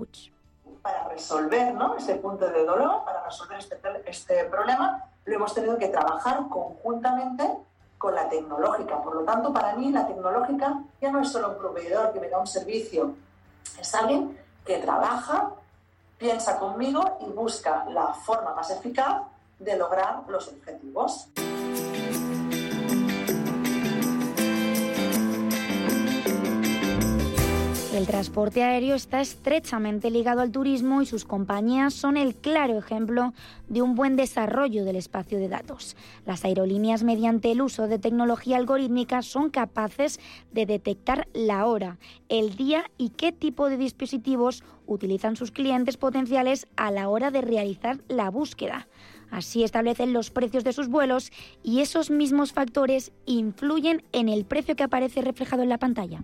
Para 0.81 1.09
resolver 1.09 1.75
¿no? 1.75 1.95
ese 1.95 2.15
punto 2.15 2.49
de 2.49 2.65
dolor, 2.65 3.05
para 3.05 3.23
resolver 3.23 3.59
este, 3.59 3.77
este 4.07 4.45
problema, 4.45 5.05
lo 5.25 5.35
hemos 5.35 5.53
tenido 5.53 5.77
que 5.77 5.89
trabajar 5.89 6.39
conjuntamente 6.49 7.47
con 7.99 8.15
la 8.15 8.27
tecnológica. 8.27 8.99
Por 9.03 9.13
lo 9.13 9.21
tanto, 9.25 9.53
para 9.53 9.75
mí 9.75 9.91
la 9.91 10.07
tecnológica 10.07 10.81
ya 10.99 11.11
no 11.11 11.21
es 11.21 11.31
solo 11.31 11.51
un 11.51 11.59
proveedor 11.59 12.11
que 12.11 12.19
me 12.19 12.29
da 12.29 12.39
un 12.39 12.47
servicio, 12.47 13.13
es 13.79 13.93
alguien 13.93 14.35
que 14.65 14.79
trabaja, 14.79 15.51
piensa 16.17 16.57
conmigo 16.57 17.19
y 17.21 17.29
busca 17.29 17.85
la 17.89 18.07
forma 18.07 18.55
más 18.55 18.71
eficaz 18.71 19.21
de 19.59 19.77
lograr 19.77 20.23
los 20.27 20.47
objetivos. 20.47 21.29
El 27.99 28.07
transporte 28.07 28.63
aéreo 28.63 28.95
está 28.95 29.19
estrechamente 29.19 30.09
ligado 30.09 30.39
al 30.39 30.53
turismo 30.53 31.01
y 31.01 31.05
sus 31.05 31.25
compañías 31.25 31.93
son 31.93 32.15
el 32.15 32.33
claro 32.33 32.77
ejemplo 32.77 33.33
de 33.67 33.81
un 33.81 33.95
buen 33.95 34.15
desarrollo 34.15 34.85
del 34.85 34.95
espacio 34.95 35.37
de 35.37 35.49
datos. 35.49 35.97
Las 36.25 36.45
aerolíneas, 36.45 37.03
mediante 37.03 37.51
el 37.51 37.61
uso 37.61 37.89
de 37.89 37.99
tecnología 37.99 38.55
algorítmica, 38.55 39.21
son 39.21 39.49
capaces 39.49 40.21
de 40.53 40.65
detectar 40.65 41.27
la 41.33 41.65
hora, 41.65 41.97
el 42.29 42.55
día 42.55 42.89
y 42.97 43.09
qué 43.09 43.33
tipo 43.33 43.69
de 43.69 43.75
dispositivos 43.75 44.63
utilizan 44.85 45.35
sus 45.35 45.51
clientes 45.51 45.97
potenciales 45.97 46.67
a 46.77 46.91
la 46.91 47.09
hora 47.09 47.31
de 47.31 47.41
realizar 47.41 47.99
la 48.07 48.29
búsqueda. 48.29 48.87
Así 49.29 49.65
establecen 49.65 50.13
los 50.13 50.31
precios 50.31 50.63
de 50.63 50.71
sus 50.71 50.87
vuelos 50.87 51.33
y 51.63 51.81
esos 51.81 52.11
mismos 52.11 52.53
factores 52.53 53.11
influyen 53.25 54.03
en 54.13 54.29
el 54.29 54.45
precio 54.45 54.77
que 54.77 54.83
aparece 54.83 55.21
reflejado 55.21 55.63
en 55.63 55.69
la 55.69 55.79
pantalla. 55.79 56.21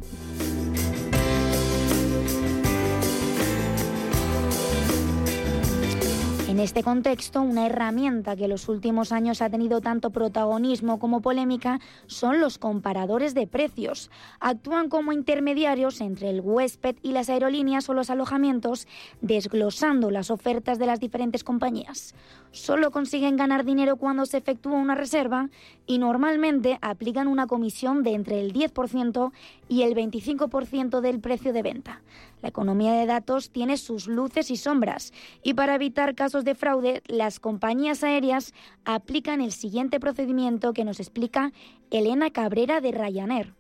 En 6.56 6.62
este 6.62 6.84
contexto, 6.84 7.42
una 7.42 7.66
herramienta 7.66 8.38
que 8.38 8.46
en 8.46 8.52
los 8.52 8.70
últimos 8.70 9.12
años 9.12 9.42
ha 9.42 9.50
tenido 9.50 9.82
tanto 9.82 10.12
protagonismo 10.12 11.00
como 11.00 11.20
polémica 11.20 11.82
son 12.08 12.40
los 12.40 12.58
comparadores 12.58 13.34
de 13.34 13.46
precios. 13.46 14.10
Actúan 14.40 14.88
como 14.88 15.12
intermediarios 15.12 16.00
entre 16.00 16.30
el 16.30 16.40
huésped 16.40 16.96
y 17.02 17.12
las 17.12 17.28
aerolíneas 17.28 17.90
o 17.90 17.94
los 17.94 18.10
alojamientos, 18.10 18.88
desglosando 19.20 20.12
las 20.12 20.32
ofertas 20.32 20.80
de 20.80 20.86
las 20.86 21.02
diferentes 21.02 21.44
compañías. 21.44 22.16
Solo 22.52 22.90
consiguen 22.90 23.36
ganar 23.36 23.66
dinero 23.66 23.98
cuando 23.98 24.26
se 24.26 24.38
efectúa 24.38 24.80
una 24.80 24.96
reserva 24.96 25.50
y 25.86 25.98
normalmente 25.98 26.80
aplican 26.82 27.28
una 27.28 27.48
comisión 27.48 28.02
de 28.02 28.14
entre 28.14 28.40
el 28.40 28.54
10% 28.54 29.34
y 29.68 29.82
el 29.82 29.94
25% 29.94 31.02
del 31.02 31.20
precio 31.20 31.52
de 31.52 31.64
venta. 31.64 32.02
La 32.46 32.50
economía 32.50 32.94
de 32.94 33.08
datos 33.08 33.50
tiene 33.50 33.76
sus 33.76 34.06
luces 34.06 34.52
y 34.52 34.56
sombras 34.56 35.14
y 35.42 35.56
para 35.56 35.74
evitar 35.74 36.14
casos 36.14 36.46
de 36.46 36.54
fraude, 36.54 37.02
las 37.08 37.40
compañías 37.40 38.04
aéreas 38.04 38.54
aplican 38.86 39.42
el 39.42 39.52
siguiente 39.52 40.00
procedimiento 40.00 40.72
que 40.72 40.86
nos 40.86 41.00
explica 41.00 41.54
Elena 41.90 42.30
Cabrera 42.30 42.82
de 42.82 42.92
Ryanair. 42.92 43.56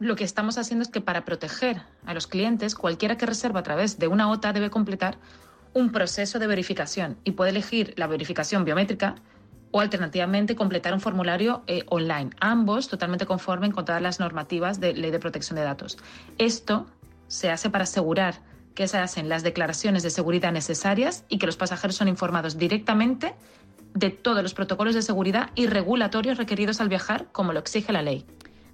Lo 0.00 0.16
que 0.16 0.24
estamos 0.24 0.58
haciendo 0.58 0.82
es 0.82 0.88
que 0.88 1.00
para 1.00 1.24
proteger 1.24 1.82
a 2.06 2.12
los 2.12 2.26
clientes, 2.26 2.74
cualquiera 2.74 3.16
que 3.16 3.24
reserva 3.24 3.60
a 3.60 3.62
través 3.62 4.00
de 4.00 4.08
una 4.08 4.28
OTA 4.28 4.52
debe 4.52 4.68
completar 4.68 5.16
un 5.72 5.92
proceso 5.92 6.40
de 6.40 6.48
verificación 6.48 7.16
y 7.22 7.30
puede 7.30 7.52
elegir 7.52 7.94
la 7.96 8.08
verificación 8.08 8.64
biométrica 8.64 9.14
o 9.70 9.78
alternativamente 9.80 10.56
completar 10.56 10.92
un 10.92 11.00
formulario 11.00 11.62
eh, 11.68 11.84
online, 11.86 12.30
ambos 12.40 12.88
totalmente 12.88 13.26
conforme 13.26 13.70
con 13.70 13.84
todas 13.84 14.02
las 14.02 14.18
normativas 14.18 14.80
de 14.80 14.92
ley 14.92 15.12
de 15.12 15.20
protección 15.20 15.54
de 15.54 15.62
datos. 15.62 15.98
Esto 16.36 16.88
se 17.28 17.50
hace 17.50 17.70
para 17.70 17.84
asegurar 17.84 18.42
que 18.74 18.88
se 18.88 18.98
hacen 18.98 19.28
las 19.28 19.42
declaraciones 19.42 20.02
de 20.02 20.10
seguridad 20.10 20.52
necesarias 20.52 21.24
y 21.28 21.38
que 21.38 21.46
los 21.46 21.56
pasajeros 21.56 21.96
son 21.96 22.08
informados 22.08 22.58
directamente 22.58 23.34
de 23.94 24.10
todos 24.10 24.42
los 24.42 24.54
protocolos 24.54 24.94
de 24.94 25.02
seguridad 25.02 25.50
y 25.54 25.66
regulatorios 25.66 26.36
requeridos 26.36 26.80
al 26.80 26.88
viajar, 26.88 27.28
como 27.30 27.52
lo 27.52 27.60
exige 27.60 27.92
la 27.92 28.02
ley. 28.02 28.26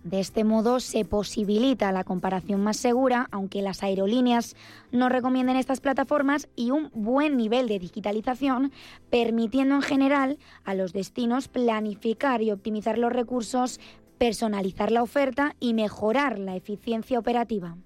De 0.02 0.18
este 0.18 0.44
modo 0.44 0.80
se 0.80 1.04
posibilita 1.04 1.92
la 1.92 2.04
comparación 2.04 2.62
más 2.62 2.78
segura, 2.78 3.28
aunque 3.30 3.60
las 3.60 3.82
aerolíneas 3.82 4.56
no 4.92 5.10
recomienden 5.10 5.56
estas 5.56 5.80
plataformas 5.80 6.48
y 6.56 6.70
un 6.70 6.90
buen 6.94 7.36
nivel 7.36 7.68
de 7.68 7.78
digitalización, 7.78 8.72
permitiendo 9.10 9.74
en 9.74 9.82
general 9.82 10.38
a 10.64 10.72
los 10.72 10.94
destinos 10.94 11.48
planificar 11.48 12.40
y 12.40 12.50
optimizar 12.50 12.96
los 12.96 13.12
recursos, 13.12 13.78
personalizar 14.16 14.90
la 14.90 15.02
oferta 15.02 15.54
y 15.60 15.74
mejorar 15.74 16.38
la 16.38 16.56
eficiencia 16.56 17.18
operativa. 17.18 17.76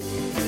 Thank 0.00 0.38
you. 0.38 0.47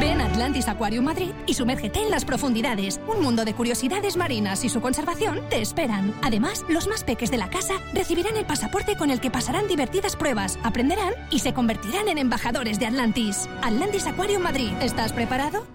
Ven 0.00 0.20
a 0.20 0.26
Atlantis 0.26 0.68
Aquarium 0.68 1.04
Madrid 1.04 1.32
y 1.46 1.54
sumérgete 1.54 2.00
en 2.00 2.10
las 2.10 2.24
profundidades. 2.24 3.00
Un 3.06 3.22
mundo 3.22 3.44
de 3.44 3.54
curiosidades 3.54 4.16
marinas 4.16 4.64
y 4.64 4.68
su 4.68 4.80
conservación 4.80 5.40
te 5.48 5.60
esperan. 5.60 6.14
Además, 6.22 6.64
los 6.68 6.88
más 6.88 7.04
peques 7.04 7.30
de 7.30 7.38
la 7.38 7.50
casa 7.50 7.74
recibirán 7.94 8.36
el 8.36 8.46
pasaporte 8.46 8.96
con 8.96 9.10
el 9.10 9.20
que 9.20 9.30
pasarán 9.30 9.68
divertidas 9.68 10.16
pruebas, 10.16 10.58
aprenderán 10.62 11.14
y 11.30 11.40
se 11.40 11.54
convertirán 11.54 12.08
en 12.08 12.18
embajadores 12.18 12.78
de 12.78 12.86
Atlantis. 12.86 13.48
Atlantis 13.62 14.06
Aquarium 14.06 14.42
Madrid. 14.42 14.72
¿Estás 14.80 15.12
preparado? 15.12 15.66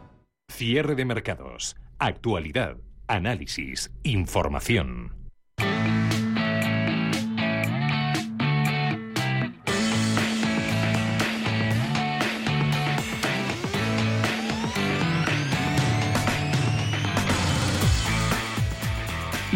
Cierre 0.50 0.96
de 0.96 1.06
mercados. 1.06 1.76
Actualidad. 2.00 2.78
Análisis. 3.08 3.92
Información. 4.04 5.14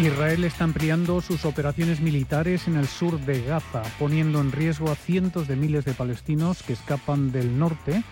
Israel 0.02 0.42
está 0.42 0.64
ampliando 0.64 1.20
sus 1.20 1.44
operaciones 1.44 2.00
militares 2.00 2.66
en 2.66 2.76
el 2.76 2.88
sur 2.88 3.20
de 3.20 3.40
Gaza, 3.42 3.82
poniendo 4.00 4.40
en 4.40 4.50
riesgo 4.50 4.90
a 4.90 4.96
cientos 4.96 5.46
de 5.46 5.54
miles 5.54 5.84
de 5.84 5.94
palestinos 5.94 6.64
que 6.64 6.72
escapan 6.72 7.30
del 7.30 7.56
norte, 7.56 8.02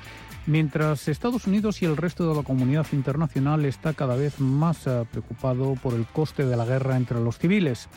mientras 0.46 1.08
Estados 1.08 1.48
Unidos 1.48 1.82
y 1.82 1.86
el 1.86 1.96
resto 1.96 2.28
de 2.28 2.36
la 2.36 2.44
comunidad 2.44 2.86
internacional 2.92 3.64
está 3.64 3.92
cada 3.92 4.14
vez 4.14 4.38
más 4.38 4.86
eh, 4.86 5.04
preocupado 5.10 5.74
por 5.82 5.94
el 5.94 6.06
coste 6.06 6.46
de 6.46 6.56
la 6.56 6.64
guerra 6.64 6.96
entre 6.96 7.18
los 7.18 7.38
civiles. 7.38 7.88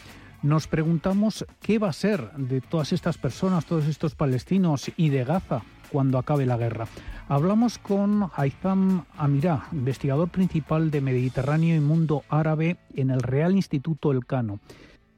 Nos 0.41 0.65
preguntamos 0.65 1.45
qué 1.61 1.77
va 1.77 1.89
a 1.89 1.93
ser 1.93 2.31
de 2.31 2.61
todas 2.61 2.93
estas 2.93 3.19
personas, 3.19 3.65
todos 3.65 3.85
estos 3.85 4.15
palestinos 4.15 4.91
y 4.97 5.09
de 5.09 5.23
Gaza 5.23 5.61
cuando 5.93 6.17
acabe 6.17 6.47
la 6.47 6.57
guerra. 6.57 6.87
Hablamos 7.29 7.77
con 7.77 8.31
Haitham 8.35 9.05
Amirá, 9.15 9.67
investigador 9.71 10.29
principal 10.29 10.89
de 10.89 11.01
Mediterráneo 11.01 11.75
y 11.75 11.79
Mundo 11.79 12.23
Árabe 12.29 12.77
en 12.95 13.11
el 13.11 13.21
Real 13.21 13.53
Instituto 13.55 14.11
Elcano. 14.11 14.59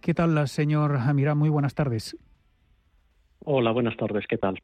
¿Qué 0.02 0.14
tal, 0.14 0.48
señor 0.50 0.98
Amirá? 0.98 1.34
Muy 1.34 1.48
buenas 1.48 1.74
tardes. 1.76 2.18
Hola, 3.46 3.72
buenas 3.72 3.96
tardes. 3.96 4.26
¿Qué 4.28 4.38
tal? 4.38 4.62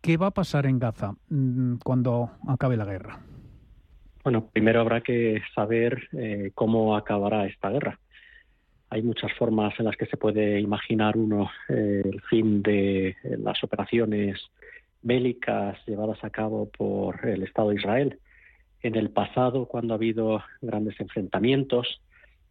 ¿Qué 0.00 0.16
va 0.16 0.28
a 0.28 0.30
pasar 0.30 0.64
en 0.64 0.78
Gaza 0.78 1.14
mm, 1.28 1.74
cuando 1.84 2.30
acabe 2.48 2.78
la 2.78 2.86
guerra? 2.86 3.20
Bueno, 4.24 4.46
primero 4.46 4.80
habrá 4.80 5.02
que 5.02 5.42
saber 5.54 6.08
eh, 6.12 6.50
cómo 6.54 6.96
acabará 6.96 7.44
esta 7.44 7.68
guerra. 7.68 7.98
Hay 8.88 9.02
muchas 9.02 9.32
formas 9.34 9.74
en 9.78 9.84
las 9.84 9.96
que 9.96 10.06
se 10.06 10.16
puede 10.16 10.60
imaginar 10.60 11.18
uno 11.18 11.50
eh, 11.68 12.02
el 12.04 12.22
fin 12.22 12.62
de 12.62 13.16
las 13.38 13.62
operaciones 13.62 14.40
bélicas 15.02 15.78
llevadas 15.86 16.22
a 16.24 16.30
cabo 16.30 16.68
por 16.70 17.26
el 17.26 17.42
Estado 17.42 17.70
de 17.70 17.76
Israel. 17.76 18.18
En 18.82 18.96
el 18.96 19.10
pasado, 19.10 19.66
cuando 19.66 19.94
ha 19.94 19.96
habido 19.96 20.42
grandes 20.60 20.98
enfrentamientos 21.00 22.00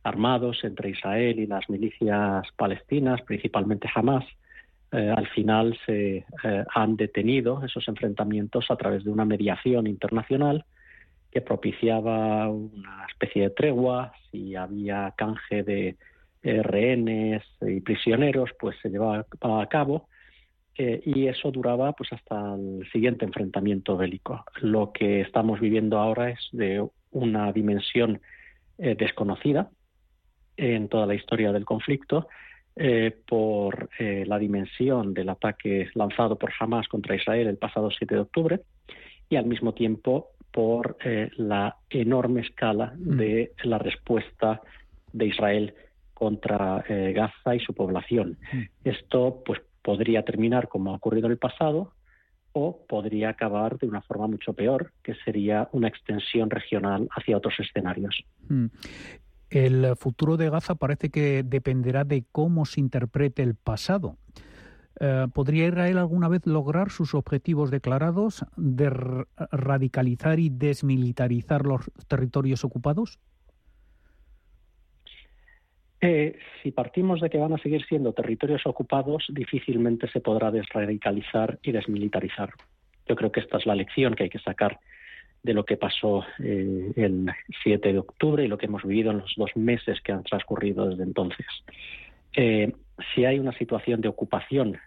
armados 0.04 0.64
entre 0.64 0.89
Israel 0.89 1.39
y 1.39 1.47
las 1.47 1.70
milicias 1.70 2.47
palestinas, 2.56 3.22
principalmente 3.24 3.89
Hamas, 3.93 4.26
eh, 4.91 5.14
al 5.16 5.28
final 5.28 5.78
se 5.86 6.26
eh, 6.43 6.66
han 6.74 6.95
detenido 6.95 7.64
esos 7.64 7.88
enfrentamientos 7.88 8.72
a 8.72 8.76
través 8.76 9.04
de 9.04 9.12
una 9.12 9.26
mediación 9.26 9.86
internacional 9.86 10.66
que 11.32 11.41
propiciaba 11.41 12.50
una 12.50 13.06
especie 13.08 13.43
de 13.43 13.50
tregua, 13.52 14.14
si 14.32 14.56
había 14.56 15.14
canje 15.16 15.62
de 15.62 15.95
eh, 16.41 16.64
rehenes 16.64 17.43
y 17.62 17.82
prisioneros, 17.82 18.50
pues 18.60 18.76
se 18.82 18.89
llevaba 18.89 19.26
a 19.62 19.66
cabo 19.68 20.09
eh, 20.82 21.02
y 21.04 21.28
eso 21.28 21.52
duraba 21.52 21.92
pues 21.92 22.14
hasta 22.14 22.56
el 22.56 22.90
siguiente 22.94 23.26
enfrentamiento 23.26 23.98
bélico. 23.98 24.46
Lo 24.62 24.94
que 24.94 25.20
estamos 25.20 25.60
viviendo 25.60 26.00
ahora 26.00 26.30
es 26.30 26.40
de 26.54 26.88
una 27.12 27.52
dimensión 27.52 28.22
eh, 28.78 28.96
desconocida 28.98 29.70
en 30.56 30.88
toda 30.88 31.06
la 31.06 31.16
historia 31.16 31.52
del 31.52 31.66
conflicto 31.66 32.30
eh, 32.78 33.14
por 33.28 33.90
la 34.00 34.40
dimensión 34.40 35.14
del 35.14 35.28
ataque 35.28 35.90
lanzado 35.96 36.38
por 36.38 36.54
Hamas 36.58 36.88
contra 36.88 37.16
Israel 37.16 37.48
el 37.48 37.58
pasado 37.58 37.92
7 37.92 38.16
de 38.16 38.22
octubre 38.22 38.62
y 39.28 39.36
al 39.36 39.48
mismo 39.48 39.74
tiempo 39.74 40.30
por 40.50 40.98
la 41.36 41.76
enorme 41.90 42.40
escala 42.40 42.94
mm. 42.96 43.18
de 43.18 43.52
la 43.64 43.80
respuesta 43.80 44.62
de 45.12 45.26
Israel 45.26 45.74
contra 46.14 46.86
Gaza 46.88 47.56
y 47.56 47.60
su 47.60 47.74
población. 47.74 48.38
Mm. 48.54 48.62
Esto 48.86 49.44
pues 49.46 49.60
podría 49.90 50.22
terminar 50.22 50.68
como 50.68 50.92
ha 50.92 50.98
ocurrido 50.98 51.26
en 51.26 51.32
el 51.32 51.40
pasado 51.40 51.94
o 52.52 52.86
podría 52.88 53.30
acabar 53.30 53.80
de 53.80 53.88
una 53.88 54.04
forma 54.04 54.28
mucho 54.28 54.54
peor, 54.54 54.94
que 55.02 55.16
sería 55.26 55.68
una 55.72 55.88
extensión 55.88 56.52
regional 56.52 57.10
hacia 57.18 57.36
otros 57.36 57.56
escenarios. 57.60 58.24
Mm. 58.50 58.68
El 59.50 59.96
futuro 59.96 60.38
de 60.38 60.52
Gaza 60.52 60.76
parece 60.76 61.10
que 61.10 61.42
dependerá 61.42 62.04
de 62.04 62.24
cómo 62.32 62.66
se 62.66 62.82
interprete 62.82 63.42
el 63.42 63.56
pasado. 63.56 64.18
Eh, 65.00 65.26
¿Podría 65.34 65.66
Israel 65.66 65.98
alguna 65.98 66.28
vez 66.28 66.46
lograr 66.46 66.92
sus 66.92 67.16
objetivos 67.16 67.72
declarados 67.72 68.46
de 68.58 68.92
radicalizar 69.50 70.40
y 70.40 70.50
desmilitarizar 70.50 71.66
los 71.66 71.90
territorios 72.08 72.64
ocupados? 72.64 73.18
Eh, 76.02 76.38
si 76.64 76.72
partimos 76.72 77.20
de 77.20 77.30
que 77.30 77.38
van 77.38 77.54
a 77.54 77.58
seguir 77.58 77.86
siendo 77.86 78.14
territorios 78.14 78.66
ocupados, 78.66 79.26
difícilmente 79.30 80.08
se 80.10 80.22
podrá 80.22 80.50
desradicalizar 80.50 81.60
y 81.62 81.72
desmilitarizar. 81.72 82.52
Yo 83.08 83.16
creo 83.16 83.32
que 83.32 83.41
esta 83.41 83.58
es 83.58 83.66
la 83.66 83.76
lección 83.76 84.14
que 84.14 84.24
hay 84.24 84.30
que 84.30 84.39
sacar 84.39 84.80
de 85.43 85.54
lo 85.54 85.66
que 85.66 85.78
pasó 85.78 86.24
eh, 86.39 86.91
el 86.95 87.30
7 87.64 87.93
de 87.93 88.00
octubre 88.00 88.43
y 88.43 88.47
lo 88.47 88.58
que 88.58 88.68
hemos 88.68 88.84
vivido 88.84 89.12
en 89.12 89.20
los 89.20 89.34
dos 89.36 89.56
meses 89.56 90.00
que 90.02 90.12
han 90.12 90.24
transcurrido 90.24 90.89
desde 90.89 91.04
entonces. 91.04 91.47
Eh, 92.36 92.74
si 93.14 93.26
hay 93.26 93.39
una 93.39 93.58
situación 93.58 94.02
de 94.02 94.10
ocupación 94.10 94.78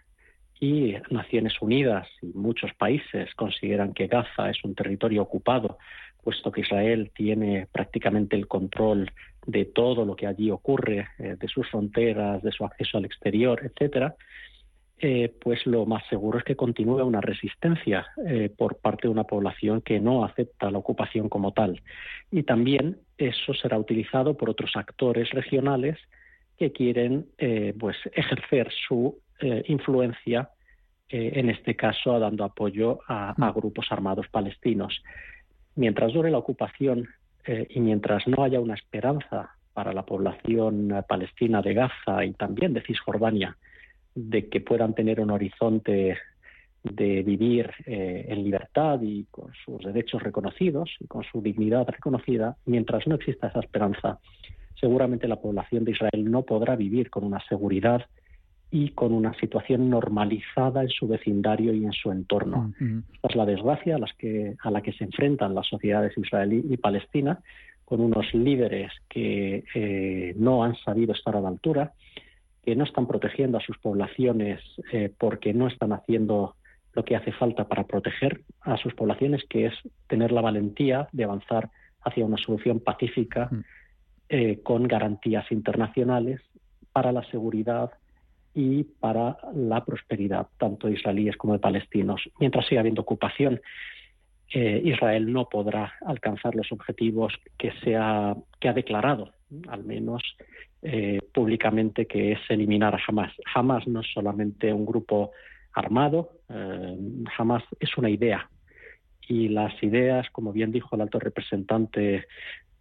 y 0.59 0.95
Naciones 1.09 1.61
Unidas 1.61 2.07
y 2.21 2.27
muchos 2.27 2.73
países 2.73 3.33
consideran 3.35 3.93
que 3.93 4.07
Gaza 4.07 4.49
es 4.49 4.63
un 4.63 4.75
territorio 4.75 5.23
ocupado, 5.23 5.77
puesto 6.23 6.51
que 6.51 6.61
Israel 6.61 7.11
tiene 7.13 7.67
prácticamente 7.71 8.35
el 8.35 8.47
control 8.47 9.11
de 9.45 9.65
todo 9.65 10.05
lo 10.05 10.15
que 10.15 10.27
allí 10.27 10.51
ocurre, 10.51 11.07
eh, 11.19 11.35
de 11.39 11.47
sus 11.47 11.69
fronteras, 11.69 12.41
de 12.41 12.51
su 12.51 12.65
acceso 12.65 12.97
al 12.97 13.05
exterior, 13.05 13.61
etcétera, 13.63 14.15
eh, 14.99 15.33
pues 15.41 15.65
lo 15.65 15.85
más 15.85 16.05
seguro 16.07 16.37
es 16.37 16.45
que 16.45 16.55
continúe 16.55 17.03
una 17.03 17.19
resistencia 17.19 18.07
eh, 18.25 18.49
por 18.55 18.77
parte 18.77 19.07
de 19.07 19.11
una 19.11 19.25
población 19.25 19.81
que 19.81 19.99
no 19.99 20.23
acepta 20.23 20.71
la 20.71 20.77
ocupación 20.77 21.27
como 21.27 21.51
tal. 21.51 21.81
Y 22.31 22.43
también 22.43 22.97
eso 23.17 23.53
será 23.53 23.77
utilizado 23.77 24.37
por 24.37 24.49
otros 24.49 24.71
actores 24.75 25.29
regionales 25.31 25.97
que 26.57 26.71
quieren 26.71 27.25
pues 27.79 27.97
ejercer 28.13 28.71
su 28.87 29.19
influencia 29.65 30.51
en 31.09 31.49
este 31.49 31.75
caso 31.75 32.19
dando 32.19 32.43
apoyo 32.43 32.99
a, 33.07 33.31
a, 33.31 33.51
grupos 33.51 33.87
armados 33.89 34.27
palestinos. 34.29 35.01
Mientras 35.75 36.13
dure 36.13 36.29
la 36.29 36.37
ocupación 36.37 37.09
y 37.45 37.79
mientras 37.79 38.27
no 38.27 38.43
haya 38.43 38.59
una 38.59 38.75
esperanza 38.75 39.55
para 39.73 39.93
la 39.93 40.05
población 40.05 41.03
palestina 41.07 41.61
de 41.61 41.73
Gaza 41.73 42.23
y 42.23 42.33
también 42.33 42.73
de 42.73 42.81
Cisjordania 42.81 43.57
de 44.15 44.49
que 44.49 44.61
puedan 44.61 44.93
tener 44.93 45.19
un 45.19 45.31
horizonte 45.31 46.17
de 46.83 47.23
vivir 47.23 47.71
eh, 47.85 48.25
en 48.27 48.43
libertad 48.43 48.99
y 49.01 49.25
con 49.31 49.51
sus 49.65 49.83
derechos 49.83 50.21
reconocidos 50.21 50.91
y 50.99 51.07
con 51.07 51.23
su 51.23 51.41
dignidad 51.41 51.87
reconocida, 51.87 52.57
mientras 52.65 53.07
no 53.07 53.15
exista 53.15 53.47
esa 53.47 53.61
esperanza, 53.61 54.19
seguramente 54.79 55.27
la 55.27 55.37
población 55.39 55.85
de 55.85 55.91
Israel 55.91 56.29
no 56.29 56.43
podrá 56.43 56.75
vivir 56.75 57.09
con 57.09 57.23
una 57.23 57.39
seguridad 57.47 58.05
y 58.75 58.89
con 58.89 59.13
una 59.13 59.35
situación 59.35 59.87
normalizada 59.87 60.81
en 60.81 60.89
su 60.89 61.07
vecindario 61.07 61.75
y 61.75 61.85
en 61.85 61.93
su 61.93 62.11
entorno. 62.11 62.73
Esta 63.13 63.27
es 63.29 63.35
la 63.35 63.45
desgracia 63.45 63.97
a, 63.97 63.99
las 63.99 64.11
que, 64.13 64.55
a 64.59 64.71
la 64.71 64.81
que 64.81 64.93
se 64.93 65.03
enfrentan 65.03 65.53
las 65.53 65.67
sociedades 65.67 66.17
israelí 66.17 66.65
y 66.67 66.77
palestina, 66.77 67.39
con 67.85 68.01
unos 68.01 68.33
líderes 68.33 68.91
que 69.07 69.63
eh, 69.75 70.33
no 70.37 70.63
han 70.63 70.75
sabido 70.77 71.13
estar 71.13 71.35
a 71.35 71.41
la 71.41 71.49
altura, 71.49 71.93
que 72.63 72.75
no 72.75 72.83
están 72.85 73.05
protegiendo 73.05 73.59
a 73.59 73.61
sus 73.61 73.77
poblaciones 73.77 74.59
eh, 74.91 75.13
porque 75.19 75.53
no 75.53 75.67
están 75.67 75.93
haciendo 75.93 76.55
lo 76.93 77.05
que 77.05 77.15
hace 77.15 77.31
falta 77.31 77.67
para 77.67 77.83
proteger 77.83 78.41
a 78.61 78.77
sus 78.77 78.95
poblaciones, 78.95 79.43
que 79.47 79.67
es 79.67 79.73
tener 80.07 80.31
la 80.31 80.41
valentía 80.41 81.09
de 81.11 81.25
avanzar 81.25 81.69
hacia 82.01 82.25
una 82.25 82.37
solución 82.37 82.79
pacífica 82.79 83.51
eh, 84.29 84.61
con 84.63 84.87
garantías 84.87 85.51
internacionales 85.51 86.41
para 86.91 87.11
la 87.11 87.23
seguridad 87.29 87.91
y 88.53 88.83
para 88.83 89.37
la 89.55 89.83
prosperidad, 89.83 90.47
tanto 90.57 90.87
de 90.87 90.93
israelíes 90.93 91.37
como 91.37 91.53
de 91.53 91.59
palestinos. 91.59 92.21
Mientras 92.39 92.67
siga 92.67 92.81
habiendo 92.81 93.01
ocupación, 93.01 93.61
eh, 94.53 94.81
Israel 94.85 95.31
no 95.31 95.49
podrá 95.49 95.93
alcanzar 96.05 96.55
los 96.55 96.71
objetivos 96.71 97.33
que, 97.57 97.71
se 97.83 97.95
ha, 97.95 98.35
que 98.59 98.69
ha 98.69 98.73
declarado, 98.73 99.31
al 99.67 99.83
menos 99.83 100.21
eh, 100.83 101.19
públicamente, 101.33 102.05
que 102.05 102.33
es 102.33 102.39
eliminar 102.49 102.93
a 102.93 102.99
Hamas. 103.07 103.33
Hamas 103.55 103.87
no 103.87 104.01
es 104.01 104.07
solamente 104.13 104.71
un 104.71 104.85
grupo 104.85 105.31
armado, 105.73 106.29
eh, 106.49 106.97
Hamas 107.37 107.63
es 107.79 107.97
una 107.97 108.09
idea. 108.09 108.49
Y 109.27 109.47
las 109.47 109.81
ideas, 109.81 110.29
como 110.31 110.51
bien 110.51 110.71
dijo 110.71 110.95
el 110.95 111.01
alto 111.01 111.19
representante 111.19 112.27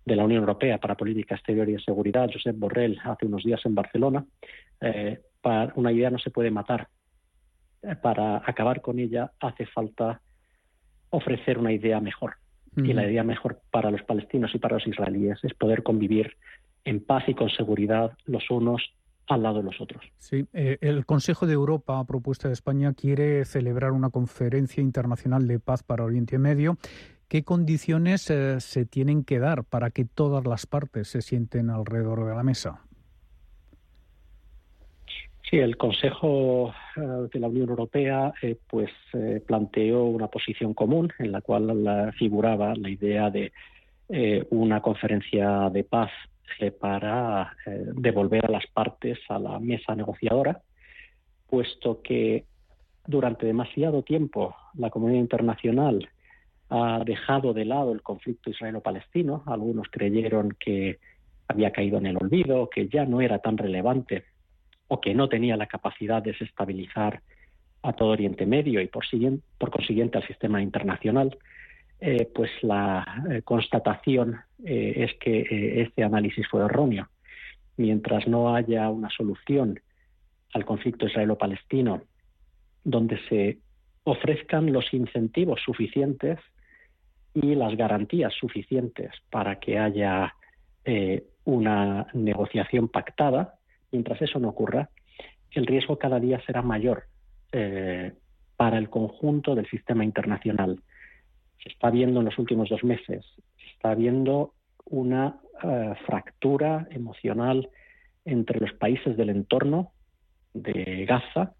de 0.04 0.16
la 0.16 0.24
Unión 0.24 0.40
Europea 0.40 0.78
para 0.78 0.96
Política 0.96 1.36
Exterior 1.36 1.68
y 1.68 1.74
de 1.74 1.80
Seguridad, 1.80 2.28
Josep 2.32 2.58
Borrell, 2.58 2.98
hace 3.04 3.26
unos 3.26 3.44
días 3.44 3.64
en 3.64 3.74
Barcelona, 3.74 4.24
eh, 4.80 5.20
para 5.42 5.72
una 5.76 5.92
idea 5.92 6.10
no 6.10 6.18
se 6.18 6.30
puede 6.30 6.50
matar. 6.50 6.88
para 8.00 8.36
acabar 8.46 8.80
con 8.80 9.00
ella 9.00 9.32
hace 9.40 9.66
falta 9.66 10.20
ofrecer 11.10 11.58
una 11.58 11.72
idea 11.72 12.00
mejor. 12.00 12.36
Y 12.74 12.94
la 12.94 13.06
idea 13.06 13.22
mejor 13.22 13.60
para 13.70 13.90
los 13.90 14.02
palestinos 14.02 14.54
y 14.54 14.58
para 14.58 14.76
los 14.76 14.86
israelíes 14.86 15.38
es 15.42 15.52
poder 15.52 15.82
convivir 15.82 16.36
en 16.84 17.04
paz 17.04 17.24
y 17.28 17.34
con 17.34 17.50
seguridad 17.50 18.12
los 18.24 18.50
unos 18.50 18.82
al 19.28 19.42
lado 19.42 19.58
de 19.58 19.64
los 19.64 19.80
otros. 19.80 20.02
Sí, 20.18 20.46
eh, 20.52 20.78
el 20.80 21.04
Consejo 21.04 21.46
de 21.46 21.52
Europa, 21.52 21.98
a 21.98 22.06
propuesta 22.06 22.48
de 22.48 22.54
España, 22.54 22.94
quiere 22.94 23.44
celebrar 23.44 23.92
una 23.92 24.10
conferencia 24.10 24.82
internacional 24.82 25.46
de 25.46 25.58
paz 25.60 25.82
para 25.82 26.04
Oriente 26.04 26.38
Medio. 26.38 26.78
¿Qué 27.28 27.44
condiciones 27.44 28.30
eh, 28.30 28.60
se 28.60 28.84
tienen 28.84 29.24
que 29.24 29.38
dar 29.38 29.64
para 29.64 29.90
que 29.90 30.04
todas 30.04 30.44
las 30.46 30.66
partes 30.66 31.08
se 31.08 31.22
sienten 31.22 31.70
alrededor 31.70 32.26
de 32.26 32.34
la 32.34 32.42
mesa? 32.42 32.82
Sí, 35.52 35.58
el 35.58 35.76
Consejo 35.76 36.72
eh, 36.96 37.00
de 37.30 37.38
la 37.38 37.48
Unión 37.48 37.68
Europea 37.68 38.32
pues 38.68 38.88
planteó 39.46 40.04
una 40.04 40.28
posición 40.28 40.72
común 40.72 41.12
en 41.18 41.30
la 41.30 41.42
cual 41.42 42.10
figuraba 42.18 42.74
la 42.74 42.88
idea 42.88 43.28
de 43.28 43.52
una 44.48 44.80
conferencia 44.80 45.68
de 45.68 45.84
paz 45.84 46.10
eh, 46.58 46.70
para 46.70 47.54
eh, 47.66 47.84
devolver 47.96 48.46
a 48.46 48.50
las 48.50 48.66
partes 48.66 49.18
a 49.28 49.38
la 49.38 49.58
mesa 49.58 49.94
negociadora, 49.94 50.62
puesto 51.50 52.00
que 52.00 52.46
durante 53.06 53.44
demasiado 53.44 54.02
tiempo 54.02 54.56
la 54.72 54.88
comunidad 54.88 55.20
internacional 55.20 56.08
ha 56.70 57.02
dejado 57.04 57.52
de 57.52 57.66
lado 57.66 57.92
el 57.92 58.00
conflicto 58.00 58.48
israelo-palestino. 58.48 59.42
Algunos 59.44 59.88
creyeron 59.90 60.56
que 60.58 60.98
había 61.46 61.72
caído 61.72 61.98
en 61.98 62.06
el 62.06 62.16
olvido, 62.16 62.70
que 62.70 62.88
ya 62.88 63.04
no 63.04 63.20
era 63.20 63.38
tan 63.40 63.58
relevante 63.58 64.24
o 64.92 65.00
que 65.00 65.14
no 65.14 65.26
tenía 65.26 65.56
la 65.56 65.68
capacidad 65.68 66.22
de 66.22 66.32
desestabilizar 66.32 67.22
a 67.82 67.94
todo 67.94 68.10
Oriente 68.10 68.44
Medio 68.44 68.78
y 68.82 68.88
por, 68.88 69.06
consiguiente 69.70 70.18
al 70.18 70.26
sistema 70.26 70.60
internacional. 70.60 71.38
Eh, 71.98 72.28
pues 72.34 72.50
la 72.60 73.24
eh, 73.30 73.40
constatación 73.40 74.38
eh, 74.62 74.92
es 74.96 75.14
que 75.18 75.80
este 75.80 76.04
análisis 76.04 76.46
fue 76.46 76.66
erróneo. 76.66 77.08
Mientras 77.78 78.28
no 78.28 78.54
haya 78.54 78.90
una 78.90 79.08
solución 79.08 79.80
al 80.52 80.66
conflicto 80.66 81.06
israelo-palestino 81.06 82.02
donde 82.84 83.18
se 83.30 83.60
ofrezcan 84.04 84.74
los 84.74 84.92
incentivos 84.92 85.62
suficientes 85.64 86.38
y 87.32 87.54
las 87.54 87.74
garantías 87.78 88.34
suficientes 88.34 89.10
para 89.30 89.58
que 89.58 89.78
haya 89.78 90.34
una 91.44 92.08
negociación 92.12 92.88
pactada, 92.88 93.54
mientras 93.92 94.20
eso 94.22 94.38
no 94.38 94.48
ocurra, 94.48 94.90
el 95.52 95.66
riesgo 95.66 95.98
cada 95.98 96.18
día 96.18 96.40
será 96.46 96.62
mayor 96.62 97.04
para 98.56 98.78
el 98.78 98.88
conjunto 98.88 99.54
del 99.54 99.68
sistema 99.68 100.04
internacional. 100.04 100.80
Se 101.62 101.68
está 101.68 101.90
viendo 101.90 102.20
en 102.20 102.26
los 102.26 102.38
últimos 102.38 102.68
dos 102.70 102.82
meses, 102.82 103.24
se 103.58 103.66
está 103.74 103.94
viendo 103.94 104.54
una 104.84 105.40
eh, 105.62 105.94
fractura 106.06 106.86
emocional 106.90 107.68
entre 108.24 108.60
los 108.60 108.72
países 108.74 109.16
del 109.16 109.30
entorno 109.30 109.92
de 110.54 111.04
Gaza 111.06 111.54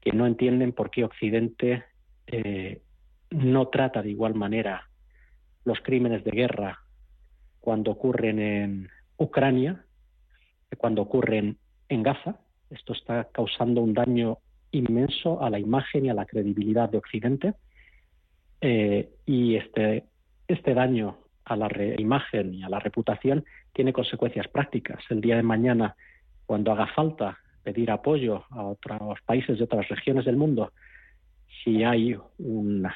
que 0.00 0.12
no 0.12 0.26
entienden 0.26 0.72
por 0.72 0.90
qué 0.90 1.04
Occidente 1.04 1.84
eh, 2.26 2.82
no 3.30 3.68
trata 3.68 4.02
de 4.02 4.10
igual 4.10 4.34
manera 4.34 4.88
los 5.64 5.80
crímenes 5.80 6.24
de 6.24 6.30
guerra 6.30 6.80
cuando 7.60 7.92
ocurren 7.92 8.38
en 8.38 8.88
Ucrania 9.16 9.84
cuando 10.76 11.02
ocurren 11.02 11.58
en 11.88 12.02
Gaza. 12.02 12.36
Esto 12.70 12.92
está 12.92 13.28
causando 13.32 13.80
un 13.80 13.94
daño 13.94 14.38
inmenso 14.70 15.42
a 15.42 15.50
la 15.50 15.58
imagen 15.58 16.06
y 16.06 16.10
a 16.10 16.14
la 16.14 16.24
credibilidad 16.24 16.88
de 16.88 16.98
Occidente 16.98 17.54
eh, 18.60 19.10
y 19.26 19.56
este, 19.56 20.06
este 20.48 20.74
daño 20.74 21.18
a 21.44 21.56
la 21.56 21.68
imagen 21.98 22.54
y 22.54 22.62
a 22.62 22.68
la 22.68 22.78
reputación 22.78 23.44
tiene 23.72 23.92
consecuencias 23.92 24.48
prácticas. 24.48 25.02
El 25.10 25.20
día 25.20 25.36
de 25.36 25.42
mañana, 25.42 25.96
cuando 26.46 26.72
haga 26.72 26.86
falta 26.86 27.38
pedir 27.62 27.90
apoyo 27.90 28.44
a 28.50 28.64
otros 28.64 29.20
países 29.26 29.58
de 29.58 29.64
otras 29.64 29.88
regiones 29.88 30.24
del 30.24 30.36
mundo, 30.36 30.72
si 31.62 31.84
hay 31.84 32.16
una, 32.38 32.94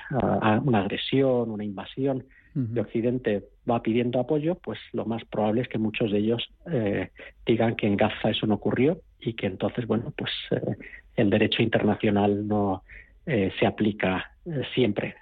agresión, 0.75 1.51
una 1.51 1.65
invasión 1.65 2.25
de 2.59 2.81
Occidente 2.81 3.45
va 3.71 3.83
pidiendo 3.83 4.19
apoyo, 4.19 4.55
pues 4.55 4.79
lo 4.93 5.05
más 5.05 5.23
probable 5.27 5.61
es 5.61 5.69
que 5.69 5.77
muchos 5.77 6.11
de 6.11 6.19
ellos 6.19 6.49
eh, 6.73 7.11
digan 7.45 7.77
que 7.77 7.87
en 7.87 7.99
Gaza 7.99 8.31
eso 8.31 8.47
no 8.47 8.55
ocurrió 8.55 9.03
y 9.21 9.35
que 9.35 9.47
entonces, 9.47 9.87
bueno, 9.87 10.15
pues 10.17 10.31
eh, 10.51 10.77
el 11.17 11.29
derecho 11.29 11.63
internacional 11.63 12.49
no 12.49 12.83
se 13.27 13.67
aplica 13.67 14.37
eh, 14.47 14.63
siempre. 14.75 15.17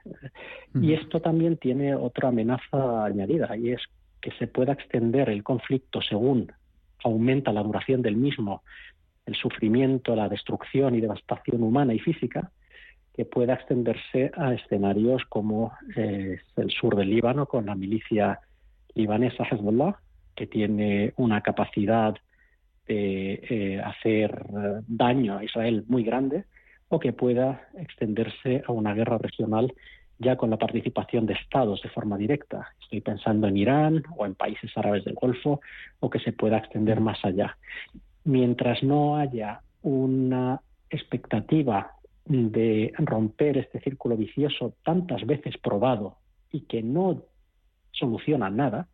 Y 0.74 0.93
esto 0.93 1.20
también 1.20 1.57
tiene 1.57 1.95
otra 1.95 2.28
amenaza 2.28 3.07
añadida, 3.07 3.57
y 3.57 3.70
es 3.70 3.80
que 4.20 4.32
se 4.32 4.47
pueda 4.47 4.74
extender 4.74 5.30
el 5.30 5.43
conflicto 5.43 6.03
según 6.03 6.53
aumenta 7.03 7.53
la 7.53 7.62
duración 7.62 8.03
del 8.03 8.16
mismo, 8.16 8.62
el 9.24 9.35
sufrimiento, 9.35 10.14
la 10.14 10.28
destrucción 10.28 10.95
y 10.95 11.01
devastación 11.01 11.62
humana 11.62 11.95
y 11.95 11.99
física, 12.01 12.51
que 13.15 13.25
pueda 13.25 13.55
extenderse 13.55 14.33
a 14.37 14.55
escenarios 14.55 15.23
como 15.29 15.73
eh, 15.97 16.41
el 16.57 16.71
sur 16.71 16.97
del 16.97 17.11
Líbano 17.11 17.47
con 17.47 17.67
la 17.67 17.77
milicia 17.77 18.41
libanesa 18.95 19.45
Hezbollah, 19.45 19.97
que 20.35 20.49
tiene 20.49 21.12
una 21.17 21.41
capacidad 21.41 22.15
de 22.87 23.41
eh, 23.49 23.81
hacer 23.83 24.45
daño 24.87 25.39
a 25.39 25.45
Israel 25.45 25.85
muy 25.87 26.03
grande, 26.03 26.45
o 26.89 26.99
que 26.99 27.12
pueda 27.12 27.69
extenderse 27.79 28.62
a 28.67 28.73
una 28.73 28.95
guerra 28.95 29.19
regional 29.19 29.73
ya 30.19 30.37
con 30.37 30.51
la 30.51 30.59
participación 30.59 31.27
de 31.27 31.35
estados 31.35 31.83
de 31.83 31.89
forma 31.89 32.17
directa. 32.17 32.69
Estoy 32.81 33.01
pensando 33.01 33.49
en 33.49 33.57
Irán 33.57 34.03
o 34.17 34.27
en 34.27 34.35
países 34.35 34.71
árabes 34.77 35.05
del 35.05 35.15
Golfo 35.15 35.61
o 36.01 36.11
que 36.11 36.21
se 36.21 36.33
pueda 36.33 36.59
extender 36.59 37.01
más 37.01 37.25
allá. 37.25 37.57
Mientras 38.25 38.83
no 38.83 39.17
haya 39.17 39.61
una 39.83 40.61
expectativa 40.89 41.93
de 42.27 42.93
romper 42.99 43.59
este 43.59 43.81
círculo 43.81 44.16
vicioso 44.16 44.75
tantas 44.83 45.27
veces 45.27 45.59
probado 45.59 46.18
y 46.51 46.62
que 46.62 46.83
no 46.83 47.22
soluciona 47.93 48.51
nada, 48.51 48.89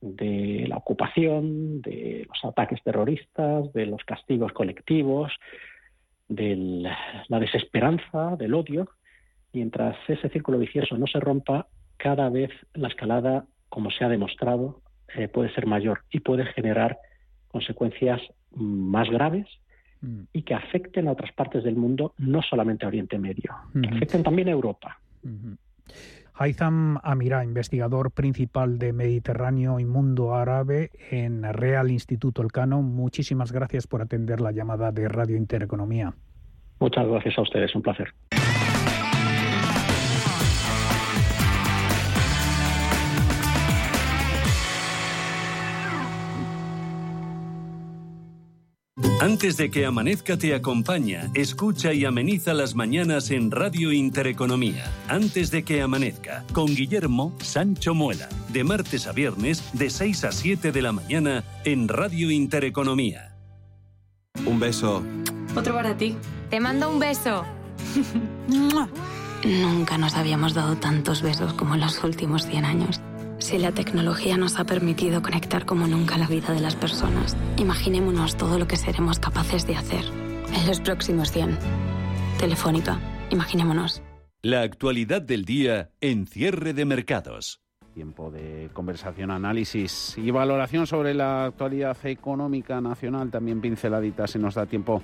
de 0.00 0.66
la 0.68 0.76
ocupación, 0.76 1.80
de 1.80 2.26
los 2.28 2.44
ataques 2.44 2.82
terroristas, 2.82 3.72
de 3.72 3.86
los 3.86 4.04
castigos 4.04 4.52
colectivos, 4.52 5.32
de 6.28 6.56
la 7.28 7.40
desesperanza, 7.40 8.36
del 8.36 8.54
odio. 8.54 8.88
Mientras 9.52 9.96
ese 10.08 10.28
círculo 10.28 10.58
vicioso 10.58 10.98
no 10.98 11.06
se 11.06 11.20
rompa, 11.20 11.66
cada 11.96 12.28
vez 12.28 12.50
la 12.74 12.88
escalada, 12.88 13.46
como 13.68 13.90
se 13.90 14.04
ha 14.04 14.08
demostrado, 14.08 14.82
eh, 15.14 15.28
puede 15.28 15.52
ser 15.54 15.66
mayor 15.66 16.02
y 16.10 16.20
puede 16.20 16.44
generar 16.46 16.98
consecuencias 17.48 18.20
más 18.50 19.08
graves 19.08 19.46
mm. 20.00 20.20
y 20.32 20.42
que 20.42 20.54
afecten 20.54 21.08
a 21.08 21.12
otras 21.12 21.32
partes 21.32 21.64
del 21.64 21.76
mundo, 21.76 22.14
no 22.18 22.42
solamente 22.42 22.84
a 22.84 22.88
Oriente 22.88 23.18
Medio, 23.18 23.54
que 23.72 23.88
afecten 23.88 24.22
también 24.22 24.48
a 24.48 24.52
Europa. 24.52 24.98
Haitham 26.34 26.98
Amira, 27.02 27.44
investigador 27.44 28.10
principal 28.10 28.78
de 28.78 28.92
Mediterráneo 28.92 29.80
y 29.80 29.84
Mundo 29.84 30.34
Árabe 30.34 30.90
en 31.10 31.42
Real 31.52 31.90
Instituto 31.90 32.42
Elcano, 32.42 32.82
muchísimas 32.82 33.52
gracias 33.52 33.86
por 33.86 34.02
atender 34.02 34.40
la 34.40 34.52
llamada 34.52 34.92
de 34.92 35.08
Radio 35.08 35.36
Intereconomía. 35.36 36.14
Muchas 36.78 37.06
gracias 37.06 37.38
a 37.38 37.42
ustedes, 37.42 37.74
un 37.74 37.82
placer. 37.82 38.12
Antes 49.20 49.56
de 49.56 49.70
que 49.70 49.86
amanezca 49.86 50.36
te 50.36 50.54
acompaña, 50.54 51.30
escucha 51.32 51.94
y 51.94 52.04
ameniza 52.04 52.52
las 52.52 52.74
mañanas 52.74 53.30
en 53.30 53.50
Radio 53.50 53.90
Intereconomía. 53.90 54.92
Antes 55.08 55.50
de 55.50 55.64
que 55.64 55.80
amanezca, 55.80 56.44
con 56.52 56.66
Guillermo 56.66 57.34
Sancho 57.40 57.94
Muela, 57.94 58.28
de 58.50 58.62
martes 58.62 59.06
a 59.06 59.12
viernes 59.12 59.64
de 59.72 59.88
6 59.88 60.24
a 60.24 60.32
7 60.32 60.70
de 60.70 60.82
la 60.82 60.92
mañana 60.92 61.44
en 61.64 61.88
Radio 61.88 62.30
Intereconomía. 62.30 63.34
Un 64.44 64.60
beso. 64.60 65.02
Otro 65.56 65.72
para 65.72 65.96
ti. 65.96 66.14
Te 66.50 66.60
mando 66.60 66.90
un 66.90 66.98
beso. 66.98 67.42
Nunca 69.44 69.96
nos 69.96 70.14
habíamos 70.14 70.52
dado 70.52 70.76
tantos 70.76 71.22
besos 71.22 71.54
como 71.54 71.74
en 71.74 71.80
los 71.80 72.04
últimos 72.04 72.46
100 72.46 72.64
años. 72.66 73.00
Si 73.38 73.58
la 73.58 73.70
tecnología 73.70 74.38
nos 74.38 74.58
ha 74.58 74.64
permitido 74.64 75.20
conectar 75.22 75.66
como 75.66 75.86
nunca 75.86 76.16
la 76.16 76.26
vida 76.26 76.52
de 76.54 76.60
las 76.60 76.74
personas, 76.74 77.36
imaginémonos 77.58 78.36
todo 78.36 78.58
lo 78.58 78.66
que 78.66 78.76
seremos 78.76 79.18
capaces 79.18 79.66
de 79.66 79.76
hacer 79.76 80.04
en 80.54 80.66
los 80.66 80.80
próximos 80.80 81.30
100. 81.32 81.58
Telefónica, 82.38 82.98
imaginémonos. 83.30 84.02
La 84.42 84.62
actualidad 84.62 85.20
del 85.20 85.44
día 85.44 85.90
en 86.00 86.26
cierre 86.26 86.72
de 86.72 86.86
mercados. 86.86 87.60
Tiempo 87.94 88.30
de 88.30 88.70
conversación, 88.72 89.30
análisis 89.30 90.16
y 90.16 90.30
valoración 90.30 90.86
sobre 90.86 91.14
la 91.14 91.46
actualidad 91.46 91.96
económica 92.04 92.80
nacional. 92.80 93.30
También 93.30 93.60
pinceladita 93.60 94.26
se 94.26 94.38
nos 94.38 94.54
da 94.54 94.66
tiempo 94.66 95.02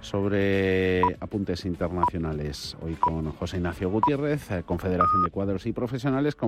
sobre 0.00 1.02
apuntes 1.20 1.64
internacionales. 1.64 2.76
Hoy 2.82 2.94
con 2.94 3.30
José 3.32 3.58
Ignacio 3.58 3.90
Gutiérrez, 3.90 4.48
Confederación 4.64 5.22
de 5.24 5.30
Cuadros 5.30 5.66
y 5.66 5.72
Profesionales. 5.72 6.34